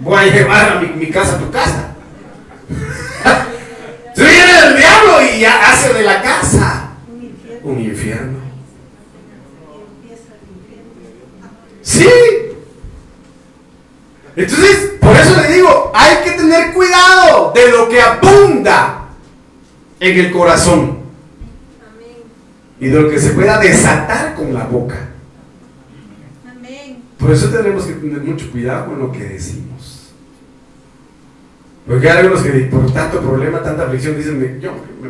voy 0.00 0.18
a 0.18 0.26
llevar 0.26 0.76
a 0.76 0.80
mi, 0.80 1.10
casa 1.10 1.34
a 1.34 1.38
tu 1.38 1.50
casa. 1.50 1.94
Entonces 4.08 4.36
viene 4.36 4.58
el 4.66 4.76
diablo 4.76 5.22
y 5.22 5.44
hace 5.44 5.92
de 5.92 6.02
la 6.02 6.22
casa 6.22 6.90
un 7.62 7.80
infierno. 7.80 8.38
Sí. 11.82 12.08
Entonces, 14.36 14.92
por 15.00 15.16
eso 15.16 15.40
le 15.40 15.54
digo, 15.54 15.92
hay 15.94 16.16
que 16.24 16.32
tener 16.32 16.72
cuidado 16.72 17.52
de 17.54 17.70
lo 17.70 17.88
que 17.88 18.00
abunda 18.00 19.08
en 19.98 20.18
el 20.18 20.30
corazón. 20.30 20.98
Y 22.80 22.88
de 22.88 23.00
lo 23.00 23.10
que 23.10 23.18
se 23.18 23.30
pueda 23.30 23.58
desatar 23.58 24.34
con 24.34 24.52
la 24.54 24.64
boca. 24.64 25.11
Por 27.22 27.30
eso 27.30 27.50
tenemos 27.50 27.84
que 27.84 27.92
tener 27.92 28.20
mucho 28.20 28.50
cuidado 28.50 28.86
con 28.86 28.98
lo 28.98 29.12
que 29.12 29.22
decimos. 29.22 30.12
Porque 31.86 32.10
hay 32.10 32.18
algunos 32.18 32.42
que 32.42 32.50
por 32.64 32.92
tanto 32.92 33.20
problema, 33.20 33.62
tanta 33.62 33.84
aflicción, 33.84 34.16
dicen, 34.16 34.60
yo 34.60 34.72
me, 34.72 35.08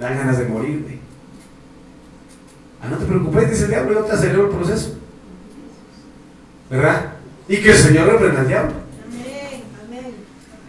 dan 0.00 0.16
ganas 0.16 0.38
de 0.38 0.46
morirme. 0.46 0.98
Ah, 2.82 2.88
no 2.90 2.96
te 2.96 3.04
preocupes, 3.04 3.50
dice 3.50 3.64
el 3.64 3.70
diablo, 3.70 3.92
yo 3.92 4.04
te 4.06 4.12
acelero 4.12 4.44
el 4.44 4.56
proceso. 4.56 4.96
¿Verdad? 6.70 7.12
Y 7.46 7.58
que 7.58 7.72
el 7.72 7.76
Señor 7.76 8.06
reprenda 8.08 8.40
al 8.40 8.48
diablo. 8.48 8.72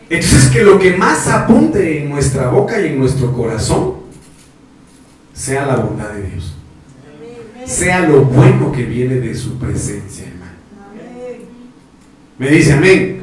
Entonces 0.10 0.50
que 0.52 0.62
lo 0.62 0.78
que 0.78 0.98
más 0.98 1.26
apunte 1.30 2.04
en 2.04 2.10
nuestra 2.10 2.50
boca 2.50 2.82
y 2.82 2.88
en 2.88 3.00
nuestro 3.00 3.32
corazón 3.32 3.94
sea 5.34 5.66
la 5.66 5.78
bondad 5.78 6.10
de 6.10 6.24
Dios. 6.24 6.54
Sea 7.66 8.02
lo 8.02 8.26
bueno 8.26 8.74
que 8.74 8.84
viene 8.84 9.16
de 9.16 9.34
su 9.34 9.58
presencia. 9.58 10.41
Me 12.42 12.50
dice 12.50 12.74
amén. 12.74 13.22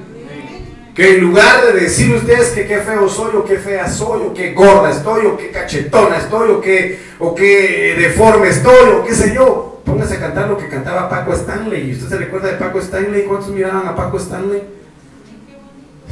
Que 0.95 1.17
en 1.17 1.23
lugar 1.23 1.67
de 1.67 1.81
decir 1.81 2.15
ustedes 2.15 2.51
que 2.51 2.69
qué 2.69 2.79
feo 2.79 3.09
soy, 3.09 3.35
o 3.35 3.45
qué 3.45 3.59
fea 3.59 3.89
soy, 3.91 4.23
o 4.23 4.33
qué 4.33 4.53
gorda 4.53 4.93
estoy, 4.93 5.27
o 5.27 5.37
qué 5.37 5.51
cachetona 5.51 6.19
estoy, 6.19 6.51
o 6.51 6.61
qué, 6.61 7.01
o 7.19 7.35
qué 7.35 7.97
deforme 7.99 8.49
estoy, 8.49 8.91
o 8.91 9.05
qué 9.05 9.13
sé 9.13 9.35
yo, 9.35 9.83
póngase 9.85 10.19
a 10.19 10.21
cantar 10.21 10.49
lo 10.49 10.57
que 10.57 10.69
cantaba 10.69 11.09
Paco 11.09 11.33
Stanley. 11.33 11.89
¿Y 11.89 11.93
usted 11.95 12.11
se 12.11 12.17
recuerda 12.17 12.47
de 12.47 12.59
Paco 12.59 12.79
Stanley? 12.79 13.25
¿Cuántos 13.25 13.51
miraban 13.51 13.89
a 13.89 13.97
Paco 13.97 14.19
Stanley? 14.19 14.63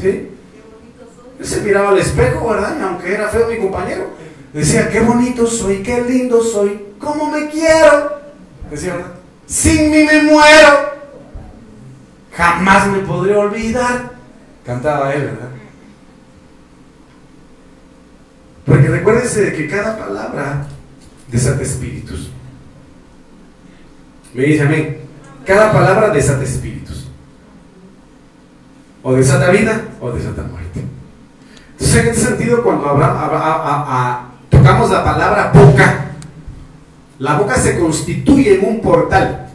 ¿Sí? 0.02 0.30
Él 1.38 1.46
se 1.46 1.60
miraba 1.60 1.90
al 1.90 1.98
espejo, 1.98 2.48
¿verdad? 2.48 2.76
Y 2.76 2.82
aunque 2.82 3.14
era 3.14 3.28
feo 3.28 3.46
mi 3.48 3.58
compañero, 3.58 4.06
decía, 4.52 4.88
qué 4.90 4.98
bonito 4.98 5.46
soy, 5.46 5.76
qué 5.84 6.00
lindo 6.00 6.42
soy, 6.42 6.86
cómo 6.98 7.30
me 7.30 7.50
quiero. 7.50 8.18
Decía, 8.68 8.96
¿verdad? 8.96 9.12
Sin 9.46 9.92
mí 9.92 10.02
me 10.02 10.24
muero. 10.24 10.96
Jamás 12.36 12.88
me 12.88 12.98
podré 12.98 13.34
olvidar. 13.34 14.12
Cantaba 14.64 15.14
él, 15.14 15.22
¿verdad? 15.22 15.48
Porque 18.66 18.88
recuérdense 18.88 19.42
de 19.42 19.52
que 19.54 19.68
cada 19.68 19.96
palabra 19.96 20.66
desata 21.28 21.62
espíritus. 21.62 22.30
Me 24.34 24.42
dice 24.42 24.62
amén. 24.62 24.98
Cada 25.46 25.72
palabra 25.72 26.10
desata 26.10 26.42
espíritus. 26.42 27.08
O 29.02 29.14
desata 29.14 29.50
vida 29.50 29.82
o 30.00 30.10
desata 30.10 30.42
muerte. 30.42 30.84
Entonces, 31.72 32.06
en 32.06 32.14
sentido, 32.14 32.62
cuando 32.62 32.84
tocamos 34.50 34.90
la 34.90 35.04
palabra 35.04 35.52
boca, 35.54 36.06
la 37.18 37.38
boca 37.38 37.54
se 37.54 37.78
constituye 37.78 38.58
en 38.58 38.66
un 38.66 38.80
portal. 38.80 39.45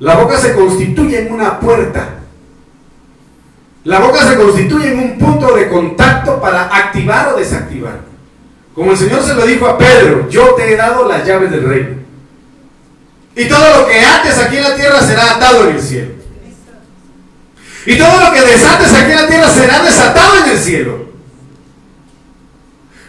La 0.00 0.16
boca 0.16 0.38
se 0.38 0.54
constituye 0.54 1.20
en 1.20 1.32
una 1.32 1.60
puerta. 1.60 2.08
La 3.84 4.00
boca 4.00 4.28
se 4.28 4.36
constituye 4.36 4.92
en 4.92 4.98
un 4.98 5.18
punto 5.18 5.54
de 5.54 5.68
contacto 5.68 6.40
para 6.40 6.64
activar 6.64 7.28
o 7.28 7.38
desactivar. 7.38 8.00
Como 8.74 8.92
el 8.92 8.96
Señor 8.96 9.22
se 9.22 9.34
lo 9.34 9.46
dijo 9.46 9.66
a 9.66 9.76
Pedro, 9.76 10.28
yo 10.30 10.54
te 10.54 10.72
he 10.72 10.76
dado 10.76 11.06
las 11.06 11.26
llaves 11.26 11.50
del 11.50 11.64
reino. 11.64 11.96
Y 13.36 13.46
todo 13.46 13.80
lo 13.80 13.86
que 13.86 14.00
ates 14.00 14.38
aquí 14.38 14.56
en 14.56 14.64
la 14.64 14.74
tierra 14.74 15.00
será 15.00 15.36
atado 15.36 15.68
en 15.68 15.76
el 15.76 15.82
cielo. 15.82 16.12
Y 17.86 17.96
todo 17.96 18.20
lo 18.20 18.32
que 18.32 18.40
desates 18.40 18.92
aquí 18.92 19.12
en 19.12 19.22
la 19.22 19.26
tierra 19.28 19.48
será 19.48 19.82
desatado 19.82 20.44
en 20.44 20.50
el 20.50 20.58
cielo. 20.58 21.10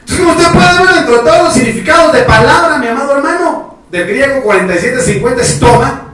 Entonces, 0.02 0.26
como 0.26 0.32
usted 0.32 0.52
puede 0.54 0.86
ver 0.86 0.96
dentro 0.96 1.18
de 1.18 1.30
todos 1.30 1.44
los 1.44 1.54
significados 1.54 2.14
de 2.14 2.24
palabra, 2.24 2.78
mi 2.78 2.88
amado 2.88 3.16
hermano, 3.16 3.78
del 3.92 4.08
griego 4.08 4.42
4750 4.44 5.42
es 5.42 5.60
toma, 5.60 6.11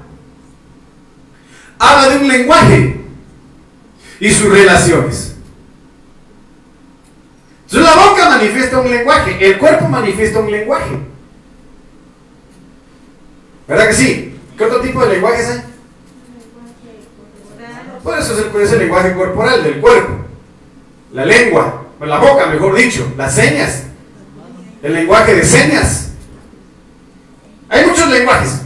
habla 1.87 2.09
de 2.09 2.17
un 2.17 2.27
lenguaje 2.27 2.95
y 4.19 4.29
sus 4.29 4.49
relaciones. 4.49 5.35
Entonces 7.65 7.95
la 7.95 8.01
boca 8.01 8.29
manifiesta 8.29 8.79
un 8.79 8.89
lenguaje, 8.89 9.45
el 9.45 9.57
cuerpo 9.57 9.87
manifiesta 9.87 10.39
un 10.39 10.51
lenguaje. 10.51 10.97
¿Verdad 13.67 13.87
que 13.87 13.93
sí? 13.93 14.39
¿Qué 14.57 14.63
otro 14.63 14.79
tipo 14.79 15.05
de 15.05 15.13
lenguajes 15.13 15.49
hay? 15.49 15.61
Por 18.01 18.17
eso 18.17 18.33
es 18.61 18.71
el, 18.71 18.79
lenguaje 18.79 19.13
corporal 19.13 19.63
del 19.63 19.81
cuerpo. 19.81 20.25
La 21.11 21.25
lengua, 21.25 21.87
la 21.99 22.19
boca, 22.19 22.45
mejor 22.45 22.75
dicho, 22.75 23.11
las 23.17 23.35
señas, 23.35 23.83
el 24.81 24.93
lenguaje 24.93 25.35
de 25.35 25.43
señas. 25.43 26.11
Hay 27.67 27.85
muchos 27.85 28.09
lenguajes. 28.09 28.61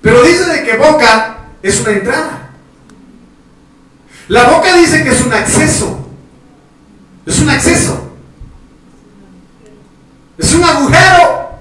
Pero 0.00 0.22
dice 0.22 0.44
de 0.44 0.62
que 0.62 0.76
boca 0.76 1.33
es 1.68 1.80
una 1.80 1.90
entrada. 1.90 2.50
La 4.28 4.50
boca 4.50 4.76
dice 4.76 5.02
que 5.02 5.10
es 5.10 5.20
un 5.20 5.32
acceso. 5.32 6.08
Es 7.26 7.40
un 7.40 7.50
acceso. 7.50 8.12
Es 10.38 10.54
un 10.54 10.64
agujero. 10.64 11.58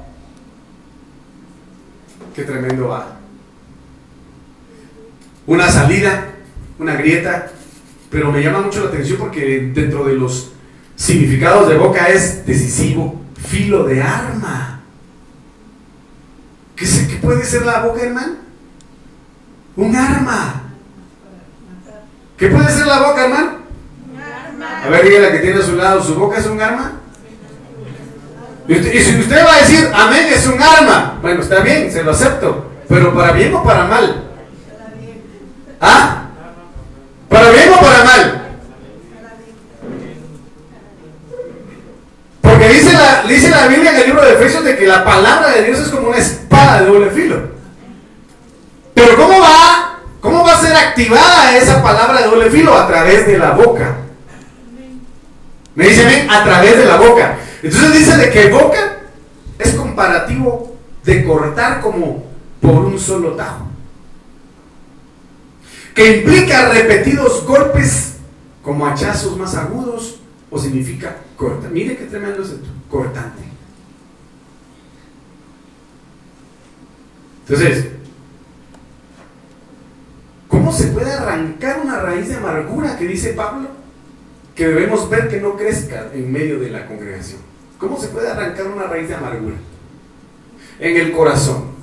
Qué 2.35 2.43
tremendo 2.43 2.87
va 2.87 3.13
una 5.45 5.69
salida, 5.69 6.27
una 6.79 6.95
grieta, 6.95 7.51
pero 8.09 8.31
me 8.31 8.41
llama 8.41 8.61
mucho 8.61 8.81
la 8.81 8.89
atención 8.89 9.17
porque 9.17 9.71
dentro 9.73 10.05
de 10.05 10.13
los 10.13 10.51
significados 10.95 11.67
de 11.67 11.77
boca 11.77 12.07
es 12.07 12.45
decisivo, 12.45 13.21
filo 13.47 13.83
de 13.83 14.01
arma. 14.01 14.81
¿Qué, 16.75 16.85
puede 17.21 17.43
ser 17.43 17.65
la 17.65 17.81
boca, 17.81 18.01
hermano? 18.01 18.35
Un 19.75 19.95
arma. 19.95 20.61
¿Qué 22.37 22.47
puede 22.47 22.69
ser 22.69 22.85
la 22.85 22.99
boca, 22.99 23.25
hermano? 23.25 23.51
A 24.85 24.89
ver, 24.89 25.07
dígale 25.07 25.31
que 25.31 25.39
tiene 25.39 25.59
a 25.59 25.63
su 25.63 25.75
lado, 25.75 26.03
¿su 26.03 26.15
boca 26.15 26.37
es 26.37 26.45
un 26.45 26.61
arma? 26.61 26.93
Y, 28.67 28.73
y 28.75 28.99
si 29.01 29.19
usted 29.19 29.45
va 29.45 29.55
a 29.55 29.59
decir, 29.59 29.89
amén, 29.93 30.27
es 30.29 30.45
un 30.47 30.61
arma, 30.61 31.17
bueno, 31.21 31.41
está 31.41 31.59
bien, 31.59 31.91
se 31.91 32.03
lo 32.03 32.11
acepto, 32.11 32.69
pero 32.87 33.13
para 33.13 33.31
bien 33.31 33.53
o 33.53 33.63
para 33.63 33.85
mal. 33.85 34.23
¿Ah? 35.81 36.25
¿Para 37.29 37.49
bien 37.49 37.69
o 37.69 37.79
para 37.79 38.03
mal? 38.03 38.41
Porque 42.41 42.69
dice 42.69 42.93
la, 42.93 43.23
dice 43.27 43.49
la 43.49 43.67
Biblia 43.67 43.91
en 43.91 43.97
el 43.97 44.05
libro 44.07 44.23
de 44.23 44.33
Efesios 44.33 44.63
de 44.63 44.77
que 44.77 44.85
la 44.85 45.03
palabra 45.03 45.49
de 45.49 45.63
Dios 45.63 45.79
es 45.79 45.87
como 45.89 46.09
una 46.09 46.17
espada 46.17 46.81
de 46.81 46.87
doble 46.87 47.09
filo. 47.09 47.52
Pero 48.93 49.15
¿cómo 49.15 49.39
va? 49.39 49.99
¿Cómo 50.21 50.45
va 50.45 50.53
a 50.53 50.61
ser 50.61 50.75
activada 50.75 51.57
esa 51.57 51.83
palabra 51.83 52.21
de 52.21 52.27
doble 52.27 52.49
filo? 52.49 52.73
A 52.77 52.87
través 52.87 53.27
de 53.27 53.37
la 53.37 53.51
boca. 53.51 53.97
Me 55.75 55.87
dice 55.87 56.27
a 56.29 56.43
través 56.43 56.77
de 56.77 56.85
la 56.85 56.97
boca. 56.97 57.37
Entonces 57.61 57.93
dice 57.93 58.17
de 58.17 58.29
que 58.29 58.49
boca 58.49 58.97
es 59.59 59.73
comparativo 59.73 60.75
de 61.03 61.25
cortar 61.25 61.81
como 61.81 62.23
por 62.61 62.85
un 62.85 62.97
solo 62.99 63.31
tajo 63.31 63.73
que 65.93 66.17
implica 66.17 66.69
repetidos 66.69 67.45
golpes 67.45 68.15
como 68.63 68.87
hachazos 68.87 69.37
más 69.37 69.55
agudos 69.55 70.19
o 70.49 70.57
significa 70.57 71.17
corta. 71.37 71.69
Mire 71.69 71.97
qué 71.97 72.05
tremendo 72.05 72.41
es 72.41 72.49
esto, 72.49 72.67
cortante. 72.89 73.43
Entonces, 77.47 77.87
¿cómo 80.47 80.71
se 80.71 80.87
puede 80.87 81.15
arrancar 81.43 81.81
una 81.83 81.99
raíz 81.99 82.29
de 82.29 82.35
amargura 82.35 82.97
que 82.97 83.05
dice 83.05 83.33
Pablo? 83.33 83.67
Que 84.55 84.67
debemos 84.67 85.09
ver 85.09 85.29
que 85.29 85.41
no 85.41 85.55
crezca 85.55 86.09
en 86.13 86.31
medio 86.31 86.59
de 86.59 86.69
la 86.69 86.85
congregación. 86.85 87.41
¿Cómo 87.77 87.99
se 87.99 88.07
puede 88.07 88.29
arrancar 88.29 88.67
una 88.67 88.83
raíz 88.83 89.09
de 89.09 89.15
amargura? 89.15 89.55
En 90.79 90.97
el 90.97 91.11
corazón. 91.11 91.73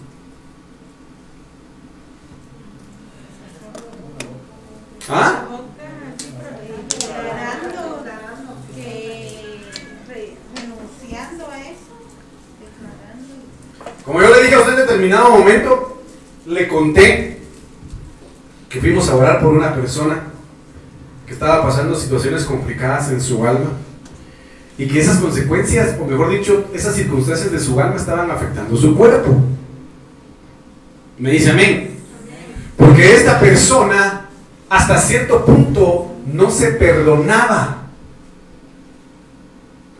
¿Ah? 5.09 5.47
Como 14.05 14.23
yo 14.23 14.35
le 14.35 14.43
dije 14.43 14.55
a 14.55 14.61
usted 14.61 14.73
en 14.73 14.79
determinado 14.79 15.31
momento, 15.31 16.03
le 16.47 16.67
conté 16.67 17.40
que 18.71 18.81
fuimos 18.81 19.09
a 19.09 19.17
orar 19.17 19.41
por 19.41 19.53
una 19.53 19.75
persona 19.75 20.23
que 21.27 21.33
estaba 21.33 21.63
pasando 21.65 21.95
situaciones 21.95 22.45
complicadas 22.45 23.11
en 23.11 23.21
su 23.21 23.45
alma 23.45 23.73
y 24.79 24.87
que 24.87 25.01
esas 25.01 25.19
consecuencias, 25.19 25.97
o 26.01 26.05
mejor 26.05 26.31
dicho, 26.31 26.71
esas 26.73 26.95
circunstancias 26.95 27.51
de 27.51 27.59
su 27.59 27.79
alma 27.81 27.97
estaban 27.97 28.31
afectando 28.31 28.77
su 28.77 28.97
cuerpo. 28.97 29.37
Me 31.19 31.33
dice 31.33 31.51
amén. 31.51 31.99
Porque 32.77 33.15
esta 33.15 33.41
persona 33.41 34.29
hasta 34.71 34.99
cierto 34.99 35.45
punto 35.45 36.15
no 36.33 36.49
se 36.49 36.69
perdonaba. 36.69 37.89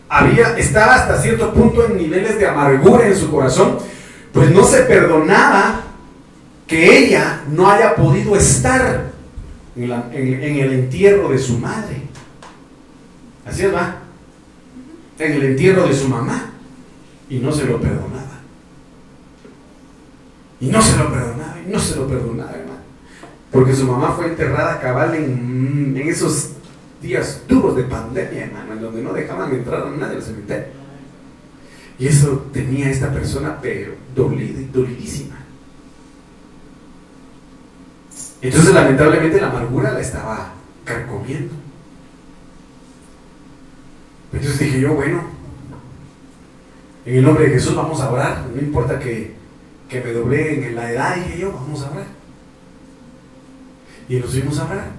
Había, 0.07 0.57
estaba 0.57 0.95
hasta 0.95 1.21
cierto 1.21 1.53
punto 1.53 1.85
en 1.85 1.97
niveles 1.97 2.39
de 2.39 2.47
amargura 2.47 3.05
en 3.05 3.15
su 3.15 3.29
corazón, 3.29 3.79
pues 4.31 4.49
no 4.49 4.63
se 4.63 4.83
perdonaba 4.83 5.90
que 6.71 6.99
ella 6.99 7.43
no 7.49 7.69
haya 7.69 7.95
podido 7.95 8.33
estar 8.33 9.11
en, 9.75 9.91
el 9.91 10.71
entierro 10.71 11.27
de 11.27 11.37
su 11.37 11.57
madre. 11.57 12.03
Así 13.45 13.63
es, 13.63 13.73
va. 13.73 13.97
En 15.19 15.33
el 15.33 15.43
entierro 15.43 15.85
de 15.85 15.93
su 15.93 16.07
mamá. 16.07 16.53
Y 17.29 17.39
no 17.39 17.51
se 17.51 17.65
lo 17.65 17.81
perdonaba. 17.81 18.39
Y 20.61 20.67
no 20.67 20.81
se 20.81 20.95
lo 20.95 21.11
perdonaba, 21.11 21.57
y 21.59 21.69
no 21.69 21.77
se 21.77 21.95
lo 21.97 22.07
perdonaba, 22.07 22.51
hermano. 22.51 22.79
Porque 23.51 23.75
su 23.75 23.85
mamá 23.85 24.13
fue 24.13 24.27
enterrada 24.27 24.79
cabal 24.79 25.13
en, 25.15 25.97
en 25.97 26.07
esos 26.07 26.51
días 27.01 27.41
duros 27.49 27.75
de 27.75 27.83
pandemia, 27.83 28.45
hermano, 28.45 28.73
en 28.73 28.81
donde 28.81 29.01
no 29.01 29.11
dejaban 29.11 29.51
entrar 29.53 29.87
a 29.87 29.89
nadie 29.89 30.15
al 30.15 30.23
cementerio. 30.23 30.67
Y 31.99 32.07
eso 32.07 32.45
tenía 32.53 32.89
esta 32.89 33.11
persona, 33.11 33.59
pero 33.61 33.91
dolidísima. 34.15 35.40
Entonces, 38.41 38.73
lamentablemente, 38.73 39.39
la 39.39 39.49
amargura 39.49 39.91
la 39.91 39.99
estaba 39.99 40.53
carcomiendo. 40.83 41.53
Entonces 44.33 44.59
dije 44.59 44.81
yo, 44.81 44.93
bueno, 44.93 45.23
en 47.05 47.17
el 47.17 47.23
nombre 47.23 47.45
de 47.45 47.51
Jesús 47.51 47.75
vamos 47.75 47.99
a 48.01 48.11
orar. 48.11 48.45
No 48.53 48.61
importa 48.61 48.99
que, 48.99 49.33
que 49.89 50.01
me 50.01 50.13
doble 50.13 50.67
en 50.67 50.75
la 50.75 50.91
edad, 50.91 51.15
dije 51.15 51.39
yo, 51.39 51.51
vamos 51.51 51.83
a 51.83 51.91
orar. 51.91 52.07
Y 54.07 54.15
nos 54.17 54.31
fuimos 54.31 54.59
a 54.59 54.65
orar. 54.65 54.91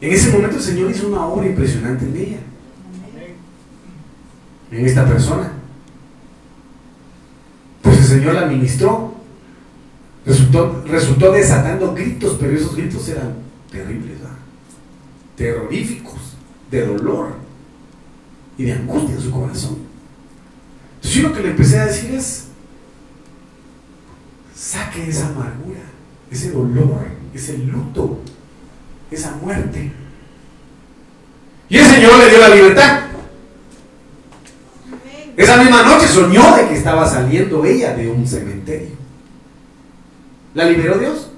En 0.00 0.12
ese 0.12 0.30
momento 0.30 0.56
el 0.56 0.62
Señor 0.62 0.90
hizo 0.90 1.08
una 1.08 1.26
obra 1.26 1.46
impresionante 1.46 2.04
en 2.04 2.16
ella. 2.16 2.38
En 4.70 4.86
esta 4.86 5.06
persona. 5.06 5.52
Pues 7.82 7.98
el 7.98 8.04
Señor 8.04 8.34
la 8.34 8.46
ministró. 8.46 9.14
Resultó, 10.28 10.84
resultó 10.86 11.32
desatando 11.32 11.94
gritos, 11.94 12.36
pero 12.38 12.54
esos 12.54 12.76
gritos 12.76 13.08
eran 13.08 13.34
terribles, 13.72 14.20
¿verdad? 14.20 14.36
terroríficos, 15.38 16.18
de 16.70 16.84
dolor 16.84 17.28
y 18.58 18.64
de 18.64 18.72
angustia 18.72 19.14
en 19.14 19.20
su 19.22 19.30
corazón. 19.30 19.78
Entonces 20.96 21.22
yo 21.22 21.28
lo 21.28 21.34
que 21.34 21.42
le 21.42 21.50
empecé 21.50 21.78
a 21.78 21.86
decir 21.86 22.14
es, 22.14 22.48
saque 24.54 25.08
esa 25.08 25.28
amargura, 25.28 25.80
ese 26.30 26.50
dolor, 26.50 27.06
ese 27.32 27.56
luto, 27.58 28.18
esa 29.10 29.30
muerte. 29.36 29.92
Y 31.70 31.78
el 31.78 31.86
Señor 31.86 32.18
le 32.18 32.28
dio 32.28 32.38
la 32.38 32.54
libertad. 32.54 33.00
Esa 35.36 35.56
misma 35.56 35.84
noche 35.84 36.08
soñó 36.08 36.56
de 36.56 36.68
que 36.68 36.74
estaba 36.74 37.08
saliendo 37.08 37.64
ella 37.64 37.94
de 37.94 38.10
un 38.10 38.26
cementerio. 38.26 39.07
¿La 40.54 40.64
liberó 40.64 40.98
Dios? 40.98 41.30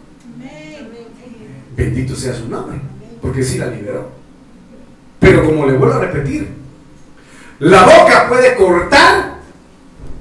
Bendito 1.76 2.14
sea 2.14 2.34
su 2.34 2.48
nombre, 2.48 2.80
porque 3.22 3.42
sí 3.42 3.58
la 3.58 3.66
liberó. 3.66 4.10
Pero 5.18 5.44
como 5.44 5.66
le 5.66 5.76
vuelvo 5.76 5.94
a 5.94 6.00
repetir, 6.00 6.48
la 7.58 7.84
boca 7.84 8.26
puede 8.28 8.54
cortar 8.54 9.38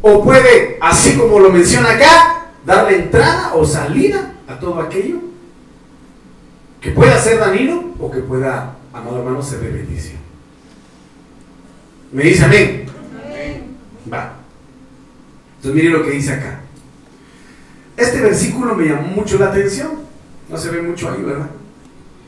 o 0.01 0.23
puede, 0.23 0.77
así 0.81 1.17
como 1.17 1.39
lo 1.39 1.49
menciona 1.49 1.91
acá, 1.91 2.47
darle 2.65 2.97
entrada 3.03 3.53
o 3.55 3.65
salida 3.65 4.33
a 4.47 4.59
todo 4.59 4.79
aquello 4.81 5.17
que 6.81 6.91
pueda 6.91 7.17
ser 7.17 7.39
dañino 7.39 7.93
o 7.99 8.09
que 8.09 8.19
pueda, 8.19 8.75
amado 8.93 9.19
hermano, 9.19 9.41
ser 9.41 9.59
de 9.59 9.71
bendición. 9.71 10.17
Me 12.11 12.23
dice 12.23 12.45
amén. 12.45 12.85
Va. 14.11 14.33
Entonces 15.57 15.75
mire 15.75 15.89
lo 15.97 16.03
que 16.03 16.11
dice 16.11 16.33
acá. 16.33 16.61
Este 17.99 18.21
versículo 18.21 18.75
me 18.75 18.85
llamó 18.85 19.09
mucho 19.09 19.37
la 19.37 19.47
atención. 19.47 19.91
No 20.47 20.57
se 20.57 20.69
ve 20.69 20.81
mucho 20.81 21.11
ahí, 21.11 21.21
¿verdad? 21.21 21.49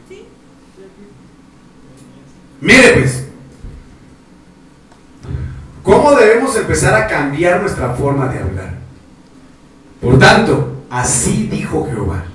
Sí. 0.10 0.26
Mire 2.60 2.94
pues. 2.94 3.24
¿Cómo 5.82 6.14
debemos 6.14 6.56
empezar 6.58 6.94
a 6.94 7.08
cambiar 7.08 7.62
nuestra 7.62 7.94
forma 7.94 8.28
de 8.28 8.40
hablar? 8.40 8.74
Por 10.02 10.20
tanto, 10.20 10.84
así 10.90 11.48
dijo 11.50 11.88
Jehová. 11.90 12.26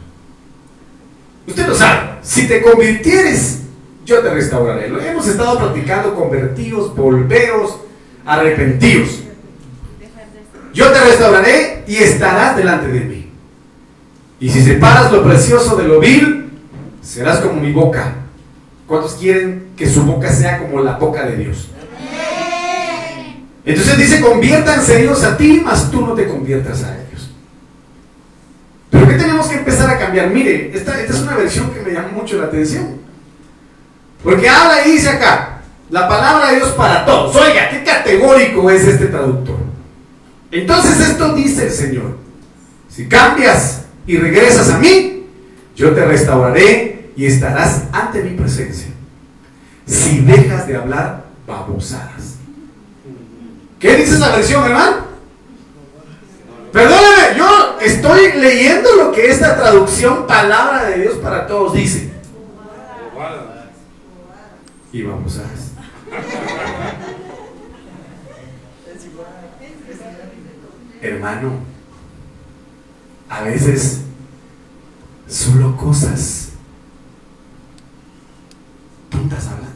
Usted 1.47 1.67
lo 1.67 1.75
sabe. 1.75 2.19
Si 2.23 2.49
te 2.49 2.63
convirtieres, 2.63 3.61
yo 4.07 4.21
te 4.21 4.31
restauraré. 4.31 4.89
Lo 4.89 5.01
hemos 5.01 5.29
estado 5.29 5.59
practicando 5.59 6.15
convertidos, 6.15 6.97
volveos, 6.97 7.81
arrepentidos. 8.25 9.23
Yo 10.73 10.91
te 10.91 11.01
restauraré 11.01 11.85
y 11.87 11.97
estarás 11.97 12.57
delante 12.57 12.89
de 12.89 13.01
mí. 13.01 13.16
Y 14.39 14.51
si 14.51 14.63
separas 14.63 15.11
lo 15.13 15.25
precioso 15.25 15.77
de 15.77 15.85
lo 15.85 16.01
vil, 16.01 16.51
serás 17.03 17.39
como 17.39 17.61
mi 17.61 17.73
boca. 17.73 18.15
¿Cuántos 18.87 19.15
quieren 19.15 19.69
que 19.77 19.89
su 19.89 20.03
boca 20.03 20.31
sea 20.33 20.59
como 20.59 20.81
la 20.81 20.99
boca 20.99 21.27
de 21.27 21.37
Dios? 21.37 21.69
Entonces 23.65 23.99
dice, 23.99 24.21
conviértanse 24.21 25.03
ellos 25.03 25.25
a 25.25 25.37
ti, 25.37 25.61
mas 25.65 25.91
tú 25.91 26.07
no 26.07 26.13
te 26.13 26.29
conviertas 26.29 26.85
a 26.85 26.95
ellos. 26.95 27.31
Pero 28.91 29.09
¿qué 29.09 29.15
tenemos 29.15 29.47
que 29.49 29.57
empezar 29.57 29.91
a 29.91 29.99
cambiar? 29.99 30.31
Mire, 30.31 30.71
esta, 30.73 31.01
esta 31.01 31.13
es 31.13 31.21
una 31.21 31.37
versión 31.37 31.71
que 31.73 31.81
me 31.81 31.93
llama 31.93 32.09
mucho 32.09 32.39
la 32.39 32.45
atención. 32.45 33.01
Porque 34.23 34.49
habla 34.49 34.87
y 34.87 34.93
dice 34.93 35.09
acá, 35.09 35.63
la 35.91 36.09
palabra 36.09 36.51
de 36.51 36.57
Dios 36.57 36.71
para 36.71 37.05
todos. 37.05 37.35
Oiga, 37.35 37.71
qué 37.71 37.83
categórico 37.83 38.71
es 38.71 38.85
este 38.85 39.07
traductor. 39.07 39.57
Entonces 40.53 41.01
esto 41.01 41.35
dice 41.35 41.67
el 41.67 41.73
Señor. 41.73 42.19
Si 42.89 43.09
cambias 43.09 43.86
y 44.07 44.17
regresas 44.19 44.71
a 44.71 44.79
mí, 44.79 45.27
yo 45.75 45.93
te 45.95 46.05
restauraré 46.05 47.11
y 47.17 47.27
estarás 47.27 47.85
ante 47.93 48.23
mi 48.23 48.37
presencia. 48.37 48.89
Si 49.87 50.21
dejas 50.21 50.67
de 50.67 50.77
hablar 50.77 51.25
babosadas. 51.47 52.37
¿Qué 53.79 53.97
dice 53.97 54.15
esa 54.15 54.35
versión, 54.35 54.65
hermano? 54.65 55.07
Perdóneme, 56.73 57.39
yo 57.39 57.79
estoy 57.81 58.33
leyendo 58.39 58.95
lo 58.97 59.13
que 59.13 59.31
esta 59.31 59.57
traducción, 59.57 60.27
palabra 60.27 60.91
de 60.91 61.03
Dios 61.03 61.17
para 61.17 61.47
todos, 61.47 61.75
dice. 61.75 62.11
Y 64.93 65.03
babosadas. 65.03 65.73
Hermano, 71.03 71.76
a 73.29 73.43
veces 73.43 74.03
solo 75.29 75.77
cosas 75.77 76.51
tontas 79.11 79.47
hablamos. 79.47 79.75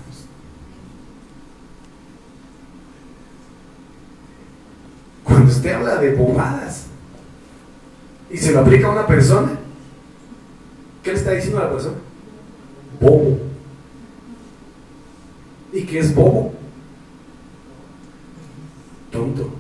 Cuando 5.24 5.50
usted 5.50 5.72
habla 5.72 5.96
de 5.96 6.14
bobadas 6.14 6.86
y 8.30 8.36
se 8.36 8.52
lo 8.52 8.60
aplica 8.60 8.86
a 8.88 8.92
una 8.92 9.06
persona, 9.06 9.58
¿qué 11.02 11.12
le 11.12 11.18
está 11.18 11.32
diciendo 11.32 11.58
a 11.58 11.64
la 11.64 11.70
persona? 11.70 11.96
Bobo. 13.00 13.38
¿Y 15.72 15.82
qué 15.84 15.98
es 15.98 16.14
bobo? 16.14 16.52
Tonto. 19.10 19.60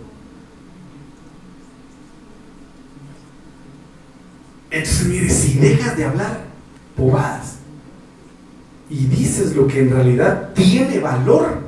Entonces, 4.70 5.06
mire, 5.06 5.28
si 5.28 5.58
dejas 5.58 5.96
de 5.96 6.04
hablar 6.04 6.44
bobadas 6.96 7.56
y 8.88 9.06
dices 9.06 9.56
lo 9.56 9.66
que 9.66 9.80
en 9.80 9.90
realidad 9.90 10.50
tiene 10.54 11.00
valor, 11.00 11.58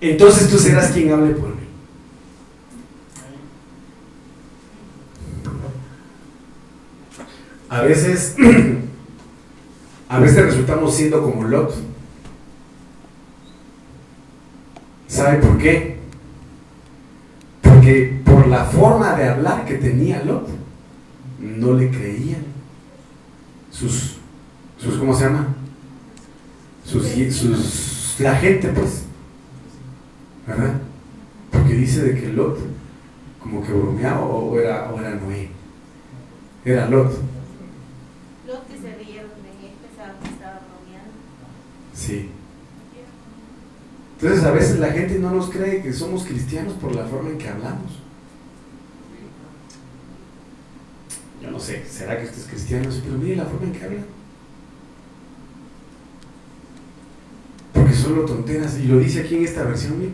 entonces 0.00 0.50
tú 0.50 0.58
serás 0.58 0.90
quien 0.90 1.12
hable 1.12 1.34
por 1.34 1.48
mí. 1.48 1.62
A 7.70 7.80
veces, 7.80 8.36
a 10.10 10.18
veces 10.18 10.44
resultamos 10.44 10.94
siendo 10.94 11.22
como 11.22 11.44
Lot. 11.44 11.91
¿Sabe 15.12 15.46
por 15.46 15.58
qué? 15.58 15.98
Porque 17.60 18.22
por 18.24 18.46
la 18.46 18.64
forma 18.64 19.14
de 19.14 19.28
hablar 19.28 19.66
que 19.66 19.74
tenía 19.74 20.24
Lot, 20.24 20.48
no 21.38 21.74
le 21.74 21.90
creían. 21.90 22.42
Sus, 23.70 24.16
sus 24.78 24.96
¿cómo 24.96 25.14
se 25.14 25.24
llama? 25.24 25.48
Sus, 26.86 27.06
sus, 27.30 28.16
la 28.20 28.36
gente, 28.36 28.68
pues. 28.68 29.04
¿Verdad? 30.46 30.80
Porque 31.50 31.74
dice 31.74 32.04
de 32.04 32.18
que 32.18 32.28
Lot, 32.28 32.58
como 33.38 33.62
que 33.62 33.70
bromeaba, 33.70 34.22
o 34.22 34.58
era, 34.58 34.90
o 34.90 34.98
era 34.98 35.10
Noé. 35.10 35.50
Era 36.64 36.88
Lot. 36.88 37.12
Lot 38.46 38.66
que 38.66 38.78
se 38.78 38.94
rieron 38.96 39.28
de 39.42 39.50
él, 39.60 39.74
pensaba 39.86 40.18
que 40.22 40.28
estaba 40.30 40.60
bromeando. 40.62 41.12
Sí. 41.92 42.30
Entonces 44.22 44.44
a 44.44 44.52
veces 44.52 44.78
la 44.78 44.92
gente 44.92 45.18
no 45.18 45.32
nos 45.32 45.50
cree 45.50 45.82
que 45.82 45.92
somos 45.92 46.22
cristianos 46.22 46.74
por 46.74 46.94
la 46.94 47.04
forma 47.06 47.30
en 47.30 47.38
que 47.38 47.48
hablamos. 47.48 47.98
Yo 51.42 51.50
no 51.50 51.58
sé, 51.58 51.82
¿será 51.90 52.16
que 52.16 52.26
estos 52.26 52.44
cristianos? 52.44 53.02
Pero 53.04 53.18
mire 53.18 53.34
la 53.34 53.46
forma 53.46 53.66
en 53.66 53.72
que 53.72 53.84
hablan. 53.84 54.04
Porque 57.72 57.94
solo 57.94 58.24
tonteras. 58.24 58.78
Y 58.78 58.84
lo 58.84 59.00
dice 59.00 59.22
aquí 59.22 59.38
en 59.38 59.44
esta 59.44 59.64
versión, 59.64 59.98
mire. 59.98 60.12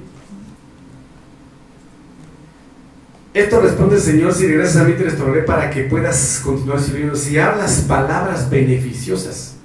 Esto 3.35 3.61
responde 3.61 3.97
el 3.97 4.03
Señor, 4.03 4.33
si 4.33 4.47
regresas 4.47 4.77
a 4.77 4.85
mí 4.85 4.95
te 4.95 5.05
restauraré 5.05 5.43
para 5.43 5.69
que 5.69 5.83
puedas 5.83 6.41
continuar 6.43 6.81
sirviendo. 6.81 7.15
Si 7.15 7.39
hablas 7.39 7.83
palabras 7.83 8.49
beneficiosas 8.49 9.57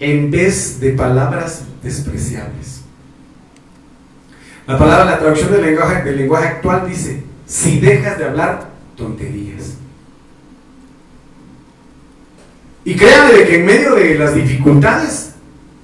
en 0.00 0.30
vez 0.30 0.80
de 0.80 0.92
palabras 0.92 1.62
despreciables. 1.82 2.73
La 4.66 4.78
palabra, 4.78 5.04
la 5.04 5.18
traducción 5.18 5.52
del 5.52 5.62
lenguaje, 5.62 6.02
del 6.02 6.16
lenguaje 6.16 6.48
actual 6.48 6.88
dice, 6.88 7.22
si 7.46 7.80
dejas 7.80 8.18
de 8.18 8.24
hablar 8.24 8.70
tonterías. 8.96 9.74
Y 12.84 12.96
créanme 12.96 13.44
que 13.44 13.56
en 13.60 13.66
medio 13.66 13.94
de 13.94 14.14
las 14.14 14.34
dificultades, 14.34 15.32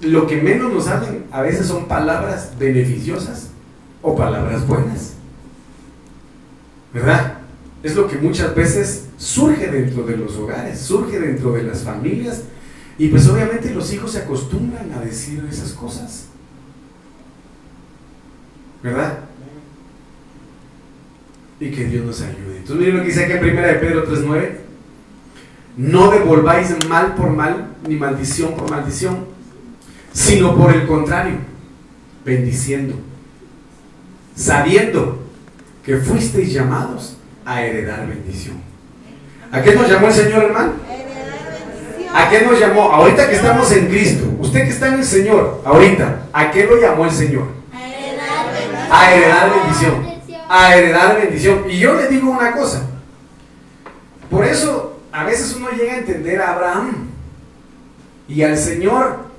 lo 0.01 0.27
que 0.27 0.37
menos 0.37 0.73
nos 0.73 0.85
salen 0.85 1.25
a 1.31 1.43
veces 1.43 1.67
son 1.67 1.87
palabras 1.87 2.53
beneficiosas 2.59 3.51
o 4.01 4.17
palabras 4.17 4.67
buenas. 4.67 5.15
¿Verdad? 6.93 7.39
Es 7.83 7.95
lo 7.95 8.09
que 8.09 8.17
muchas 8.17 8.55
veces 8.55 9.05
surge 9.17 9.69
dentro 9.69 10.05
de 10.05 10.17
los 10.17 10.37
hogares, 10.37 10.81
surge 10.81 11.19
dentro 11.19 11.53
de 11.53 11.63
las 11.63 11.83
familias. 11.83 12.43
Y 12.99 13.09
pues 13.09 13.27
obviamente 13.29 13.75
los 13.75 13.93
hijos 13.93 14.13
se 14.13 14.19
acostumbran 14.19 14.93
a 14.93 15.01
decir 15.01 15.47
esas 15.51 15.73
cosas. 15.73 16.30
¿Verdad? 18.83 19.19
Y 21.61 21.71
que 21.71 21.85
Dios 21.85 22.07
nos 22.07 22.23
ayude. 22.23 22.59
Entonces 22.59 22.77
miren 22.77 22.97
lo 22.97 23.03
que 23.03 23.09
dice 23.09 23.25
aquí 23.25 23.33
en 23.33 23.59
1 23.59 23.67
de 23.67 23.75
Pedro 23.75 24.07
3.9. 24.07 24.51
No 25.77 26.11
devolváis 26.11 26.75
mal 26.89 27.15
por 27.15 27.31
mal, 27.31 27.69
ni 27.87 27.97
maldición 27.97 28.55
por 28.55 28.71
maldición, 28.71 29.27
sino 30.13 30.57
por 30.57 30.73
el 30.75 30.87
contrario, 30.87 31.37
bendiciendo, 32.25 32.95
sabiendo 34.35 35.23
que 35.85 35.97
fuisteis 35.99 36.53
llamados 36.53 37.17
a 37.45 37.63
heredar 37.63 38.07
bendición. 38.07 38.57
¿A 39.53 39.63
qué 39.63 39.75
nos 39.75 39.89
llamó 39.89 40.09
el 40.09 40.13
Señor, 40.13 40.45
hermano? 40.45 40.73
¿A 42.13 42.29
qué 42.29 42.43
nos 42.43 42.59
llamó? 42.59 42.91
Ahorita 42.93 43.29
que 43.29 43.37
estamos 43.37 43.71
en 43.73 43.87
Cristo, 43.87 44.25
usted 44.41 44.65
que 44.65 44.71
está 44.71 44.89
en 44.89 44.95
el 44.95 45.05
Señor, 45.05 45.63
ahorita, 45.65 46.27
¿a 46.33 46.51
qué 46.51 46.65
lo 46.65 46.81
llamó 46.81 47.05
el 47.05 47.11
Señor? 47.11 47.60
A 48.91 49.15
heredar 49.15 49.51
bendición. 49.51 50.07
A 50.49 50.77
heredar 50.77 51.17
bendición. 51.17 51.65
Y 51.71 51.79
yo 51.79 51.95
le 51.95 52.09
digo 52.09 52.31
una 52.31 52.53
cosa. 52.53 52.87
Por 54.29 54.45
eso 54.45 55.01
a 55.13 55.25
veces 55.25 55.57
uno 55.57 55.71
llega 55.71 55.95
a 55.95 55.99
entender 55.99 56.41
a 56.41 56.53
Abraham 56.53 57.09
y 58.29 58.43
al 58.43 58.57
Señor. 58.57 59.31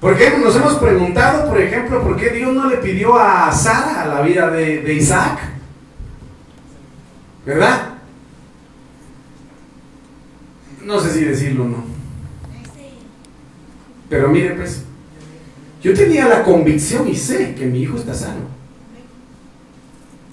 Porque 0.00 0.30
nos 0.38 0.54
hemos 0.54 0.74
preguntado, 0.74 1.48
por 1.48 1.60
ejemplo, 1.60 2.02
por 2.02 2.16
qué 2.16 2.30
Dios 2.30 2.52
no 2.52 2.68
le 2.68 2.76
pidió 2.76 3.18
a 3.18 3.50
Sara 3.50 4.06
la 4.06 4.20
vida 4.20 4.50
de, 4.50 4.82
de 4.82 4.94
Isaac. 4.94 5.38
¿Verdad? 7.46 7.94
No 10.82 11.00
sé 11.00 11.10
si 11.10 11.24
decirlo 11.24 11.64
o 11.64 11.68
no. 11.68 11.84
Pero 14.08 14.28
mire 14.28 14.50
pues, 14.50 14.84
yo 15.86 15.94
tenía 15.94 16.26
la 16.26 16.42
convicción 16.42 17.06
y 17.06 17.14
sé 17.14 17.54
que 17.54 17.64
mi 17.64 17.82
hijo 17.82 17.96
está 17.96 18.12
sano. 18.12 18.40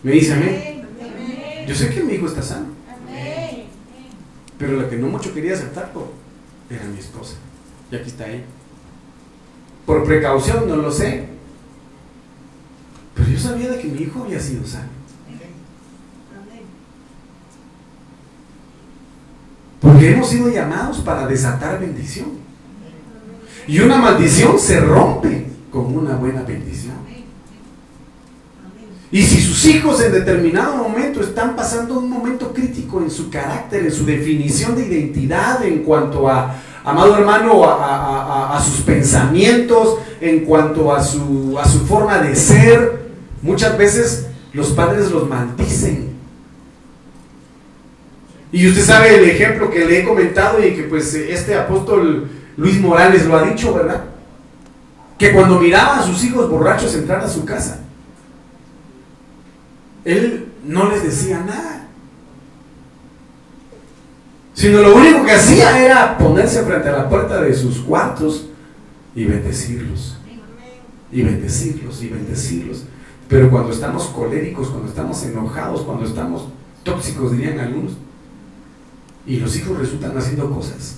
¿Me 0.02 0.14
dice 0.14 0.34
amén? 0.34 0.84
Yo 1.68 1.76
sé 1.76 1.94
que 1.94 2.02
mi 2.02 2.14
hijo 2.14 2.26
está 2.26 2.42
sano. 2.42 2.70
Pero 4.58 4.82
la 4.82 4.90
que 4.90 4.96
no 4.96 5.10
mucho 5.10 5.32
quería 5.32 5.54
aceptarlo 5.54 6.08
era 6.72 6.86
mi 6.86 6.98
esposa. 6.98 7.36
Y 7.92 7.96
aquí 7.96 8.08
está 8.10 8.28
ella. 8.28 8.46
Por 9.86 10.04
precaución, 10.04 10.68
no 10.68 10.76
lo 10.76 10.92
sé. 10.92 11.28
Pero 13.14 13.30
yo 13.30 13.38
sabía 13.38 13.70
de 13.70 13.78
que 13.78 13.90
mi 13.90 14.02
hijo 14.02 14.24
había 14.24 14.40
sido 14.40 14.66
sano. 14.66 14.90
Porque 19.80 20.14
hemos 20.14 20.28
sido 20.28 20.50
llamados 20.50 20.98
para 21.02 21.28
desatar 21.28 21.80
bendición. 21.80 22.43
Y 23.68 23.80
una 23.80 23.98
maldición 23.98 24.60
se 24.60 24.80
rompe 24.80 25.46
con 25.72 25.96
una 25.96 26.16
buena 26.16 26.44
bendición. 26.44 26.94
Y 29.12 29.22
si 29.22 29.42
sus 29.42 29.64
hijos 29.66 30.02
en 30.02 30.12
determinado 30.12 30.76
momento 30.76 31.22
están 31.22 31.56
pasando 31.56 32.00
un 32.00 32.10
momento 32.10 32.52
crítico 32.52 33.00
en 33.00 33.12
su 33.12 33.30
carácter, 33.30 33.84
en 33.84 33.92
su 33.92 34.06
definición 34.06 34.76
de 34.76 34.88
identidad, 34.88 35.64
en 35.64 35.84
cuanto 35.84 36.28
a, 36.28 36.56
amado 36.84 37.16
hermano, 37.16 37.64
a, 37.64 38.60
sus 38.66 38.84
pensamientos, 38.84 40.00
en 40.20 40.46
cuanto 40.46 40.92
a 40.92 41.04
su, 41.04 41.60
a 41.60 41.68
su 41.68 41.86
forma 41.86 42.18
de 42.18 42.36
ser, 42.36 43.04
muchas 43.44 43.78
veces 43.78 44.30
los 44.52 44.70
padres 44.70 45.12
los 45.12 45.30
maldicen. 45.30 46.14
Y 48.52 48.68
usted 48.68 48.84
sabe 48.84 49.16
el 49.16 49.30
ejemplo 49.30 49.70
que 49.70 49.86
le 49.86 50.00
he 50.00 50.04
comentado 50.04 50.64
y 50.66 50.74
que 50.74 50.84
pues 50.84 51.14
este 51.14 51.54
apóstol 51.54 52.30
Luis 52.58 52.80
Morales 52.80 53.26
lo 53.26 53.38
ha 53.38 53.44
dicho, 53.44 53.74
¿verdad? 53.74 54.04
Que 55.18 55.32
cuando 55.34 55.60
miraba 55.60 56.00
a 56.00 56.04
sus 56.04 56.24
hijos 56.24 56.50
borrachos 56.50 56.96
entrar 56.96 57.22
a 57.22 57.30
su 57.30 57.46
casa, 57.46 57.80
él 60.06 60.52
no 60.66 60.90
les 60.90 61.04
decía 61.04 61.40
nada. 61.40 61.88
Sino 64.54 64.82
lo 64.82 64.96
único 64.96 65.26
que 65.26 65.32
hacía 65.32 65.84
era 65.84 66.18
ponerse 66.18 66.64
frente 66.64 66.90
a 66.90 66.98
la 66.98 67.10
puerta 67.10 67.42
de 67.42 67.54
sus 67.54 67.80
cuartos 67.80 68.50
y 69.16 69.26
bendecirlos. 69.26 70.18
Y 71.12 71.24
bendecirlos 71.24 72.02
y 72.04 72.10
bendecirlos. 72.10 72.84
Pero 73.28 73.50
cuando 73.50 73.72
estamos 73.72 74.06
coléricos, 74.08 74.70
cuando 74.70 74.90
estamos 74.90 75.24
enojados, 75.24 75.82
cuando 75.82 76.06
estamos 76.06 76.50
tóxicos, 76.84 77.32
dirían 77.32 77.60
algunos, 77.60 77.94
y 79.26 79.38
los 79.38 79.56
hijos 79.56 79.78
resultan 79.80 80.18
haciendo 80.18 80.52
cosas, 80.52 80.98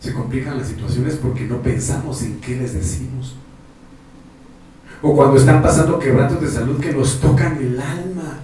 se 0.00 0.14
complican 0.14 0.58
las 0.58 0.68
situaciones 0.68 1.16
porque 1.16 1.44
no 1.44 1.60
pensamos 1.60 2.22
en 2.22 2.40
qué 2.40 2.56
les 2.56 2.72
decimos 2.72 3.36
o 5.02 5.16
cuando 5.16 5.36
están 5.36 5.62
pasando 5.62 5.98
quebrantos 5.98 6.40
de 6.40 6.48
salud 6.48 6.78
que 6.80 6.92
nos 6.92 7.20
tocan 7.20 7.56
el 7.56 7.80
alma. 7.80 8.38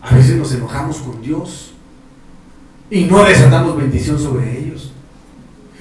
A 0.00 0.14
veces 0.14 0.36
nos 0.36 0.52
enojamos 0.54 0.98
con 0.98 1.20
Dios 1.20 1.74
y 2.90 3.04
no 3.04 3.24
desatamos 3.24 3.76
bendición 3.76 4.18
sobre 4.18 4.58
ellos. 4.58 4.92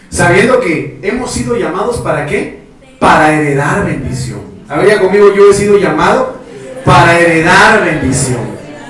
Sabiendo 0.09 0.59
que 0.59 0.99
hemos 1.01 1.31
sido 1.31 1.55
llamados 1.57 1.97
para 1.97 2.25
qué? 2.25 2.63
Para 2.99 3.33
heredar 3.33 3.85
bendición. 3.85 4.41
A 4.67 4.77
conmigo, 4.99 5.33
yo 5.33 5.51
he 5.51 5.53
sido 5.53 5.77
llamado 5.77 6.41
para 6.83 7.17
heredar 7.17 7.85
bendición. 7.85 8.41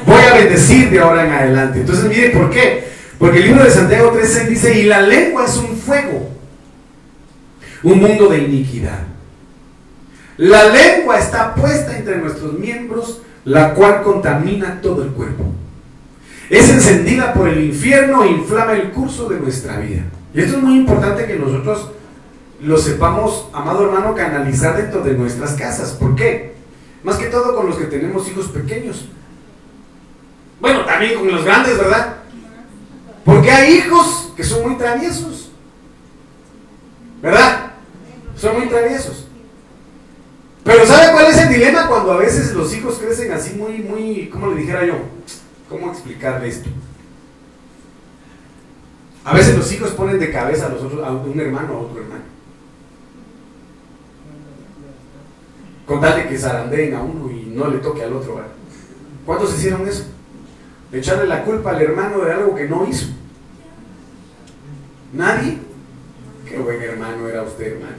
Voy 0.05 0.21
a 0.21 0.33
bendecir 0.33 0.89
de 0.89 0.99
ahora 0.99 1.27
en 1.27 1.33
adelante. 1.33 1.81
Entonces, 1.81 2.05
mire, 2.05 2.29
¿por 2.29 2.49
qué? 2.49 2.87
Porque 3.19 3.39
el 3.39 3.45
libro 3.45 3.63
de 3.63 3.71
Santiago 3.71 4.11
13 4.11 4.47
dice, 4.47 4.79
y 4.79 4.83
la 4.83 5.01
lengua 5.01 5.45
es 5.45 5.57
un 5.57 5.75
fuego, 5.75 6.29
un 7.83 7.99
mundo 7.99 8.27
de 8.27 8.39
iniquidad. 8.39 8.99
La 10.37 10.65
lengua 10.65 11.17
está 11.17 11.55
puesta 11.55 11.97
entre 11.97 12.17
nuestros 12.17 12.53
miembros, 12.53 13.21
la 13.43 13.73
cual 13.73 14.03
contamina 14.03 14.81
todo 14.81 15.03
el 15.03 15.09
cuerpo. 15.09 15.45
Es 16.49 16.69
encendida 16.69 17.33
por 17.33 17.47
el 17.49 17.63
infierno 17.63 18.23
e 18.23 18.29
inflama 18.29 18.73
el 18.73 18.91
curso 18.91 19.27
de 19.27 19.39
nuestra 19.39 19.77
vida. 19.79 20.03
Y 20.33 20.41
esto 20.41 20.57
es 20.57 20.63
muy 20.63 20.77
importante 20.77 21.25
que 21.25 21.37
nosotros 21.37 21.89
lo 22.61 22.77
sepamos, 22.77 23.47
amado 23.53 23.85
hermano, 23.85 24.13
canalizar 24.15 24.77
dentro 24.77 25.01
de 25.01 25.13
nuestras 25.13 25.53
casas. 25.53 25.91
¿Por 25.91 26.15
qué? 26.15 26.53
Más 27.03 27.17
que 27.17 27.27
todo 27.27 27.55
con 27.55 27.67
los 27.67 27.77
que 27.77 27.85
tenemos 27.85 28.29
hijos 28.29 28.47
pequeños. 28.47 29.05
Bueno, 30.59 30.85
también 30.85 31.15
con 31.15 31.31
los 31.31 31.43
grandes, 31.43 31.77
¿verdad? 31.77 32.17
Porque 33.27 33.51
hay 33.51 33.73
hijos 33.73 34.31
que 34.37 34.43
son 34.45 34.63
muy 34.63 34.77
traviesos. 34.77 35.51
¿Verdad? 37.21 37.73
Son 38.37 38.57
muy 38.57 38.69
traviesos. 38.69 39.27
Pero 40.63 40.85
¿sabe 40.85 41.11
cuál 41.11 41.25
es 41.25 41.37
el 41.37 41.49
dilema 41.49 41.89
cuando 41.89 42.13
a 42.13 42.17
veces 42.17 42.53
los 42.53 42.73
hijos 42.73 42.97
crecen 42.99 43.33
así 43.33 43.55
muy, 43.55 43.79
muy, 43.79 44.29
¿cómo 44.29 44.47
le 44.47 44.61
dijera 44.61 44.85
yo? 44.85 44.93
¿Cómo 45.67 45.91
explicarle 45.91 46.47
esto? 46.47 46.69
A 49.25 49.33
veces 49.33 49.57
los 49.57 49.69
hijos 49.73 49.91
ponen 49.91 50.19
de 50.19 50.31
cabeza 50.31 50.67
a, 50.67 50.69
los 50.69 50.83
otros, 50.83 51.05
a 51.05 51.11
un 51.11 51.37
hermano 51.37 51.73
a 51.73 51.79
otro 51.79 52.01
hermano. 52.01 52.23
Con 55.85 55.99
tal 55.99 56.15
de 56.15 56.29
que 56.29 56.39
zarandeen 56.39 56.95
a 56.95 57.01
uno 57.01 57.29
y 57.29 57.47
no 57.47 57.67
le 57.67 57.79
toque 57.79 58.03
al 58.03 58.13
otro. 58.13 58.35
¿verdad? 58.35 58.51
¿Cuántos 59.25 59.53
hicieron 59.53 59.85
eso? 59.85 60.05
Echarle 60.93 61.27
la 61.27 61.43
culpa 61.43 61.71
al 61.71 61.81
hermano 61.81 62.19
de 62.19 62.31
algo 62.31 62.55
que 62.55 62.69
no 62.69 62.87
hizo. 62.87 63.16
¿Nadie? 65.13 65.57
Qué 66.47 66.57
buen 66.57 66.81
hermano 66.81 67.27
era 67.27 67.43
usted, 67.43 67.73
hermano. 67.73 67.97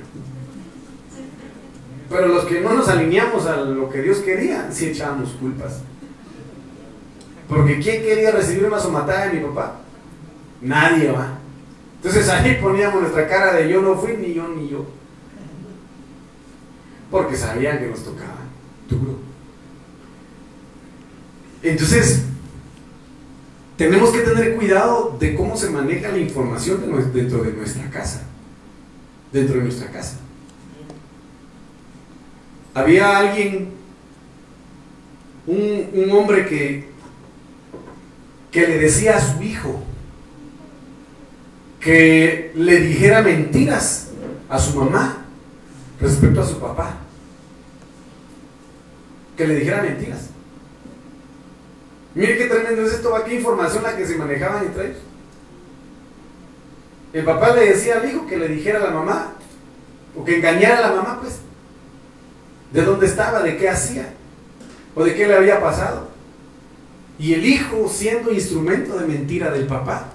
Pero 2.11 2.29
los 2.29 2.45
que 2.45 2.61
no 2.61 2.73
nos 2.73 2.89
alineamos 2.89 3.47
a 3.47 3.57
lo 3.57 3.91
que 3.91 4.03
Dios 4.03 4.19
quería, 4.19 4.71
sí 4.71 4.87
echábamos 4.87 5.31
culpas. 5.33 5.83
Porque 7.49 7.79
¿quién 7.79 8.03
quería 8.03 8.31
recibir 8.31 8.65
una 8.65 8.79
somatada 8.79 9.27
de 9.27 9.39
mi 9.39 9.47
papá? 9.47 9.81
Nadie 10.61 11.11
va. 11.11 11.39
Entonces 11.97 12.29
ahí 12.31 12.59
poníamos 12.61 13.03
nuestra 13.03 13.29
cara 13.29 13.55
de 13.55 13.69
yo 13.69 13.83
no 13.83 13.97
fui, 13.97 14.17
ni 14.17 14.33
yo, 14.33 14.49
ni 14.49 14.69
yo. 14.69 14.87
Porque 17.11 17.37
sabían 17.37 17.79
que 17.79 17.87
nos 17.87 18.05
tocaba. 18.05 18.37
duro. 18.89 19.19
Entonces, 21.63 22.25
tenemos 23.79 24.11
que 24.11 24.19
tener 24.19 24.57
cuidado 24.57 25.17
de 25.21 25.37
cómo 25.37 25.57
se 25.57 25.71
maneja 25.71 26.09
la 26.09 26.19
información 26.19 26.81
dentro 27.15 27.45
de 27.45 27.53
nuestra 27.53 27.89
casa. 27.89 28.25
Dentro 29.33 29.55
de 29.55 29.63
nuestra 29.63 29.89
casa. 29.93 30.17
Había 32.75 33.17
alguien, 33.19 33.69
un, 35.47 35.91
un 35.93 36.11
hombre 36.11 36.47
que, 36.47 36.89
que 38.51 38.67
le 38.67 38.79
decía 38.79 39.17
a 39.17 39.21
su 39.21 39.41
hijo 39.43 39.81
que 41.79 42.51
le 42.57 42.81
dijera 42.81 43.23
mentiras 43.23 44.09
a 44.49 44.59
su 44.59 44.77
mamá 44.77 45.25
respecto 46.01 46.41
a 46.41 46.47
su 46.47 46.59
papá. 46.59 46.97
Que 49.37 49.47
le 49.47 49.55
dijera 49.55 49.83
mentiras. 49.83 50.31
Mire 52.19 52.37
qué 52.37 52.47
tremendo 52.47 52.83
es 52.83 52.95
esto, 52.95 53.15
qué 53.25 53.37
información 53.37 53.85
la 53.85 53.97
que 53.97 54.05
se 54.05 54.17
manejaba 54.17 54.61
entre 54.61 54.87
ellos. 54.87 54.99
El 57.13 57.25
papá 57.25 57.55
le 57.55 57.67
decía 57.67 58.01
al 58.01 58.11
hijo 58.11 58.27
que 58.27 58.37
le 58.37 58.49
dijera 58.49 58.81
a 58.81 58.87
la 58.87 58.91
mamá, 58.91 59.35
o 60.17 60.25
que 60.25 60.39
engañara 60.39 60.79
a 60.79 60.91
la 60.91 60.97
mamá, 60.97 61.21
pues, 61.21 61.39
de 62.73 62.83
dónde 62.83 63.07
estaba, 63.07 63.41
de 63.41 63.57
qué 63.57 63.69
hacía, 63.69 64.15
o 64.97 65.05
de 65.05 65.15
qué 65.15 65.29
le 65.29 65.37
había 65.37 65.61
pasado. 65.61 66.09
Y 67.21 67.35
el 67.35 67.47
hijo 67.47 67.89
siendo 67.89 68.33
instrumento 68.33 68.99
de 68.99 69.07
mentira 69.07 69.53
del 69.53 69.69
papá. 69.69 70.09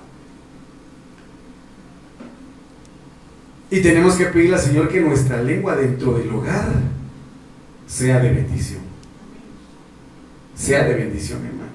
Y 3.69 3.81
tenemos 3.81 4.15
que 4.15 4.25
pedirle 4.25 4.57
al 4.57 4.61
Señor 4.61 4.89
que 4.89 4.99
nuestra 4.99 5.41
lengua 5.41 5.77
dentro 5.77 6.17
del 6.17 6.29
hogar 6.33 6.67
sea 7.87 8.19
de 8.19 8.29
bendición. 8.29 8.81
Sea 10.53 10.83
de 10.83 10.95
bendición, 10.95 11.45
hermano. 11.45 11.72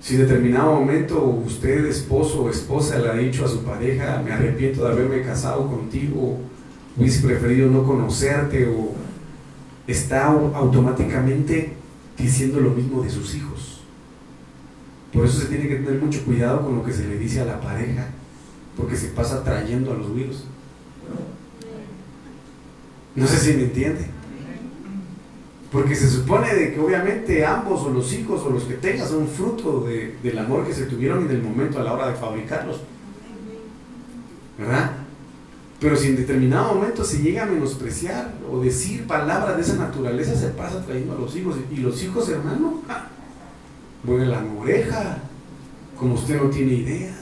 Si 0.00 0.14
en 0.14 0.22
determinado 0.22 0.74
momento 0.74 1.22
usted, 1.22 1.84
esposo 1.86 2.42
o 2.42 2.50
esposa, 2.50 2.98
le 2.98 3.10
ha 3.10 3.14
dicho 3.14 3.44
a 3.44 3.48
su 3.48 3.62
pareja, 3.62 4.22
me 4.24 4.32
arrepiento 4.32 4.84
de 4.84 4.92
haberme 4.92 5.22
casado 5.22 5.66
contigo, 5.66 6.38
hubiese 6.96 7.26
preferido 7.26 7.68
no 7.68 7.84
conocerte, 7.84 8.66
o 8.68 8.92
está 9.86 10.26
automáticamente 10.26 11.72
diciendo 12.16 12.60
lo 12.60 12.70
mismo 12.70 13.02
de 13.02 13.10
sus 13.10 13.34
hijos. 13.34 13.80
Por 15.12 15.24
eso 15.24 15.40
se 15.40 15.46
tiene 15.46 15.68
que 15.68 15.76
tener 15.76 16.00
mucho 16.00 16.24
cuidado 16.24 16.62
con 16.62 16.76
lo 16.76 16.84
que 16.84 16.92
se 16.92 17.06
le 17.06 17.18
dice 17.18 17.40
a 17.40 17.44
la 17.44 17.60
pareja, 17.60 18.06
porque 18.76 18.96
se 18.96 19.08
pasa 19.08 19.42
trayendo 19.42 19.92
a 19.92 19.96
los 19.96 20.14
virus. 20.14 20.44
No 23.14 23.26
sé 23.26 23.38
si 23.38 23.54
me 23.54 23.64
entiende. 23.64 24.17
Porque 25.70 25.94
se 25.94 26.08
supone 26.08 26.54
de 26.54 26.72
que 26.72 26.80
obviamente 26.80 27.44
ambos 27.44 27.82
o 27.82 27.90
los 27.90 28.12
hijos 28.14 28.42
o 28.46 28.50
los 28.50 28.64
que 28.64 28.74
tengas 28.74 29.10
son 29.10 29.28
fruto 29.28 29.86
del 30.22 30.38
amor 30.38 30.66
que 30.66 30.72
se 30.72 30.86
tuvieron 30.86 31.26
en 31.26 31.30
el 31.30 31.42
momento 31.42 31.78
a 31.78 31.84
la 31.84 31.92
hora 31.92 32.08
de 32.08 32.14
fabricarlos. 32.14 32.80
¿Verdad? 34.56 34.92
Pero 35.78 35.94
si 35.94 36.08
en 36.08 36.16
determinado 36.16 36.74
momento 36.74 37.04
se 37.04 37.18
llega 37.18 37.44
a 37.44 37.46
menospreciar 37.46 38.32
o 38.50 38.60
decir 38.60 39.06
palabras 39.06 39.56
de 39.56 39.62
esa 39.62 39.76
naturaleza, 39.76 40.34
se 40.34 40.48
pasa 40.48 40.84
trayendo 40.84 41.14
a 41.14 41.18
los 41.18 41.36
hijos. 41.36 41.56
Y 41.70 41.76
los 41.76 42.02
hijos, 42.02 42.28
hermano, 42.30 42.82
vuelven 44.02 44.30
la 44.30 44.42
oreja, 44.58 45.18
como 45.96 46.14
usted 46.14 46.40
no 46.42 46.48
tiene 46.48 46.72
idea. 46.72 47.14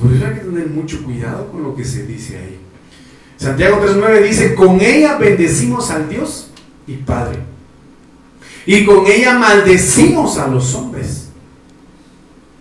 Por 0.00 0.12
eso 0.12 0.26
hay 0.26 0.34
que 0.34 0.40
tener 0.40 0.68
mucho 0.68 1.02
cuidado 1.02 1.50
con 1.50 1.62
lo 1.62 1.74
que 1.74 1.84
se 1.84 2.06
dice 2.06 2.38
ahí. 2.38 2.60
Santiago 3.36 3.80
3.9 3.84 4.22
dice, 4.22 4.54
con 4.54 4.80
ella 4.80 5.18
bendecimos 5.18 5.90
al 5.90 6.08
Dios 6.08 6.50
y 6.86 6.96
Padre. 6.96 7.38
Y 8.66 8.84
con 8.84 9.06
ella 9.06 9.38
maldecimos 9.38 10.38
a 10.38 10.48
los 10.48 10.74
hombres 10.74 11.28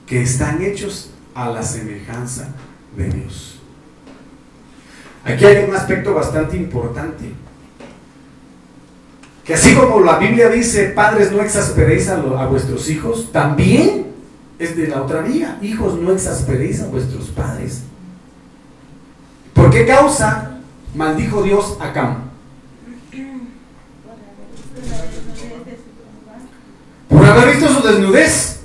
que 0.06 0.22
están 0.22 0.62
hechos 0.62 1.12
a 1.34 1.50
la 1.50 1.64
semejanza 1.64 2.50
de 2.96 3.10
Dios. 3.10 3.60
Aquí 5.26 5.46
hay 5.46 5.64
un 5.64 5.76
aspecto 5.76 6.14
bastante 6.14 6.58
importante. 6.58 7.32
Que 9.46 9.54
así 9.54 9.74
como 9.74 10.02
la 10.02 10.18
Biblia 10.18 10.50
dice, 10.50 10.90
padres 10.90 11.32
no 11.32 11.42
exasperéis 11.42 12.10
a, 12.10 12.18
vuestros 12.18 12.90
hijos, 12.90 13.32
también 13.32 14.08
es 14.60 14.76
de 14.76 14.88
la 14.88 15.02
otra 15.02 15.22
vía. 15.22 15.58
Hijos 15.62 16.00
no 16.00 16.12
exasperéis 16.12 16.82
a 16.82 16.88
vuestros 16.88 17.28
padres. 17.30 17.84
¿Por 19.54 19.70
qué 19.70 19.86
causa 19.86 20.60
maldijo 20.96 21.44
Dios 21.44 21.78
a 21.80 21.94
Cam? 21.94 22.33
Haber 27.34 27.56
visto 27.56 27.74
su 27.74 27.86
desnudez. 27.86 28.60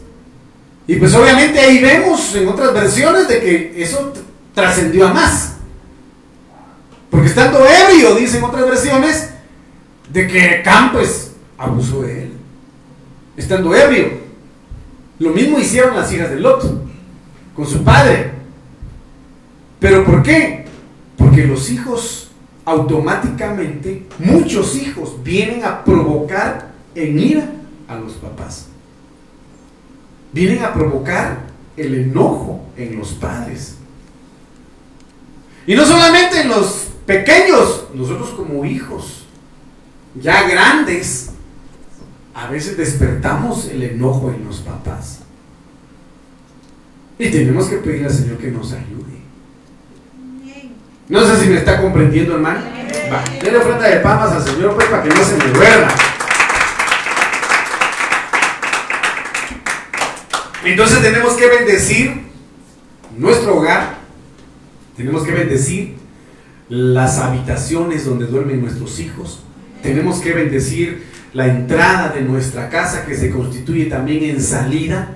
Y 0.86 0.96
pues 0.96 1.14
obviamente 1.14 1.58
ahí 1.60 1.80
vemos 1.80 2.34
en 2.34 2.48
otras 2.48 2.72
versiones 2.72 3.28
de 3.28 3.40
que 3.40 3.82
eso 3.82 4.12
trascendió 4.54 5.06
a 5.06 5.12
más. 5.12 5.56
Porque 7.10 7.28
estando 7.28 7.60
ebrio, 7.66 8.14
dicen 8.14 8.42
otras 8.42 8.66
versiones, 8.66 9.30
de 10.10 10.26
que 10.26 10.62
Cam 10.62 10.92
pues 10.92 11.32
abusó 11.56 12.02
de 12.02 12.22
él. 12.22 12.32
Estando 13.36 13.74
ebrio. 13.74 14.12
Lo 15.18 15.30
mismo 15.30 15.58
hicieron 15.58 15.96
las 15.96 16.12
hijas 16.12 16.30
de 16.30 16.40
Lot 16.40 16.64
con 17.54 17.66
su 17.66 17.84
padre. 17.84 18.32
¿Pero 19.80 20.04
por 20.04 20.22
qué? 20.22 20.64
Porque 21.16 21.44
los 21.46 21.70
hijos 21.70 22.30
automáticamente, 22.64 24.06
muchos 24.18 24.76
hijos 24.76 25.22
vienen 25.22 25.64
a 25.64 25.84
provocar 25.84 26.70
en 26.94 27.18
ira 27.18 27.57
a 27.89 27.97
los 27.97 28.12
papás. 28.14 28.66
Vienen 30.32 30.62
a 30.62 30.72
provocar 30.72 31.47
el 31.76 31.95
enojo 31.95 32.66
en 32.76 32.99
los 32.99 33.12
padres. 33.12 33.76
Y 35.66 35.74
no 35.74 35.84
solamente 35.84 36.43
en 36.43 36.49
los 36.49 36.89
pequeños, 37.07 37.86
nosotros 37.95 38.30
como 38.30 38.64
hijos, 38.64 39.24
ya 40.14 40.49
grandes, 40.49 41.30
a 42.34 42.49
veces 42.49 42.76
despertamos 42.76 43.66
el 43.66 43.82
enojo 43.82 44.30
en 44.30 44.45
los 44.45 44.59
papás. 44.59 45.20
Y 47.18 47.30
tenemos 47.30 47.66
que 47.66 47.78
pedirle 47.78 48.07
al 48.07 48.12
Señor 48.12 48.39
que 48.39 48.51
nos 48.51 48.72
ayude. 48.72 49.18
No 51.09 51.24
sé 51.24 51.41
si 51.41 51.49
me 51.49 51.57
está 51.57 51.80
comprendiendo, 51.80 52.34
hermano. 52.34 52.61
Va, 53.11 53.24
denle 53.43 53.89
de 53.89 54.01
palmas 54.01 54.32
al 54.32 54.45
Señor, 54.45 54.74
pues, 54.74 54.86
para 54.89 55.03
que 55.03 55.09
no 55.09 55.24
se 55.24 55.36
me 55.36 55.47
duerma. 55.51 55.89
Entonces 60.64 61.00
tenemos 61.02 61.34
que 61.34 61.46
bendecir 61.46 62.22
nuestro 63.16 63.56
hogar. 63.56 63.98
Tenemos 64.96 65.22
que 65.22 65.32
bendecir 65.32 65.94
las 66.68 67.18
habitaciones 67.18 68.04
donde 68.04 68.26
duermen 68.26 68.61
nuestros 68.61 68.98
hijos. 68.98 69.40
Tenemos 69.82 70.20
que 70.20 70.32
bendecir 70.32 71.04
la 71.32 71.46
entrada 71.46 72.09
de 72.11 72.22
nuestra 72.22 72.68
casa 72.68 73.06
que 73.06 73.14
se 73.14 73.30
constituye 73.30 73.86
también 73.86 74.24
en 74.24 74.42
salida. 74.42 75.14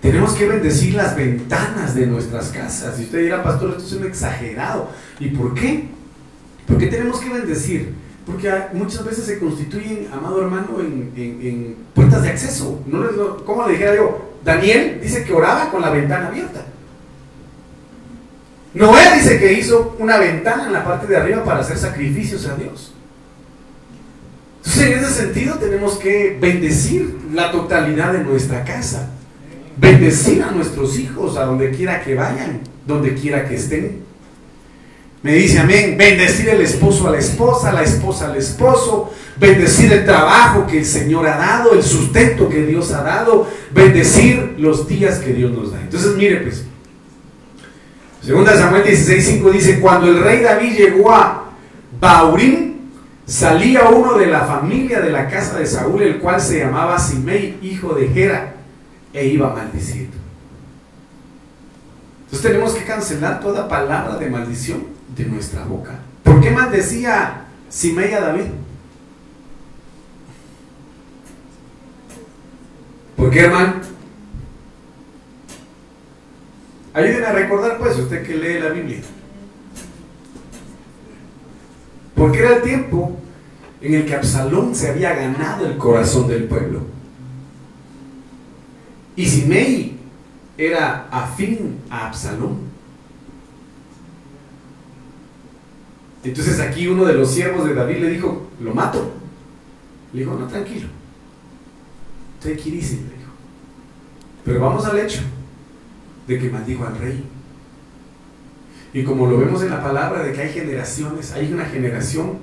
Tenemos 0.00 0.34
que 0.34 0.46
bendecir 0.46 0.94
las 0.94 1.16
ventanas 1.16 1.94
de 1.94 2.06
nuestras 2.06 2.50
casas. 2.50 3.00
Y 3.00 3.04
usted 3.04 3.22
dirá, 3.22 3.42
pastor, 3.42 3.70
esto 3.70 3.84
es 3.84 3.92
un 3.94 4.06
exagerado. 4.06 4.90
¿Y 5.18 5.28
por 5.28 5.54
qué? 5.54 5.88
¿Por 6.66 6.78
qué 6.78 6.86
tenemos 6.86 7.20
que 7.20 7.30
bendecir? 7.30 7.94
Porque 8.24 8.50
muchas 8.72 9.04
veces 9.04 9.24
se 9.24 9.38
constituyen, 9.38 10.08
amado 10.12 10.42
hermano, 10.42 10.78
en, 10.80 11.76
puertas 11.94 12.22
de 12.22 12.28
acceso. 12.28 12.80
¿Cómo 13.44 13.66
le 13.66 13.72
dijera 13.72 13.96
yo? 13.96 14.33
Daniel 14.44 15.00
dice 15.02 15.24
que 15.24 15.32
oraba 15.32 15.70
con 15.70 15.80
la 15.80 15.90
ventana 15.90 16.28
abierta. 16.28 16.60
Noé 18.74 19.14
dice 19.14 19.38
que 19.38 19.52
hizo 19.52 19.96
una 19.98 20.18
ventana 20.18 20.66
en 20.66 20.72
la 20.72 20.84
parte 20.84 21.06
de 21.06 21.16
arriba 21.16 21.44
para 21.44 21.60
hacer 21.60 21.78
sacrificios 21.78 22.46
a 22.46 22.56
Dios. 22.56 22.92
Entonces, 24.58 24.86
en 24.86 24.98
ese 24.98 25.12
sentido, 25.12 25.56
tenemos 25.56 25.96
que 25.96 26.36
bendecir 26.40 27.18
la 27.32 27.52
totalidad 27.52 28.12
de 28.12 28.24
nuestra 28.24 28.64
casa. 28.64 29.10
Bendecir 29.76 30.42
a 30.42 30.50
nuestros 30.50 30.98
hijos 30.98 31.36
a 31.36 31.44
donde 31.44 31.70
quiera 31.70 32.02
que 32.02 32.14
vayan, 32.14 32.60
donde 32.86 33.14
quiera 33.14 33.46
que 33.48 33.56
estén. 33.56 34.03
Me 35.24 35.32
dice 35.32 35.58
amén. 35.58 35.96
Bendecir 35.96 36.50
el 36.50 36.60
esposo 36.60 37.08
a 37.08 37.10
la 37.10 37.18
esposa, 37.18 37.72
la 37.72 37.82
esposa 37.82 38.26
al 38.26 38.36
esposo. 38.36 39.10
Bendecir 39.38 39.90
el 39.90 40.04
trabajo 40.04 40.66
que 40.66 40.80
el 40.80 40.84
Señor 40.84 41.26
ha 41.26 41.38
dado, 41.38 41.72
el 41.72 41.82
sustento 41.82 42.46
que 42.46 42.66
Dios 42.66 42.92
ha 42.92 43.02
dado. 43.02 43.48
Bendecir 43.72 44.56
los 44.58 44.86
días 44.86 45.20
que 45.20 45.32
Dios 45.32 45.50
nos 45.50 45.72
da. 45.72 45.80
Entonces, 45.80 46.14
mire, 46.16 46.36
pues. 46.42 46.66
Segunda 48.20 48.54
Samuel 48.54 48.84
16:5 48.84 49.50
dice: 49.50 49.80
Cuando 49.80 50.08
el 50.08 50.22
rey 50.22 50.42
David 50.42 50.76
llegó 50.76 51.10
a 51.10 51.44
Baurín, 51.98 52.90
salía 53.24 53.88
uno 53.88 54.18
de 54.18 54.26
la 54.26 54.40
familia 54.40 55.00
de 55.00 55.10
la 55.10 55.26
casa 55.26 55.58
de 55.58 55.64
Saúl, 55.64 56.02
el 56.02 56.18
cual 56.18 56.38
se 56.38 56.58
llamaba 56.58 56.98
Simei, 56.98 57.56
hijo 57.62 57.94
de 57.94 58.08
Gera, 58.08 58.56
e 59.14 59.26
iba 59.26 59.54
maldiciendo. 59.54 60.18
Entonces 62.26 62.42
tenemos 62.46 62.74
que 62.74 62.84
cancelar 62.84 63.40
toda 63.40 63.66
palabra 63.66 64.18
de 64.18 64.28
maldición 64.28 64.93
de 65.16 65.24
nuestra 65.26 65.64
boca. 65.64 65.98
¿Por 66.22 66.40
qué 66.40 66.50
maldecía 66.50 67.44
Simei 67.68 68.12
a 68.12 68.20
David? 68.20 68.50
¿Por 73.16 73.30
qué, 73.30 73.40
hermano? 73.40 73.74
Ayúdenme 76.92 77.26
a 77.26 77.32
recordar, 77.32 77.78
pues, 77.78 77.98
usted 77.98 78.26
que 78.26 78.36
lee 78.36 78.60
la 78.60 78.68
Biblia. 78.68 79.00
Porque 82.14 82.38
era 82.38 82.56
el 82.56 82.62
tiempo 82.62 83.16
en 83.80 83.94
el 83.94 84.06
que 84.06 84.14
Absalón 84.14 84.74
se 84.74 84.90
había 84.90 85.14
ganado 85.14 85.66
el 85.66 85.76
corazón 85.76 86.28
del 86.28 86.44
pueblo. 86.44 86.82
Y 89.16 89.26
Simei 89.26 89.96
era 90.56 91.08
afín 91.10 91.80
a 91.90 92.06
Absalón. 92.06 92.73
Entonces 96.24 96.58
aquí 96.58 96.88
uno 96.88 97.04
de 97.04 97.12
los 97.12 97.30
siervos 97.30 97.66
de 97.68 97.74
David 97.74 97.98
le 97.98 98.10
dijo, 98.10 98.48
lo 98.60 98.74
mato. 98.74 99.12
Le 100.12 100.20
dijo, 100.20 100.34
no, 100.34 100.46
tranquilo. 100.46 100.88
Estoy 102.38 102.56
quirísimo, 102.56 103.02
le 103.10 103.18
dijo. 103.18 103.30
Pero 104.44 104.60
vamos 104.60 104.86
al 104.86 104.98
hecho 104.98 105.20
de 106.26 106.38
que 106.38 106.48
maldijo 106.48 106.86
al 106.86 106.98
rey. 106.98 107.24
Y 108.94 109.04
como 109.04 109.26
lo 109.26 109.38
vemos 109.38 109.62
en 109.62 109.70
la 109.70 109.82
palabra 109.82 110.22
de 110.22 110.32
que 110.32 110.40
hay 110.40 110.50
generaciones, 110.50 111.32
hay 111.32 111.52
una 111.52 111.66
generación 111.66 112.38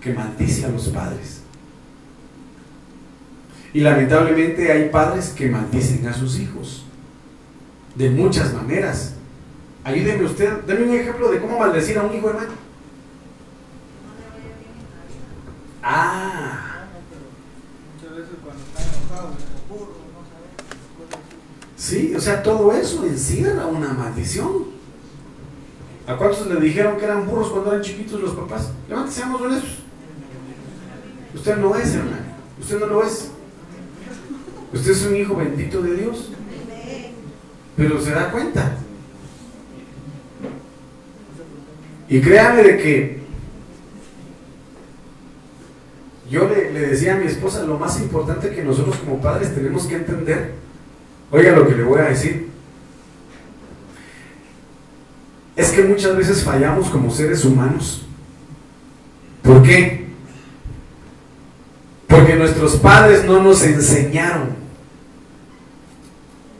que 0.00 0.14
maldice 0.14 0.64
a 0.64 0.68
los 0.68 0.88
padres. 0.88 1.42
Y 3.74 3.80
lamentablemente 3.80 4.72
hay 4.72 4.88
padres 4.88 5.30
que 5.30 5.48
maldicen 5.48 6.06
a 6.06 6.14
sus 6.14 6.38
hijos. 6.38 6.86
De 7.94 8.08
muchas 8.08 8.54
maneras. 8.54 9.14
Ayúdeme 9.84 10.24
usted, 10.24 10.60
denme 10.66 10.84
un 10.84 10.94
ejemplo 10.94 11.30
de 11.30 11.38
cómo 11.38 11.58
maldecir 11.58 11.98
a 11.98 12.02
un 12.02 12.16
hijo, 12.16 12.30
hermano. 12.30 12.69
Ah. 15.92 16.84
Sí, 21.76 22.14
o 22.14 22.20
sea, 22.20 22.44
todo 22.44 22.72
eso 22.72 23.04
encierra 23.04 23.66
una 23.66 23.92
maldición. 23.92 24.66
¿A 26.06 26.16
cuántos 26.16 26.46
le 26.46 26.60
dijeron 26.60 26.96
que 26.96 27.06
eran 27.06 27.26
burros 27.26 27.50
cuando 27.50 27.72
eran 27.72 27.82
chiquitos 27.82 28.20
los 28.20 28.34
papás? 28.34 28.70
Levántese, 28.88 29.18
seamos 29.18 29.40
honestos. 29.40 29.78
Usted 31.34 31.56
no 31.56 31.74
es, 31.74 31.94
hermano. 31.94 32.16
Usted 32.60 32.78
no 32.78 32.86
lo 32.86 33.04
es. 33.04 33.30
Usted 34.72 34.90
es 34.92 35.06
un 35.06 35.16
hijo 35.16 35.34
bendito 35.34 35.82
de 35.82 35.96
Dios. 35.96 36.30
Pero 37.76 38.00
se 38.00 38.12
da 38.12 38.30
cuenta. 38.30 38.76
Y 42.08 42.20
créame 42.20 42.62
de 42.62 42.76
que 42.76 43.19
yo 46.30 46.48
le, 46.48 46.72
le, 46.72 46.80
decía 46.86 47.14
a 47.14 47.18
mi 47.18 47.26
esposa, 47.26 47.64
lo 47.64 47.76
más 47.76 48.00
importante 48.00 48.50
que 48.50 48.62
nosotros 48.62 48.96
como 48.98 49.20
padres 49.20 49.52
tenemos 49.52 49.86
que 49.86 49.96
entender, 49.96 50.54
oiga 51.30 51.52
lo 51.52 51.66
que 51.66 51.74
le 51.74 51.82
voy 51.82 51.98
a 51.98 52.04
decir, 52.04 52.48
es 55.56 55.72
que 55.72 55.82
muchas 55.82 56.16
veces 56.16 56.44
fallamos 56.44 56.88
como 56.88 57.10
seres 57.10 57.44
humanos. 57.44 58.06
¿Por 59.42 59.62
qué? 59.62 60.06
Porque 62.06 62.36
nuestros 62.36 62.76
padres 62.76 63.24
no 63.24 63.42
nos 63.42 63.62
enseñaron 63.64 64.50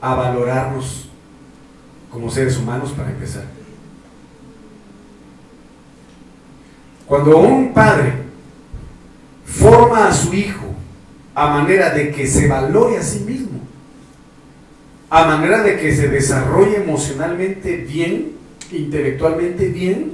a 0.00 0.14
valorarnos 0.14 1.08
como 2.10 2.30
seres 2.30 2.58
humanos 2.58 2.90
para 2.90 3.10
empezar. 3.10 3.44
Cuando 7.06 7.38
un 7.38 7.72
padre 7.72 8.29
forma 9.50 10.08
a 10.08 10.12
su 10.12 10.32
hijo 10.32 10.66
a 11.34 11.48
manera 11.48 11.90
de 11.90 12.10
que 12.10 12.26
se 12.26 12.46
valore 12.46 12.98
a 12.98 13.02
sí 13.02 13.20
mismo, 13.20 13.60
a 15.08 15.24
manera 15.24 15.62
de 15.62 15.78
que 15.78 15.94
se 15.94 16.08
desarrolle 16.08 16.76
emocionalmente 16.76 17.76
bien, 17.78 18.32
intelectualmente 18.70 19.68
bien, 19.68 20.12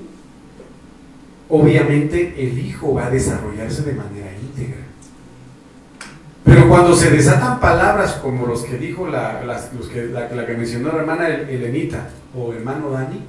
obviamente 1.49 2.35
el 2.39 2.59
hijo 2.59 2.95
va 2.95 3.07
a 3.07 3.11
desarrollarse 3.11 3.83
de 3.83 3.93
manera 3.93 4.29
íntegra. 4.41 4.87
Pero 6.45 6.69
cuando 6.69 6.95
se 6.95 7.11
desatan 7.11 7.61
palabras 7.61 8.15
como 8.23 8.47
los 8.47 8.63
que 8.63 8.79
dijo 8.79 9.09
la, 9.09 9.43
los 9.45 9.89
que, 9.89 10.07
la, 10.07 10.47
que 10.47 10.55
mencionó 10.55 10.93
la 10.93 11.01
hermana 11.01 11.29
Elenita 11.29 12.09
o 12.35 12.53
hermano 12.53 12.91
Dani, 12.91 13.21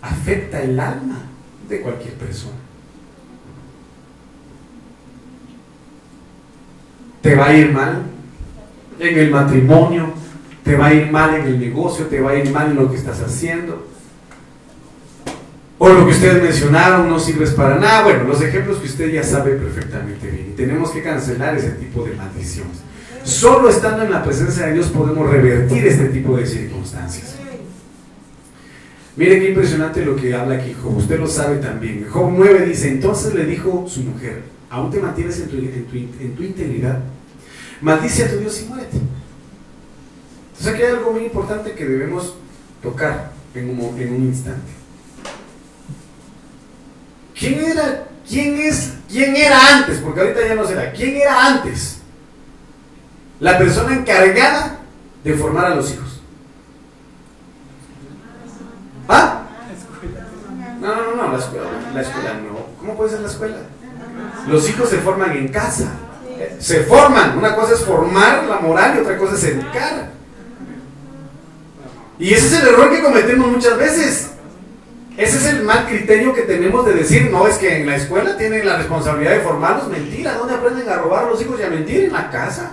afecta 0.00 0.62
el 0.62 0.78
alma 0.78 1.22
de 1.68 1.80
cualquier 1.80 2.14
persona. 2.14 2.61
Te 7.22 7.34
va 7.34 7.46
a 7.46 7.54
ir 7.54 7.72
mal 7.72 8.02
en 8.98 9.18
el 9.18 9.30
matrimonio, 9.30 10.12
te 10.62 10.76
va 10.76 10.88
a 10.88 10.94
ir 10.94 11.10
mal 11.10 11.34
en 11.34 11.46
el 11.46 11.60
negocio, 11.60 12.06
te 12.06 12.20
va 12.20 12.32
a 12.32 12.36
ir 12.36 12.50
mal 12.50 12.70
en 12.70 12.76
lo 12.76 12.90
que 12.90 12.96
estás 12.96 13.20
haciendo 13.20 13.92
o 15.84 15.88
lo 15.88 16.04
que 16.06 16.12
ustedes 16.12 16.40
mencionaron 16.40 17.08
no 17.08 17.18
sirves 17.18 17.50
para 17.50 17.74
nada. 17.74 18.04
Bueno, 18.04 18.22
los 18.22 18.40
ejemplos 18.40 18.78
que 18.78 18.86
usted 18.86 19.10
ya 19.10 19.24
sabe 19.24 19.56
perfectamente 19.56 20.30
bien. 20.30 20.50
Y 20.50 20.56
tenemos 20.56 20.92
que 20.92 21.02
cancelar 21.02 21.56
ese 21.56 21.70
tipo 21.70 22.04
de 22.04 22.14
maldiciones. 22.14 22.76
Solo 23.24 23.68
estando 23.68 24.04
en 24.04 24.12
la 24.12 24.22
presencia 24.22 24.66
de 24.66 24.74
Dios 24.74 24.90
podemos 24.90 25.28
revertir 25.28 25.84
este 25.84 26.04
tipo 26.04 26.36
de 26.36 26.46
circunstancias. 26.46 27.34
Mire 29.16 29.40
qué 29.40 29.48
impresionante 29.48 30.04
lo 30.04 30.14
que 30.14 30.32
habla 30.32 30.54
aquí 30.54 30.72
Job. 30.80 30.98
Usted 30.98 31.18
lo 31.18 31.26
sabe 31.26 31.56
también. 31.56 32.06
Job 32.08 32.30
9 32.32 32.64
dice, 32.64 32.88
entonces 32.88 33.34
le 33.34 33.44
dijo 33.44 33.84
su 33.88 34.02
mujer, 34.02 34.42
aún 34.72 34.90
te 34.90 35.00
mantienes 35.00 35.38
en 35.38 35.48
tu, 35.50 35.56
en 35.58 36.34
tu, 36.34 36.42
integridad, 36.42 36.98
maldice 37.82 38.24
a 38.24 38.30
tu 38.30 38.38
Dios 38.38 38.62
y 38.62 38.64
muérete. 38.64 38.96
Entonces 40.48 40.74
aquí 40.74 40.82
hay 40.82 40.92
algo 40.92 41.12
muy 41.12 41.24
importante 41.24 41.74
que 41.74 41.84
debemos 41.84 42.34
tocar 42.82 43.32
en 43.54 43.68
un, 43.68 44.00
en 44.00 44.14
un 44.14 44.22
instante. 44.22 44.72
¿Quién 47.38 47.60
era? 47.60 48.06
¿Quién 48.26 48.60
es? 48.60 48.94
¿Quién 49.10 49.36
era 49.36 49.76
antes? 49.76 49.98
Porque 49.98 50.20
ahorita 50.20 50.40
ya 50.48 50.54
no 50.54 50.66
será. 50.66 50.90
¿Quién 50.92 51.16
era 51.16 51.48
antes? 51.48 51.98
La 53.40 53.58
persona 53.58 53.94
encargada 53.94 54.78
de 55.22 55.34
formar 55.34 55.66
a 55.66 55.74
los 55.74 55.92
hijos. 55.92 56.20
¿Ah? 59.06 59.42
No, 60.80 60.96
no, 60.96 61.16
no, 61.16 61.32
la 61.32 61.38
escuela, 61.38 61.66
la 61.92 62.00
escuela 62.00 62.34
no. 62.34 62.66
¿Cómo 62.78 62.96
puede 62.96 63.10
ser 63.10 63.20
la 63.20 63.28
escuela? 63.28 63.58
Los 64.48 64.68
hijos 64.68 64.88
se 64.88 64.98
forman 64.98 65.36
en 65.36 65.48
casa. 65.48 65.92
Se 66.58 66.84
forman. 66.84 67.38
Una 67.38 67.54
cosa 67.54 67.74
es 67.74 67.80
formar 67.80 68.44
la 68.44 68.58
moral 68.58 68.96
y 68.96 69.00
otra 69.00 69.16
cosa 69.16 69.34
es 69.34 69.44
educar. 69.44 70.10
Y 72.18 72.34
ese 72.34 72.46
es 72.46 72.62
el 72.62 72.68
error 72.68 72.90
que 72.90 73.02
cometemos 73.02 73.50
muchas 73.50 73.76
veces. 73.78 74.30
Ese 75.16 75.36
es 75.36 75.46
el 75.46 75.62
mal 75.62 75.86
criterio 75.86 76.34
que 76.34 76.42
tenemos 76.42 76.86
de 76.86 76.94
decir, 76.94 77.30
no, 77.30 77.46
es 77.46 77.56
que 77.56 77.80
en 77.80 77.86
la 77.86 77.96
escuela 77.96 78.36
tienen 78.36 78.66
la 78.66 78.78
responsabilidad 78.78 79.32
de 79.32 79.40
formarlos. 79.40 79.88
Mentira, 79.88 80.34
¿dónde 80.34 80.54
aprenden 80.54 80.88
a 80.88 80.96
robar 80.96 81.24
a 81.24 81.30
los 81.30 81.40
hijos 81.42 81.60
y 81.60 81.64
a 81.64 81.68
mentir? 81.68 82.04
En 82.04 82.12
la 82.12 82.30
casa. 82.30 82.72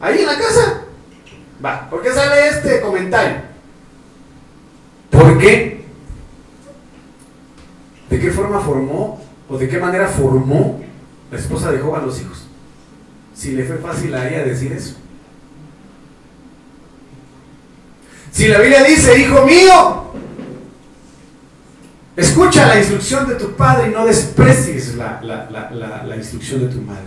Ahí 0.00 0.18
en 0.20 0.26
la 0.26 0.36
casa. 0.36 0.82
Va, 1.64 1.88
¿por 1.88 2.02
qué 2.02 2.12
sale 2.12 2.48
este 2.48 2.80
comentario? 2.80 3.36
¿Por 5.10 5.38
qué? 5.38 5.84
¿De 8.10 8.20
qué 8.20 8.30
forma 8.30 8.60
formó 8.60 9.21
o 9.52 9.58
de 9.58 9.68
qué 9.68 9.78
manera 9.78 10.08
formó 10.08 10.80
la 11.30 11.38
esposa 11.38 11.70
de 11.70 11.78
Job 11.78 11.94
a 11.94 12.02
los 12.02 12.20
hijos? 12.20 12.46
Si 13.34 13.52
le 13.52 13.64
fue 13.64 13.76
fácil 13.76 14.14
a 14.14 14.28
ella 14.28 14.44
decir 14.44 14.72
eso. 14.72 14.96
Si 18.30 18.48
la 18.48 18.60
Biblia 18.60 18.82
dice, 18.82 19.18
hijo 19.18 19.44
mío, 19.44 20.02
Escucha 22.14 22.66
la 22.66 22.78
instrucción 22.78 23.26
de 23.26 23.36
tu 23.36 23.52
padre 23.52 23.88
y 23.88 23.94
no 23.94 24.04
desprecies 24.04 24.96
la, 24.96 26.14
instrucción 26.16 26.60
de 26.60 26.68
tu 26.68 26.82
madre. 26.82 27.04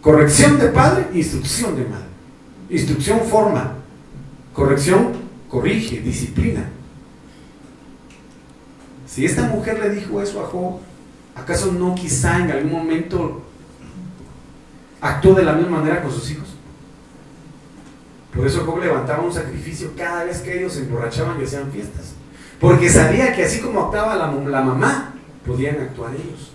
Corrección 0.00 0.58
de 0.58 0.68
padre, 0.68 1.06
instrucción 1.14 1.76
de 1.76 1.84
madre. 1.84 2.06
Instrucción 2.68 3.20
forma. 3.20 3.74
Corrección 4.52 5.12
corrige, 5.48 6.00
disciplina. 6.00 6.68
Si 9.06 9.24
esta 9.24 9.42
mujer 9.44 9.78
le 9.78 9.90
dijo 9.90 10.20
eso 10.20 10.42
a 10.42 10.46
Job, 10.46 10.80
¿acaso 11.38 11.72
no 11.72 11.94
quizá 11.94 12.38
en 12.38 12.50
algún 12.50 12.72
momento 12.72 13.42
actuó 15.00 15.34
de 15.34 15.44
la 15.44 15.52
misma 15.52 15.78
manera 15.78 16.02
con 16.02 16.12
sus 16.12 16.30
hijos? 16.30 16.48
Por 18.34 18.46
eso 18.46 18.64
Job 18.64 18.78
levantaba 18.78 19.22
un 19.22 19.32
sacrificio 19.32 19.92
cada 19.96 20.24
vez 20.24 20.40
que 20.40 20.58
ellos 20.58 20.72
se 20.72 20.80
emborrachaban 20.80 21.40
y 21.40 21.44
hacían 21.44 21.70
fiestas. 21.72 22.14
Porque 22.60 22.88
sabía 22.88 23.34
que 23.34 23.44
así 23.44 23.60
como 23.60 23.84
actuaba 23.84 24.16
la, 24.16 24.62
mamá, 24.62 25.14
podían 25.46 25.80
actuar 25.80 26.14
ellos. 26.14 26.52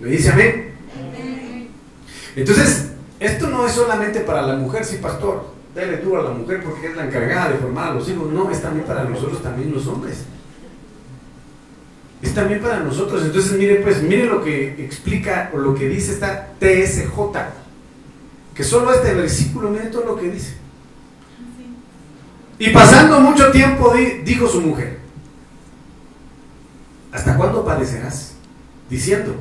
¿Me 0.00 0.08
dice 0.08 0.30
amén? 0.30 0.74
Entonces, 2.34 2.92
esto 3.18 3.48
no 3.48 3.66
es 3.66 3.72
solamente 3.72 4.20
para 4.20 4.42
la 4.42 4.56
mujer, 4.56 4.84
sí, 4.84 4.98
pastor, 4.98 5.46
dale 5.74 5.98
duro 5.98 6.20
a 6.20 6.24
la 6.24 6.30
mujer 6.30 6.62
porque 6.62 6.88
es 6.88 6.96
la 6.96 7.06
encargada 7.06 7.50
de 7.50 7.58
formar 7.58 7.90
a 7.90 7.94
los 7.94 8.08
hijos. 8.08 8.30
No, 8.30 8.50
es 8.50 8.60
también 8.60 8.86
para 8.86 9.04
nosotros, 9.04 9.42
también 9.42 9.72
los 9.72 9.86
hombres. 9.86 10.24
Es 12.26 12.34
también 12.34 12.60
para 12.60 12.80
nosotros. 12.80 13.22
Entonces, 13.24 13.52
mire, 13.52 13.76
pues, 13.76 14.02
mire 14.02 14.26
lo 14.26 14.42
que 14.42 14.84
explica 14.84 15.50
o 15.54 15.58
lo 15.58 15.74
que 15.74 15.88
dice 15.88 16.12
esta 16.12 16.48
TSJ. 16.58 17.08
Que 18.52 18.64
solo 18.64 18.92
este 18.92 19.14
versículo, 19.14 19.70
mire 19.70 19.86
todo 19.86 20.04
lo 20.04 20.16
que 20.16 20.30
dice. 20.30 20.54
Y 22.58 22.70
pasando 22.70 23.20
mucho 23.20 23.50
tiempo, 23.52 23.92
dijo 24.24 24.48
su 24.48 24.60
mujer, 24.62 24.98
¿hasta 27.12 27.36
cuándo 27.36 27.64
padecerás? 27.64 28.32
Diciendo, 28.88 29.36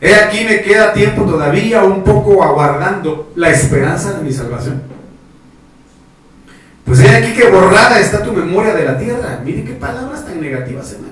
he 0.00 0.14
aquí 0.14 0.44
me 0.44 0.62
queda 0.62 0.92
tiempo 0.92 1.24
todavía 1.24 1.82
un 1.82 2.04
poco 2.04 2.42
aguardando 2.42 3.32
la 3.34 3.50
esperanza 3.50 4.12
de 4.12 4.22
mi 4.22 4.32
salvación. 4.32 4.82
Pues 6.84 7.00
he 7.00 7.08
aquí 7.08 7.34
que 7.34 7.50
borrada 7.50 7.98
está 7.98 8.22
tu 8.22 8.32
memoria 8.32 8.74
de 8.74 8.84
la 8.84 8.96
tierra. 8.96 9.40
Mire 9.44 9.64
qué 9.64 9.74
palabras 9.74 10.24
tan 10.24 10.40
negativas, 10.40 10.92
hermano. 10.92 11.09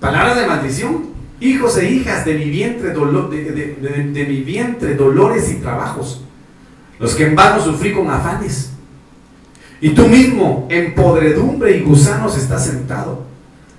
Palabras 0.00 0.36
de 0.36 0.46
maldición. 0.46 1.08
Hijos 1.40 1.76
e 1.78 1.90
hijas 1.90 2.24
de 2.24 2.34
mi 2.34 2.50
vientre, 2.50 2.92
dolores 4.94 5.50
y 5.50 5.54
trabajos. 5.56 6.24
Los 6.98 7.14
que 7.14 7.26
en 7.26 7.36
vano 7.36 7.62
sufrí 7.62 7.92
con 7.92 8.10
afanes 8.10 8.72
y 9.80 9.90
tú 9.90 10.08
mismo 10.08 10.66
en 10.70 10.94
podredumbre 10.94 11.76
y 11.76 11.82
gusanos 11.82 12.36
estás 12.36 12.66
sentado, 12.66 13.22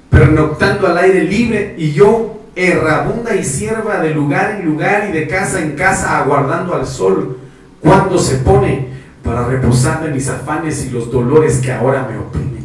pernoctando 0.09 0.87
al 0.87 0.97
aire 0.97 1.23
libre, 1.23 1.75
y 1.77 1.91
yo, 1.91 2.39
errabunda 2.55 3.35
y 3.35 3.43
sierva 3.43 3.99
de 3.99 4.13
lugar 4.13 4.59
en 4.59 4.65
lugar 4.65 5.07
y 5.09 5.11
de 5.11 5.27
casa 5.27 5.61
en 5.61 5.73
casa, 5.73 6.17
aguardando 6.19 6.73
al 6.73 6.85
sol, 6.85 7.37
cuando 7.81 8.17
se 8.17 8.37
pone 8.37 8.87
para 9.23 9.45
reposar 9.45 10.03
de 10.03 10.11
mis 10.11 10.29
afanes 10.29 10.85
y 10.85 10.89
los 10.89 11.11
dolores 11.11 11.57
que 11.57 11.71
ahora 11.71 12.07
me 12.09 12.17
oprimen. 12.17 12.58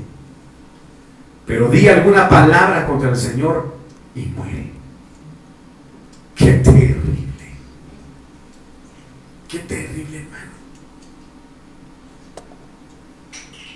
Pero 1.47 1.69
di 1.69 1.89
alguna 1.89 2.29
palabra 2.29 2.87
contra 2.87 3.11
el 3.11 3.17
Señor 3.17 3.75
y 4.15 4.27
muere. 4.27 4.73
Qué 6.35 6.53
terrible. 6.55 7.29
Qué 9.49 9.59
terrible, 9.61 10.23
hermano. 10.23 10.53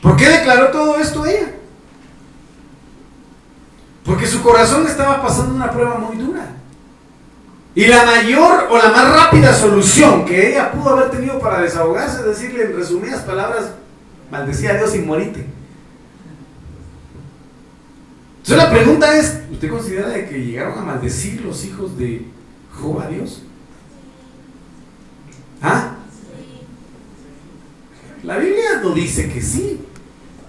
¿Por 0.02 0.16
qué 0.16 0.28
declaró 0.28 0.68
todo 0.68 0.98
esto 0.98 1.26
ella? 1.26 1.52
Porque 4.04 4.26
su 4.26 4.42
corazón 4.42 4.86
estaba 4.86 5.20
pasando 5.22 5.54
una 5.54 5.70
prueba 5.70 5.98
muy 5.98 6.16
dura. 6.16 6.46
Y 7.74 7.86
la 7.86 8.04
mayor 8.04 8.66
o 8.70 8.78
la 8.78 8.88
más 8.88 9.12
rápida 9.12 9.52
solución 9.52 10.24
que 10.24 10.50
ella 10.50 10.72
pudo 10.72 10.90
haber 10.90 11.10
tenido 11.10 11.38
para 11.38 11.60
desahogarse 11.60 12.20
es 12.20 12.24
decirle 12.24 12.64
en 12.64 12.76
resumidas 12.76 13.20
palabras, 13.20 13.72
maldecía 14.30 14.70
a 14.70 14.74
Dios 14.78 14.94
y 14.96 15.00
morite. 15.00 15.57
Entonces 18.48 18.66
la 18.66 18.70
pregunta 18.70 19.14
es, 19.18 19.40
¿usted 19.52 19.68
considera 19.68 20.26
que 20.26 20.42
llegaron 20.42 20.78
a 20.78 20.82
maldecir 20.82 21.42
los 21.42 21.66
hijos 21.66 21.98
de 21.98 22.24
Job 22.72 22.98
a 22.98 23.08
Dios? 23.08 23.42
¿Ah? 25.60 25.96
La 28.22 28.38
Biblia 28.38 28.80
no 28.82 28.94
dice 28.94 29.30
que 29.30 29.42
sí. 29.42 29.80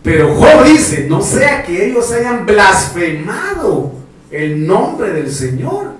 Pero 0.01 0.33
Job 0.33 0.63
dice, 0.63 1.07
no 1.09 1.21
sea 1.21 1.61
que 1.61 1.89
ellos 1.89 2.09
hayan 2.13 2.45
blasfemado 2.45 3.91
el 4.31 4.65
nombre 4.65 5.11
del 5.11 5.29
Señor. 5.29 5.95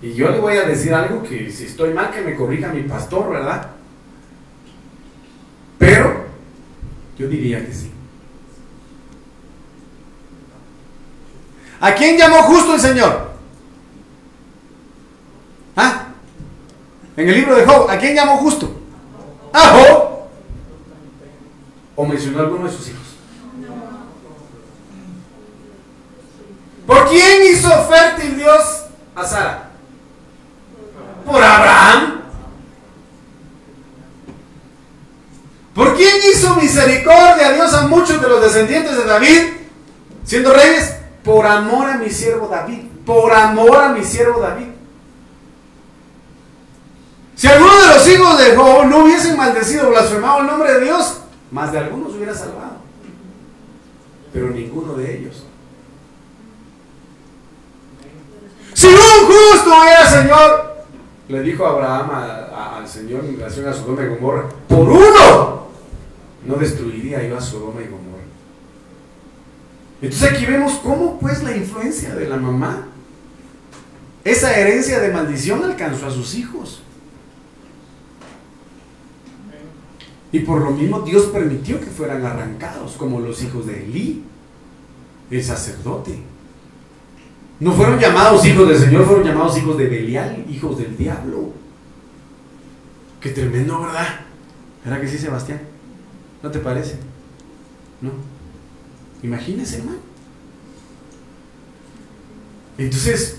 Y 0.00 0.14
yo 0.14 0.30
le 0.30 0.40
voy 0.40 0.56
a 0.56 0.66
decir 0.66 0.94
algo 0.94 1.22
que 1.22 1.50
si 1.50 1.64
estoy 1.64 1.92
mal 1.92 2.10
que 2.10 2.22
me 2.22 2.34
corrija 2.34 2.72
mi 2.72 2.84
pastor, 2.84 3.30
¿verdad? 3.30 3.72
Pero 5.76 6.24
yo 7.18 7.28
diría 7.28 7.66
que 7.66 7.74
sí. 7.74 7.90
¿A 11.84 11.94
quién 11.94 12.16
llamó 12.16 12.42
justo 12.44 12.72
el 12.72 12.80
Señor? 12.80 13.28
¿Ah? 15.76 16.06
En 17.14 17.28
el 17.28 17.34
libro 17.34 17.56
de 17.56 17.66
Job, 17.66 17.90
¿a 17.90 17.98
quién 17.98 18.14
llamó 18.14 18.38
justo? 18.38 18.74
A 19.52 19.68
Job. 19.68 20.08
¿O 21.94 22.06
mencionó 22.06 22.40
alguno 22.40 22.64
de 22.64 22.72
sus 22.72 22.88
hijos? 22.88 23.02
¿Por 26.86 27.06
quién 27.10 27.52
hizo 27.52 27.68
fértil 27.84 28.34
Dios 28.38 28.84
a 29.14 29.26
Sara? 29.26 29.70
¿Por 31.26 31.42
Abraham? 31.42 32.22
¿Por 35.74 35.94
quién 35.96 36.16
hizo 36.32 36.54
misericordia 36.54 37.48
a 37.48 37.52
Dios 37.52 37.74
a 37.74 37.88
muchos 37.88 38.22
de 38.22 38.26
los 38.26 38.40
descendientes 38.40 38.96
de 38.96 39.04
David 39.04 39.42
siendo 40.24 40.50
reyes? 40.54 41.03
Por 41.24 41.46
amor 41.46 41.88
a 41.88 41.96
mi 41.96 42.10
siervo 42.10 42.48
David. 42.48 42.80
Por 43.06 43.32
amor 43.32 43.76
a 43.76 43.88
mi 43.88 44.04
siervo 44.04 44.40
David. 44.40 44.68
Si 47.34 47.48
alguno 47.48 47.72
de 47.80 47.86
los 47.88 48.08
hijos 48.08 48.38
de 48.38 48.56
Job 48.56 48.86
no 48.86 49.04
hubiesen 49.04 49.36
maldecido 49.36 49.90
blasfemado 49.90 50.40
el 50.40 50.46
nombre 50.46 50.72
de 50.74 50.84
Dios, 50.84 51.22
más 51.50 51.72
de 51.72 51.78
algunos 51.78 52.14
hubiera 52.14 52.34
salvado, 52.34 52.76
pero 54.32 54.50
ninguno 54.50 54.94
de 54.94 55.18
ellos. 55.18 55.44
Si 58.72 58.86
un 58.86 58.94
justo 58.94 59.72
era 59.84 60.10
Señor, 60.10 60.74
le 61.28 61.42
dijo 61.42 61.66
Abraham 61.66 62.10
al 62.12 62.88
Señor 62.88 63.24
en 63.24 63.36
relación 63.36 63.68
a 63.68 63.72
Sodoma 63.72 64.02
y 64.02 64.08
Gomorra, 64.08 64.48
por 64.68 64.88
uno 64.88 65.66
no 66.44 66.54
destruiría 66.56 67.22
yo 67.22 67.38
a 67.38 67.40
Sodoma 67.40 67.80
y 67.80 67.86
Gomorra. 67.86 68.13
Entonces 70.04 70.32
aquí 70.32 70.44
vemos 70.44 70.74
cómo 70.82 71.18
pues 71.18 71.42
la 71.42 71.56
influencia 71.56 72.14
de 72.14 72.28
la 72.28 72.36
mamá, 72.36 72.88
esa 74.22 74.54
herencia 74.54 75.00
de 75.00 75.10
maldición 75.10 75.64
alcanzó 75.64 76.06
a 76.06 76.10
sus 76.10 76.34
hijos. 76.34 76.82
Y 80.30 80.40
por 80.40 80.60
lo 80.60 80.72
mismo 80.72 81.00
Dios 81.00 81.26
permitió 81.26 81.80
que 81.80 81.86
fueran 81.86 82.26
arrancados, 82.26 82.92
como 82.98 83.20
los 83.20 83.42
hijos 83.42 83.66
de 83.66 83.82
Elí, 83.82 84.24
el 85.30 85.42
sacerdote. 85.42 86.18
No 87.60 87.72
fueron 87.72 87.98
llamados 87.98 88.44
hijos 88.44 88.68
del 88.68 88.78
Señor, 88.78 89.06
fueron 89.06 89.24
llamados 89.24 89.56
hijos 89.56 89.78
de 89.78 89.86
Belial, 89.86 90.44
hijos 90.50 90.76
del 90.76 90.98
diablo. 90.98 91.52
Qué 93.20 93.30
tremendo, 93.30 93.80
¿verdad? 93.80 94.20
¿Verdad 94.84 95.00
que 95.00 95.08
sí, 95.08 95.16
Sebastián? 95.16 95.62
¿No 96.42 96.50
te 96.50 96.58
parece? 96.58 96.98
¿No? 98.02 98.33
Imagínese, 99.24 99.78
hermano. 99.78 99.98
Entonces, 102.76 103.38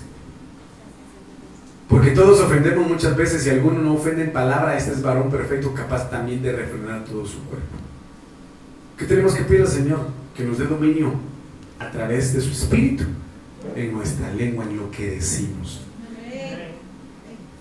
porque 1.88 2.10
todos 2.10 2.40
ofendemos 2.40 2.88
muchas 2.88 3.16
veces 3.16 3.46
y 3.46 3.50
alguno 3.50 3.80
no 3.80 3.94
ofende 3.94 4.24
en 4.24 4.32
palabra, 4.32 4.76
este 4.76 4.90
es 4.90 5.00
varón 5.00 5.30
perfecto, 5.30 5.72
capaz 5.72 6.10
también 6.10 6.42
de 6.42 6.50
refrenar 6.50 7.04
todo 7.04 7.24
su 7.24 7.38
cuerpo. 7.44 7.76
¿Qué 8.98 9.04
tenemos 9.04 9.34
que 9.34 9.44
pedir 9.44 9.60
al 9.60 9.68
Señor? 9.68 10.00
Que 10.36 10.42
nos 10.42 10.58
dé 10.58 10.64
dominio 10.64 11.12
a 11.78 11.88
través 11.92 12.34
de 12.34 12.40
su 12.40 12.50
espíritu 12.50 13.04
en 13.76 13.92
nuestra 13.92 14.32
lengua, 14.34 14.64
en 14.64 14.78
lo 14.78 14.90
que 14.90 15.12
decimos. 15.12 15.82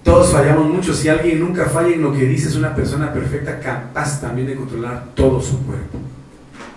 Todos 0.03 0.32
fallamos 0.32 0.67
mucho. 0.67 0.93
Si 0.93 1.09
alguien 1.09 1.39
nunca 1.39 1.65
falla 1.65 1.93
en 1.93 2.01
lo 2.01 2.11
que 2.11 2.26
dice, 2.26 2.47
es 2.47 2.55
una 2.55 2.73
persona 2.73 3.13
perfecta, 3.13 3.59
capaz 3.59 4.19
también 4.19 4.47
de 4.47 4.55
controlar 4.55 5.13
todo 5.13 5.39
su 5.39 5.63
cuerpo. 5.63 5.99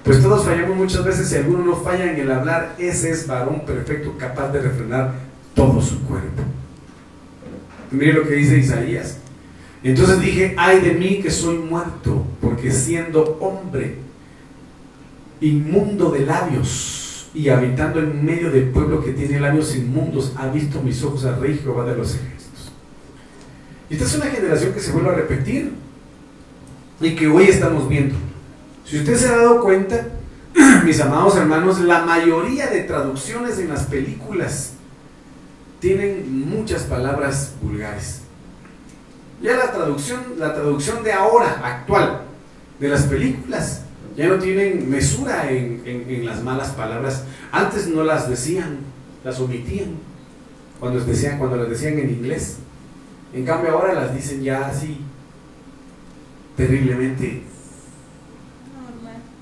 Pues 0.08 0.22
todos 0.22 0.42
fallamos 0.42 0.74
muchas 0.74 1.04
veces. 1.04 1.28
Si 1.28 1.36
alguno 1.36 1.62
no 1.62 1.76
falla 1.76 2.10
en 2.10 2.18
el 2.18 2.30
hablar, 2.30 2.74
ese 2.78 3.10
es 3.10 3.26
varón 3.26 3.66
perfecto, 3.66 4.14
capaz 4.16 4.48
de 4.48 4.62
refrenar 4.62 5.12
todo 5.54 5.82
su 5.82 6.02
cuerpo. 6.04 6.44
Mire 7.90 8.14
lo 8.14 8.26
que 8.26 8.36
dice 8.36 8.56
Isaías. 8.56 9.18
Entonces 9.82 10.18
dije, 10.22 10.54
ay 10.56 10.80
de 10.80 10.92
mí 10.92 11.20
que 11.20 11.30
soy 11.30 11.58
muerto, 11.58 12.24
porque 12.40 12.72
siendo 12.72 13.36
hombre, 13.38 13.96
inmundo 15.42 16.10
de 16.10 16.24
labios, 16.24 17.28
y 17.34 17.50
habitando 17.50 18.00
en 18.00 18.24
medio 18.24 18.50
del 18.50 18.70
pueblo 18.70 19.04
que 19.04 19.12
tiene 19.12 19.38
labios 19.38 19.76
inmundos, 19.76 20.32
ha 20.38 20.46
visto 20.48 20.80
mis 20.80 21.02
ojos 21.04 21.26
al 21.26 21.38
rey 21.38 21.60
Jehová 21.62 21.84
de 21.84 21.98
los 21.98 22.14
ejércitos. 22.14 22.72
Y 23.90 23.92
esta 23.92 24.06
es 24.06 24.14
una 24.14 24.30
generación 24.30 24.72
que 24.72 24.80
se 24.80 24.90
vuelve 24.90 25.10
a 25.10 25.16
repetir 25.16 25.74
y 26.98 27.14
que 27.14 27.28
hoy 27.28 27.44
estamos 27.44 27.86
viendo. 27.90 28.27
Si 28.88 28.96
usted 28.98 29.16
se 29.16 29.28
ha 29.28 29.36
dado 29.36 29.60
cuenta, 29.60 30.06
mis 30.84 30.98
amados 31.00 31.36
hermanos, 31.36 31.80
la 31.80 32.06
mayoría 32.06 32.68
de 32.68 32.84
traducciones 32.84 33.58
en 33.58 33.68
las 33.68 33.82
películas 33.84 34.72
tienen 35.78 36.48
muchas 36.48 36.84
palabras 36.84 37.52
vulgares. 37.60 38.22
Ya 39.42 39.56
la 39.56 39.70
traducción, 39.72 40.20
la 40.38 40.54
traducción 40.54 41.04
de 41.04 41.12
ahora, 41.12 41.60
actual, 41.62 42.22
de 42.80 42.88
las 42.88 43.02
películas, 43.02 43.82
ya 44.16 44.26
no 44.26 44.38
tienen 44.38 44.88
mesura 44.88 45.50
en, 45.50 46.24
las 46.24 46.42
malas 46.42 46.70
palabras. 46.70 47.24
Antes 47.52 47.88
no 47.88 48.04
las 48.04 48.30
decían, 48.30 48.78
las 49.22 49.38
omitían 49.38 49.96
cuando, 50.80 50.98
decían, 51.00 51.38
cuando 51.38 51.58
las 51.58 51.68
decían 51.68 51.98
en 51.98 52.08
inglés. 52.08 52.56
En 53.34 53.44
cambio 53.44 53.72
ahora 53.72 53.92
las 53.92 54.14
dicen 54.14 54.42
ya 54.42 54.66
así, 54.66 54.98
terriblemente 56.56 57.42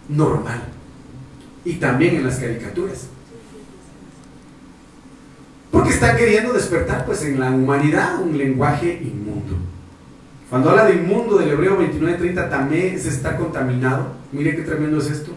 normal. 0.09 0.63
Y 1.65 1.75
también 1.75 2.17
en 2.17 2.25
las 2.25 2.37
caricaturas. 2.37 3.09
Porque 5.71 5.91
está 5.91 6.17
queriendo 6.17 6.53
despertar 6.53 7.05
pues 7.05 7.25
en 7.25 7.41
la 7.41 7.51
humanidad 7.51 8.23
un 8.23 8.39
lenguaje 8.39 9.01
inmundo. 9.03 9.57
Cuando 10.49 10.71
habla 10.71 10.85
de 10.85 10.95
inmundo 10.95 11.39
del 11.39 11.51
Hebreo 11.51 11.79
29:30 11.79 12.49
también 12.49 12.99
se 12.99 13.09
está 13.09 13.37
contaminado. 13.37 14.13
Mire 14.33 14.55
qué 14.55 14.63
tremendo 14.63 14.99
es 14.99 15.11
esto. 15.11 15.33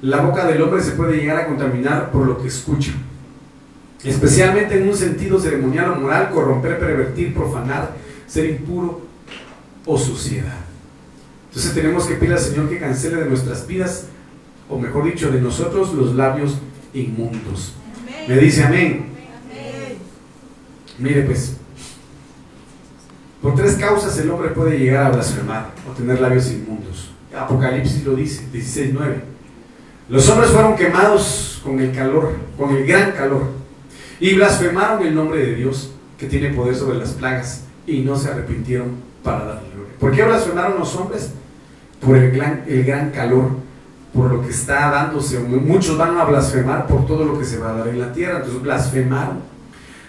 La 0.00 0.22
boca 0.22 0.46
del 0.46 0.60
hombre 0.62 0.82
se 0.82 0.92
puede 0.92 1.16
llegar 1.16 1.36
a 1.38 1.46
contaminar 1.46 2.10
por 2.10 2.26
lo 2.26 2.40
que 2.40 2.48
escucha. 2.48 2.92
Especialmente 4.02 4.76
en 4.76 4.88
un 4.88 4.96
sentido 4.96 5.38
ceremonial 5.38 5.92
o 5.92 5.96
moral, 5.96 6.30
corromper, 6.30 6.78
pervertir, 6.78 7.32
profanar, 7.32 7.92
ser 8.26 8.46
impuro 8.46 9.00
o 9.86 9.96
suciedad. 9.96 10.63
Entonces 11.54 11.72
tenemos 11.72 12.06
que 12.06 12.14
pedir 12.16 12.32
al 12.32 12.40
Señor 12.40 12.68
que 12.68 12.80
cancele 12.80 13.14
de 13.14 13.26
nuestras 13.26 13.64
vidas, 13.68 14.06
o 14.68 14.76
mejor 14.76 15.04
dicho, 15.04 15.30
de 15.30 15.40
nosotros 15.40 15.94
los 15.94 16.16
labios 16.16 16.58
inmundos. 16.92 17.74
Me 18.26 18.36
dice 18.38 18.64
amén. 18.64 19.06
Mire 20.98 21.22
pues, 21.22 21.56
por 23.40 23.54
tres 23.54 23.76
causas 23.76 24.18
el 24.18 24.30
hombre 24.30 24.48
puede 24.48 24.80
llegar 24.80 25.06
a 25.06 25.10
blasfemar 25.10 25.70
o 25.88 25.92
tener 25.92 26.20
labios 26.20 26.50
inmundos. 26.50 27.12
Apocalipsis 27.32 28.04
lo 28.04 28.16
dice, 28.16 28.48
16.9. 28.52 29.20
Los 30.08 30.28
hombres 30.30 30.50
fueron 30.50 30.74
quemados 30.74 31.60
con 31.62 31.78
el 31.78 31.92
calor, 31.92 32.32
con 32.58 32.74
el 32.74 32.84
gran 32.84 33.12
calor, 33.12 33.50
y 34.18 34.34
blasfemaron 34.34 35.06
el 35.06 35.14
nombre 35.14 35.38
de 35.38 35.54
Dios, 35.54 35.92
que 36.18 36.26
tiene 36.26 36.48
poder 36.48 36.74
sobre 36.74 36.98
las 36.98 37.10
plagas, 37.10 37.62
y 37.86 38.00
no 38.00 38.16
se 38.16 38.30
arrepintieron 38.30 38.96
para 39.22 39.44
darle 39.44 39.68
gloria. 39.72 39.94
¿Por 40.00 40.10
qué 40.10 40.24
blasfemaron 40.24 40.80
los 40.80 40.96
hombres? 40.96 41.30
Por 42.04 42.16
el 42.16 42.32
gran, 42.32 42.64
el 42.66 42.84
gran 42.84 43.10
calor, 43.10 43.50
por 44.12 44.30
lo 44.30 44.42
que 44.42 44.50
está 44.50 44.90
dándose. 44.90 45.38
Muchos 45.40 45.96
van 45.96 46.16
a 46.18 46.24
blasfemar 46.24 46.86
por 46.86 47.06
todo 47.06 47.24
lo 47.24 47.38
que 47.38 47.44
se 47.44 47.58
va 47.58 47.70
a 47.70 47.78
dar 47.78 47.88
en 47.88 48.00
la 48.00 48.12
tierra, 48.12 48.38
entonces 48.38 48.62
blasfemaron. 48.62 49.54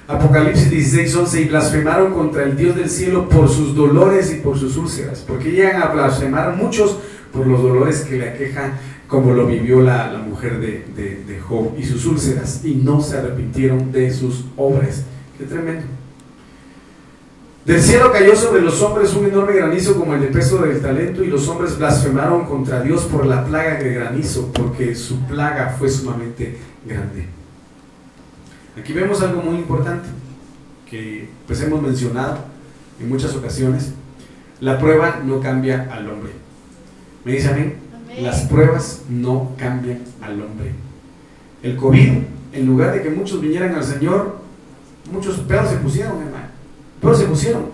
Apocalipsis 0.08 0.70
16, 0.70 1.16
11, 1.16 1.42
y 1.42 1.46
blasfemaron 1.46 2.14
contra 2.14 2.44
el 2.44 2.56
Dios 2.56 2.76
del 2.76 2.90
cielo 2.90 3.28
por 3.28 3.50
sus 3.50 3.76
dolores 3.76 4.32
y 4.32 4.36
por 4.36 4.58
sus 4.58 4.78
úlceras, 4.78 5.24
porque 5.28 5.52
llegan 5.52 5.82
a 5.82 5.88
blasfemar 5.88 6.56
muchos 6.56 7.00
por 7.34 7.48
los 7.48 7.62
dolores 7.64 8.02
que 8.02 8.18
le 8.18 8.30
aquejan, 8.30 8.74
como 9.08 9.34
lo 9.34 9.48
vivió 9.48 9.82
la, 9.82 10.12
la 10.12 10.20
mujer 10.20 10.60
de, 10.60 10.86
de, 10.96 11.24
de 11.26 11.40
Job 11.40 11.74
y 11.78 11.84
sus 11.84 12.06
úlceras, 12.06 12.62
y 12.64 12.76
no 12.76 13.02
se 13.02 13.18
arrepintieron 13.18 13.92
de 13.92 14.12
sus 14.12 14.46
obras. 14.58 15.04
Qué 15.40 15.46
tremendo. 15.46 15.86
Del 17.66 17.82
cielo 17.82 18.12
cayó 18.12 18.36
sobre 18.36 18.62
los 18.62 18.80
hombres 18.84 19.16
un 19.16 19.26
enorme 19.26 19.54
granizo 19.54 19.98
como 19.98 20.14
el 20.14 20.22
de 20.22 20.28
peso 20.28 20.60
del 20.60 20.80
talento 20.82 21.24
y 21.24 21.28
los 21.28 21.48
hombres 21.48 21.80
blasfemaron 21.80 22.46
contra 22.46 22.84
Dios 22.84 23.06
por 23.06 23.26
la 23.26 23.44
plaga 23.44 23.80
de 23.80 23.92
granizo, 23.92 24.52
porque 24.54 24.94
su 24.94 25.22
plaga 25.22 25.76
fue 25.80 25.90
sumamente 25.90 26.60
grande. 26.86 27.26
Aquí 28.80 28.94
vemos 28.94 29.20
algo 29.24 29.42
muy 29.42 29.56
importante 29.56 30.08
que 30.88 31.28
pues 31.48 31.60
hemos 31.62 31.82
mencionado 31.82 32.38
en 33.00 33.10
muchas 33.10 33.36
ocasiones. 33.36 33.94
La 34.60 34.78
prueba 34.78 35.22
no 35.26 35.40
cambia 35.40 35.90
al 35.92 36.08
hombre. 36.08 36.34
¿Me 37.24 37.32
dice 37.32 37.50
amén? 37.50 37.78
Las 38.22 38.42
pruebas 38.42 39.02
no 39.10 39.54
cambian 39.58 40.02
al 40.22 40.40
hombre. 40.40 40.72
El 41.64 41.78
COVID, 41.78 42.12
en 42.54 42.66
lugar 42.68 42.94
de 42.94 43.02
que 43.02 43.10
muchos 43.10 43.42
vinieran 43.42 43.74
al 43.74 43.84
Señor, 43.84 44.38
muchos 45.12 45.40
pedos 45.40 45.72
se 45.72 45.78
pusieron, 45.78 46.22
hermano. 46.22 46.45
Pero 47.06 47.16
se 47.16 47.26
pusieron. 47.26 47.66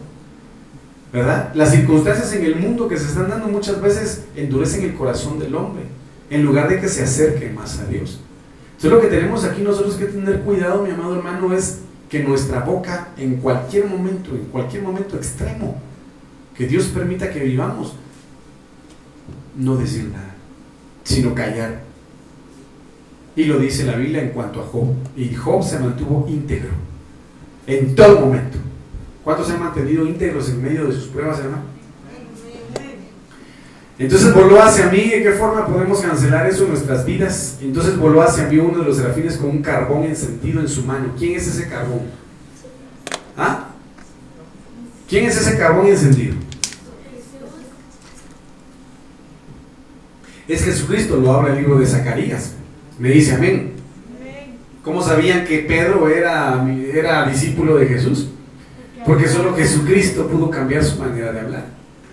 ¿Verdad? 1.13 1.51
Las 1.55 1.71
circunstancias 1.71 2.33
en 2.33 2.43
el 2.43 2.57
mundo 2.57 2.87
que 2.87 2.97
se 2.97 3.05
están 3.05 3.29
dando 3.29 3.47
muchas 3.47 3.81
veces 3.81 4.25
endurecen 4.35 4.83
el 4.83 4.93
corazón 4.93 5.39
del 5.39 5.55
hombre, 5.55 5.83
en 6.29 6.43
lugar 6.43 6.69
de 6.69 6.79
que 6.79 6.87
se 6.87 7.03
acerque 7.03 7.49
más 7.49 7.79
a 7.79 7.85
Dios. 7.85 8.19
Entonces 8.71 8.91
lo 8.91 9.01
que 9.01 9.07
tenemos 9.07 9.43
aquí 9.45 9.61
nosotros 9.61 9.95
que 9.95 10.05
tener 10.05 10.41
cuidado, 10.41 10.83
mi 10.83 10.91
amado 10.91 11.15
hermano, 11.15 11.53
es 11.53 11.79
que 12.09 12.23
nuestra 12.23 12.61
boca 12.61 13.09
en 13.17 13.37
cualquier 13.37 13.85
momento, 13.85 14.31
en 14.31 14.45
cualquier 14.45 14.83
momento 14.83 15.15
extremo, 15.15 15.81
que 16.55 16.67
Dios 16.67 16.85
permita 16.85 17.29
que 17.29 17.39
vivamos, 17.39 17.93
no 19.57 19.77
decir 19.77 20.09
nada, 20.11 20.35
sino 21.03 21.33
callar. 21.33 21.83
Y 23.35 23.45
lo 23.45 23.59
dice 23.59 23.85
la 23.85 23.95
Biblia 23.95 24.23
en 24.23 24.29
cuanto 24.29 24.61
a 24.61 24.65
Job. 24.65 24.93
Y 25.15 25.33
Job 25.33 25.63
se 25.63 25.79
mantuvo 25.79 26.25
íntegro 26.27 26.71
en 27.67 27.95
todo 27.95 28.19
momento. 28.19 28.57
¿Cuántos 29.23 29.47
se 29.47 29.53
han 29.53 29.59
mantenido 29.59 30.05
íntegros 30.05 30.49
en 30.49 30.63
medio 30.63 30.87
de 30.87 30.93
sus 30.93 31.05
pruebas, 31.05 31.39
hermano? 31.39 31.63
Entonces 33.99 34.33
voló 34.33 34.59
hacia 34.59 34.87
mí, 34.87 35.09
¿de 35.09 35.21
qué 35.21 35.31
forma 35.33 35.67
podemos 35.67 36.01
cancelar 36.01 36.47
eso 36.47 36.63
en 36.63 36.69
nuestras 36.69 37.05
vidas? 37.05 37.59
Entonces 37.61 37.97
voló 37.97 38.23
hacia 38.23 38.47
mí 38.47 38.57
uno 38.57 38.79
de 38.79 38.85
los 38.85 38.97
serafines 38.97 39.37
con 39.37 39.51
un 39.51 39.61
carbón 39.61 40.05
encendido 40.05 40.59
en 40.59 40.67
su 40.67 40.83
mano. 40.83 41.13
¿Quién 41.19 41.35
es 41.35 41.45
ese 41.45 41.69
carbón? 41.69 42.01
¿Ah? 43.37 43.67
¿Quién 45.07 45.25
es 45.25 45.37
ese 45.39 45.55
carbón 45.55 45.85
encendido? 45.85 46.33
Es 50.47 50.63
Jesucristo, 50.63 51.17
lo 51.17 51.31
habla 51.33 51.51
el 51.51 51.59
libro 51.59 51.77
de 51.77 51.85
Zacarías. 51.85 52.53
Me 52.97 53.09
dice 53.09 53.35
amén. 53.35 53.73
¿Cómo 54.83 55.03
sabían 55.03 55.45
que 55.45 55.59
Pedro 55.59 56.09
era, 56.09 56.65
era 56.91 57.27
discípulo 57.27 57.75
de 57.75 57.85
Jesús? 57.85 58.29
Porque 59.05 59.27
solo 59.27 59.55
Jesucristo 59.55 60.27
pudo 60.27 60.49
cambiar 60.49 60.83
su 60.83 60.99
manera 60.99 61.31
de 61.31 61.39
hablar. 61.39 61.65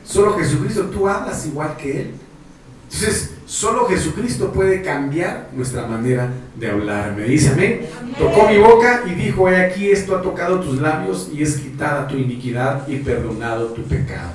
Solo 0.04 0.38
Jesucristo, 0.38 0.84
tú 0.84 1.08
hablas 1.08 1.46
igual 1.46 1.76
que 1.76 2.00
Él. 2.00 2.10
Entonces, 2.90 3.34
solo 3.44 3.86
Jesucristo 3.86 4.50
puede 4.50 4.80
cambiar 4.80 5.48
nuestra 5.52 5.86
manera 5.86 6.30
de 6.56 6.70
hablar. 6.70 7.14
Me 7.14 7.24
dice 7.24 7.50
amén. 7.50 7.86
Tocó 8.18 8.48
mi 8.48 8.56
boca 8.56 9.02
y 9.06 9.14
dijo, 9.14 9.48
he 9.48 9.56
aquí, 9.56 9.90
esto 9.90 10.16
ha 10.16 10.22
tocado 10.22 10.60
tus 10.60 10.80
labios 10.80 11.30
y 11.32 11.42
es 11.42 11.58
quitada 11.58 12.08
tu 12.08 12.16
iniquidad 12.16 12.88
y 12.88 12.96
perdonado 12.96 13.66
tu 13.66 13.82
pecado. 13.82 14.30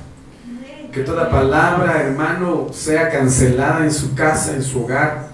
Que 0.91 1.01
toda 1.01 1.31
palabra, 1.31 2.03
hermano, 2.03 2.67
sea 2.71 3.09
cancelada 3.09 3.83
en 3.83 3.91
su 3.91 4.13
casa, 4.13 4.55
en 4.55 4.61
su 4.61 4.83
hogar. 4.83 5.29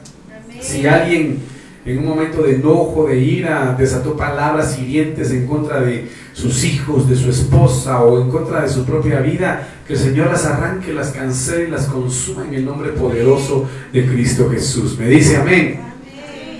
Si 0.61 0.88
alguien 0.88 1.39
en 1.86 1.99
un 1.99 2.05
momento 2.05 2.43
de 2.43 2.55
enojo, 2.55 3.07
de 3.07 3.17
ira, 3.17 3.76
desató 3.78 4.15
palabras 4.15 4.78
hirientes 4.78 5.32
en 5.32 5.47
contra 5.47 5.82
de 5.82 6.09
sus 6.40 6.64
hijos, 6.64 7.10
de 7.10 7.16
su 7.16 7.30
esposa 7.30 8.02
o 8.02 8.22
en 8.22 8.30
contra 8.30 8.62
de 8.62 8.70
su 8.70 8.86
propia 8.86 9.20
vida, 9.20 9.68
que 9.86 9.94
el 9.94 10.00
Señor 10.00 10.28
las 10.28 10.46
arranque, 10.46 10.94
las 10.94 11.10
cancele 11.10 11.66
y 11.66 11.72
las 11.72 11.86
consuma 11.86 12.46
en 12.48 12.54
el 12.54 12.66
nombre 12.66 12.92
poderoso 12.92 13.68
de 13.92 14.06
Cristo 14.06 14.50
Jesús. 14.50 14.98
Me 14.98 15.08
dice 15.08 15.38
amén. 15.38 15.82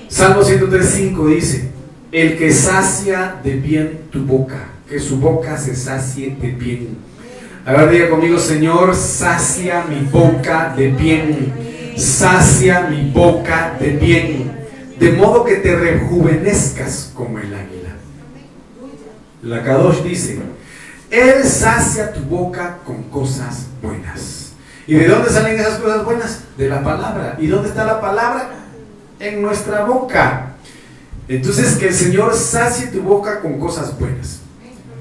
Salmo 0.10 0.42
103.5 0.42 1.34
dice, 1.34 1.70
el 2.12 2.38
que 2.38 2.52
sacia 2.52 3.40
de 3.44 3.54
bien 3.54 4.00
tu 4.12 4.26
boca, 4.26 4.68
que 4.90 5.00
su 5.00 5.18
boca 5.18 5.58
se 5.58 5.76
sacie 5.76 6.36
de 6.36 6.52
bien. 6.52 6.98
A 7.66 7.74
ver, 7.74 7.92
diga 7.92 8.10
conmigo, 8.10 8.38
Señor, 8.38 8.96
sacia 8.96 9.86
mi 9.88 10.06
boca 10.10 10.74
de 10.76 10.90
bien, 10.90 11.54
sacia 11.96 12.88
mi 12.90 13.12
boca 13.12 13.78
de 13.80 13.92
bien, 13.92 14.52
de 15.00 15.12
modo 15.14 15.46
que 15.46 15.56
te 15.56 15.76
rejuvenezcas 15.76 17.12
como 17.14 17.38
el 17.38 17.54
águila. 17.54 17.79
La 19.44 19.64
Kadosh 19.64 20.04
dice, 20.04 20.40
Él 21.10 21.44
sacia 21.44 22.14
tu 22.14 22.22
boca 22.22 22.80
con 22.86 23.04
cosas 23.04 23.68
buenas. 23.82 24.52
¿Y 24.86 24.96
de 24.96 25.08
dónde 25.08 25.30
salen 25.30 25.58
esas 25.60 25.80
cosas 25.80 26.04
buenas? 26.04 26.42
De 26.58 26.68
la 26.68 26.84
palabra. 26.84 27.38
¿Y 27.40 27.48
dónde 27.48 27.70
está 27.70 27.86
la 27.86 28.02
palabra? 28.02 28.50
En 29.20 29.42
nuestra 29.42 29.86
boca. 29.86 30.54
Entonces 31.28 31.76
que 31.78 31.90
el 31.90 31.94
Señor 31.94 32.34
sacie 32.34 32.88
tu 32.88 33.02
boca 33.02 33.40
con 33.40 33.60
cosas 33.60 33.98
buenas. 34.00 34.40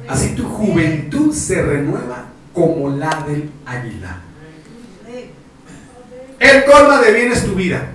Así 0.06 0.34
tu 0.34 0.46
juventud 0.46 1.34
se 1.34 1.62
renueva 1.62 2.26
como 2.52 2.90
la 2.90 3.24
del 3.26 3.50
águila. 3.66 4.20
El 6.38 6.64
colma 6.64 7.00
de 7.00 7.12
bienes 7.12 7.44
tu 7.44 7.54
vida 7.54 7.88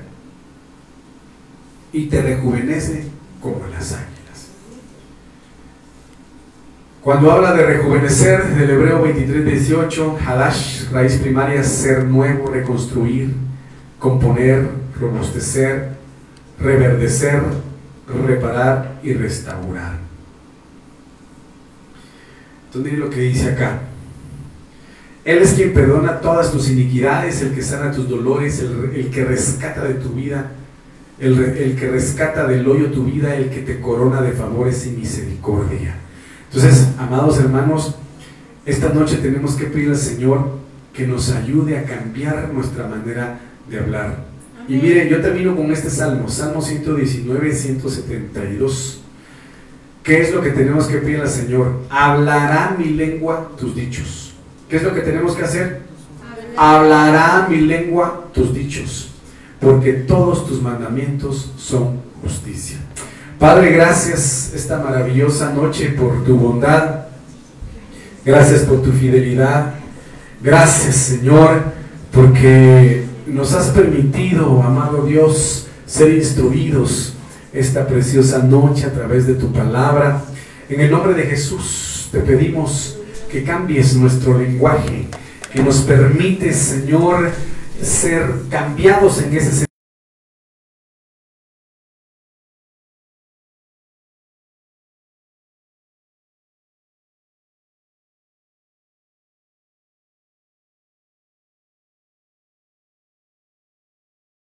y 1.91 2.07
te 2.07 2.21
rejuvenece 2.21 3.05
como 3.39 3.65
las 3.67 3.93
águilas. 3.93 4.12
Cuando 7.03 7.33
habla 7.33 7.51
de 7.51 7.65
rejuvenecer, 7.65 8.55
del 8.55 8.69
Hebreo 8.69 9.01
23, 9.01 9.45
18, 9.45 10.19
Hadash, 10.25 10.89
raíz 10.89 11.17
primaria, 11.17 11.61
ser 11.61 12.05
nuevo, 12.05 12.47
reconstruir, 12.47 13.35
componer, 13.99 14.69
robustecer, 14.97 15.97
reverdecer, 16.57 17.41
reparar 18.25 19.01
y 19.03 19.11
restaurar. 19.15 19.97
Entonces, 22.67 22.93
lo 22.97 23.09
que 23.09 23.19
dice 23.19 23.51
acá. 23.51 23.81
Él 25.25 25.39
es 25.39 25.55
quien 25.55 25.73
perdona 25.73 26.21
todas 26.21 26.53
tus 26.53 26.69
iniquidades, 26.69 27.41
el 27.41 27.53
que 27.53 27.63
sana 27.63 27.91
tus 27.91 28.07
dolores, 28.07 28.61
el, 28.61 29.09
que 29.09 29.25
rescata 29.25 29.83
de 29.83 29.95
tu 29.95 30.11
vida, 30.11 30.51
el, 31.19 31.37
el 31.37 31.75
que 31.75 31.89
rescata 31.89 32.47
del 32.47 32.65
hoyo 32.65 32.91
tu 32.91 33.03
vida, 33.03 33.35
el 33.35 33.49
que 33.49 33.59
te 33.59 33.81
corona 33.81 34.21
de 34.21 34.31
favores 34.31 34.87
y 34.87 34.91
misericordia. 34.91 35.97
Entonces, 36.53 36.87
amados 36.99 37.39
hermanos, 37.39 37.95
esta 38.63 38.89
noche 38.89 39.17
tenemos 39.17 39.55
que 39.55 39.65
pedir 39.65 39.89
al 39.89 39.97
Señor 39.97 40.59
que 40.93 41.07
nos 41.07 41.31
ayude 41.31 41.79
a 41.79 41.83
cambiar 41.83 42.53
nuestra 42.53 42.87
manera 42.87 43.39
de 43.67 43.79
hablar. 43.79 44.25
Y 44.67 44.75
mire, 44.75 45.09
yo 45.09 45.19
termino 45.19 45.55
con 45.55 45.71
este 45.71 45.89
salmo, 45.89 46.29
Salmo 46.29 46.61
119, 46.61 47.51
172. 47.51 49.01
¿Qué 50.03 50.21
es 50.21 50.31
lo 50.31 50.41
que 50.41 50.51
tenemos 50.51 50.85
que 50.85 50.97
pedir 50.97 51.21
al 51.21 51.27
Señor? 51.27 51.79
Hablará 51.89 52.75
mi 52.77 52.85
lengua 52.85 53.51
tus 53.57 53.75
dichos. 53.75 54.35
¿Qué 54.69 54.77
es 54.77 54.83
lo 54.83 54.93
que 54.93 55.01
tenemos 55.01 55.35
que 55.35 55.43
hacer? 55.45 55.81
Hablará 56.55 57.47
mi 57.49 57.61
lengua 57.61 58.29
tus 58.31 58.53
dichos, 58.53 59.09
porque 59.59 59.93
todos 59.93 60.47
tus 60.47 60.61
mandamientos 60.61 61.51
son 61.57 61.99
justicia. 62.21 62.77
Padre, 63.43 63.73
gracias 63.73 64.53
esta 64.55 64.79
maravillosa 64.79 65.51
noche 65.51 65.89
por 65.89 66.23
tu 66.23 66.37
bondad. 66.37 67.07
Gracias 68.23 68.61
por 68.61 68.81
tu 68.81 68.93
fidelidad. 68.93 69.73
Gracias, 70.41 70.95
Señor, 70.95 71.61
porque 72.13 73.03
nos 73.27 73.51
has 73.51 73.67
permitido, 73.71 74.63
amado 74.63 75.05
Dios, 75.05 75.67
ser 75.85 76.13
instruidos 76.13 77.15
esta 77.51 77.85
preciosa 77.85 78.37
noche 78.37 78.85
a 78.85 78.93
través 78.93 79.27
de 79.27 79.33
tu 79.33 79.51
palabra. 79.51 80.23
En 80.69 80.79
el 80.79 80.89
nombre 80.89 81.13
de 81.13 81.23
Jesús 81.23 82.07
te 82.13 82.19
pedimos 82.19 82.97
que 83.29 83.43
cambies 83.43 83.93
nuestro 83.97 84.37
lenguaje, 84.37 85.09
que 85.51 85.61
nos 85.61 85.81
permites, 85.81 86.55
Señor, 86.55 87.29
ser 87.81 88.23
cambiados 88.49 89.21
en 89.21 89.35
ese 89.35 89.47
sentido 89.47 89.72